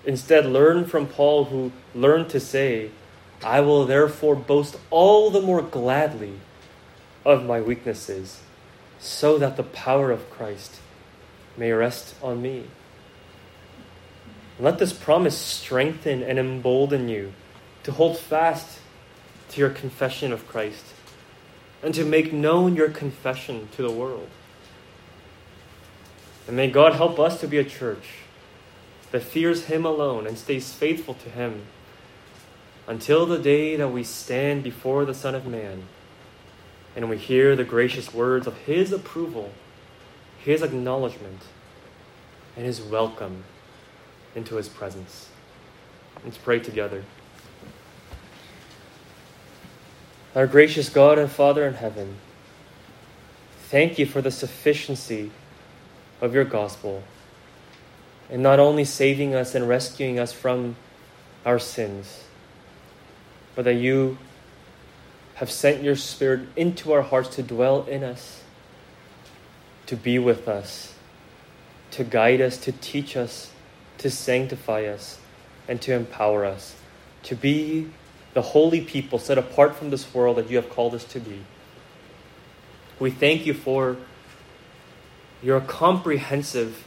Instead, 0.06 0.46
learn 0.46 0.86
from 0.86 1.08
Paul, 1.08 1.46
who 1.46 1.72
learned 1.96 2.30
to 2.30 2.40
say, 2.40 2.92
I 3.44 3.62
will 3.62 3.88
therefore 3.88 4.36
boast 4.36 4.78
all 4.92 5.32
the 5.32 5.42
more 5.42 5.64
gladly 5.64 6.34
of 7.26 7.44
my 7.44 7.60
weaknesses, 7.60 8.42
so 9.00 9.40
that 9.40 9.58
the 9.58 9.64
power 9.64 10.12
of 10.12 10.30
Christ 10.30 10.76
may 11.58 11.72
rest 11.72 12.14
on 12.22 12.44
me. 12.44 12.66
Let 14.60 14.78
this 14.78 14.94
promise 14.94 15.36
strengthen 15.36 16.22
and 16.22 16.38
embolden 16.38 17.10
you 17.10 17.34
to 17.82 17.92
hold 17.92 18.20
fast 18.20 18.80
to 19.56 19.62
your 19.62 19.70
confession 19.70 20.34
of 20.34 20.46
Christ 20.50 20.84
and 21.82 21.94
to 21.94 22.04
make 22.04 22.34
known 22.34 22.76
your 22.76 22.90
confession 22.90 23.70
to 23.78 23.82
the 23.82 23.92
world. 23.92 24.28
And 26.46 26.58
may 26.58 26.70
God 26.70 26.96
help 26.96 27.18
us 27.20 27.40
to 27.40 27.48
be 27.48 27.58
a 27.58 27.64
church 27.64 28.20
that 29.12 29.24
fears 29.24 29.66
Him 29.66 29.86
alone 29.86 30.28
and 30.28 30.38
stays 30.38 30.74
faithful 30.74 31.14
to 31.14 31.30
Him 31.30 31.62
until 32.86 33.26
the 33.26 33.38
day 33.38 33.78
that 33.78 33.88
we 33.88 34.04
stand 34.04 34.62
before 34.62 35.06
the 35.06 35.14
Son 35.14 35.34
of 35.34 35.48
Man 35.48 35.84
and 36.94 37.10
we 37.10 37.18
hear 37.18 37.56
the 37.56 37.64
gracious 37.64 38.14
words 38.14 38.48
of 38.48 38.58
His 38.58 38.92
approval, 38.92 39.54
His 40.38 40.62
acknowledgement, 40.62 41.44
and 42.58 42.66
His 42.66 42.82
welcome 42.82 43.46
into 44.36 44.56
His 44.58 44.68
presence. 44.68 45.30
Let's 46.26 46.38
pray 46.38 46.60
together. 46.60 47.06
Our 50.36 50.48
gracious 50.48 50.90
God 50.90 51.18
and 51.18 51.32
Father 51.32 51.66
in 51.66 51.76
heaven, 51.76 52.18
thank 53.70 53.98
you 53.98 54.06
for 54.06 54.22
the 54.22 54.32
sufficiency 54.32 55.32
of 56.20 56.34
your 56.34 56.44
gospel 56.44 57.04
and 58.30 58.44
not 58.44 58.60
only 58.60 58.84
saving 58.84 59.34
us 59.34 59.56
and 59.56 59.70
rescuing 59.70 60.20
us 60.20 60.34
from 60.34 60.76
our 61.46 61.58
sins, 61.58 62.26
but 63.56 63.64
that 63.64 63.76
you 63.76 64.18
have 65.36 65.50
sent 65.50 65.84
your 65.84 65.96
Spirit 65.96 66.42
into 66.58 66.92
our 66.92 67.02
hearts 67.02 67.30
to 67.36 67.44
dwell 67.44 67.86
in 67.86 68.04
us, 68.04 68.44
to 69.86 69.96
be 69.96 70.20
with 70.20 70.50
us, 70.50 70.96
to 71.92 72.04
guide 72.04 72.42
us, 72.42 72.58
to 72.58 72.74
teach 72.74 73.16
us, 73.16 73.54
to 74.00 74.10
sanctify 74.10 74.84
us, 74.84 75.18
and 75.70 75.82
to 75.82 75.94
empower 75.94 76.44
us, 76.44 76.76
to 77.24 77.36
be 77.36 77.90
the 78.36 78.42
holy 78.42 78.82
people 78.82 79.18
set 79.18 79.38
apart 79.38 79.76
from 79.76 79.90
this 79.90 80.14
world 80.14 80.36
that 80.36 80.50
you 80.50 80.58
have 80.58 80.70
called 80.70 80.94
us 80.94 81.06
to 81.06 81.20
be. 81.20 81.40
We 83.00 83.10
thank 83.10 83.46
you 83.46 83.54
for 83.54 83.98
your 85.42 85.62
comprehensive 85.62 86.84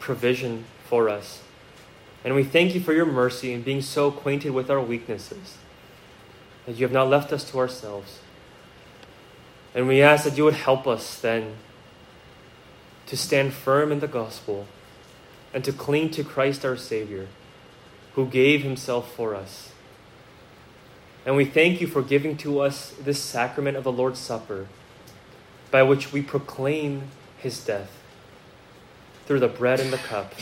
provision 0.00 0.64
for 0.84 1.08
us. 1.08 1.40
And 2.24 2.34
we 2.34 2.42
thank 2.42 2.74
you 2.74 2.80
for 2.80 2.92
your 2.92 3.06
mercy 3.06 3.52
in 3.52 3.62
being 3.62 3.80
so 3.80 4.08
acquainted 4.08 4.50
with 4.50 4.70
our 4.70 4.80
weaknesses, 4.80 5.56
that 6.66 6.76
you 6.76 6.84
have 6.84 6.92
not 6.92 7.08
left 7.08 7.32
us 7.32 7.44
to 7.50 7.58
ourselves. 7.58 8.18
And 9.74 9.86
we 9.86 10.02
ask 10.02 10.24
that 10.24 10.36
you 10.36 10.44
would 10.44 10.54
help 10.54 10.88
us 10.88 11.20
then 11.20 11.54
to 13.06 13.16
stand 13.16 13.54
firm 13.54 13.92
in 13.92 14.00
the 14.00 14.08
gospel 14.08 14.66
and 15.54 15.62
to 15.62 15.72
cling 15.72 16.10
to 16.10 16.24
Christ 16.24 16.64
our 16.64 16.76
Savior, 16.76 17.28
who 18.14 18.26
gave 18.26 18.64
himself 18.64 19.14
for 19.14 19.36
us. 19.36 19.70
And 21.26 21.36
we 21.36 21.44
thank 21.44 21.80
you 21.80 21.86
for 21.86 22.02
giving 22.02 22.36
to 22.38 22.60
us 22.60 22.94
this 23.00 23.20
sacrament 23.22 23.76
of 23.76 23.84
the 23.84 23.92
Lord's 23.92 24.18
Supper, 24.18 24.66
by 25.70 25.82
which 25.82 26.12
we 26.12 26.22
proclaim 26.22 27.02
his 27.36 27.62
death 27.64 27.90
through 29.26 29.40
the 29.40 29.48
bread 29.48 29.80
and 29.80 29.92
the 29.92 29.98
cup. 29.98 30.32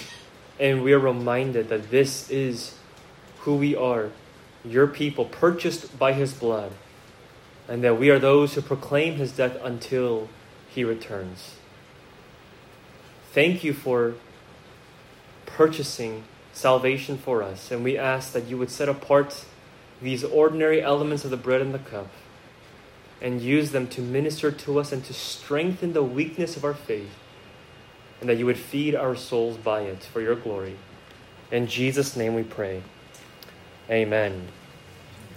And 0.61 0.83
we 0.83 0.93
are 0.93 0.99
reminded 0.99 1.69
that 1.69 1.91
this 1.91 2.31
is 2.31 2.79
who 3.41 3.57
we 3.57 3.75
are, 3.75 4.11
your 4.65 4.87
people, 4.87 5.25
purchased 5.25 5.99
by 5.99 6.13
his 6.13 6.33
blood, 6.33 6.73
and 7.69 7.83
that 7.83 7.99
we 7.99 8.11
are 8.11 8.19
those 8.19 8.55
who 8.55 8.63
proclaim 8.63 9.17
his 9.17 9.33
death 9.33 9.57
until 9.63 10.29
he 10.69 10.85
returns. 10.85 11.57
Thank 13.33 13.65
you 13.65 13.75
for 13.75 14.15
purchasing 15.47 16.25
salvation 16.53 17.19
for 17.19 17.43
us, 17.43 17.71
and 17.71 17.83
we 17.85 17.99
ask 17.99 18.33
that 18.33 18.47
you 18.47 18.57
would 18.57 18.71
set 18.71 18.89
apart 18.89 19.45
these 20.01 20.25
ordinary 20.25 20.83
elements 20.83 21.25
of 21.25 21.31
the 21.31 21.37
bread 21.37 21.61
and 21.61 21.73
the 21.73 21.79
cup 21.79 22.09
and 23.21 23.41
use 23.41 23.71
them 23.71 23.87
to 23.89 24.01
minister 24.01 24.51
to 24.51 24.79
us 24.79 24.93
and 24.93 25.05
to 25.05 25.13
strengthen 25.13 25.93
the 25.93 26.03
weakness 26.03 26.57
of 26.57 26.65
our 26.65 26.75
faith 26.75 27.15
and 28.21 28.29
that 28.29 28.37
you 28.37 28.47
would 28.47 28.59
feed 28.59 28.95
our 28.95 29.17
souls 29.17 29.57
by 29.57 29.83
it 29.83 30.03
for 30.05 30.21
your 30.21 30.35
glory. 30.35 30.77
In 31.51 31.67
Jesus' 31.67 32.17
name 32.17 32.35
we 32.35 32.43
pray. 32.43 32.83
Amen. 33.91 34.49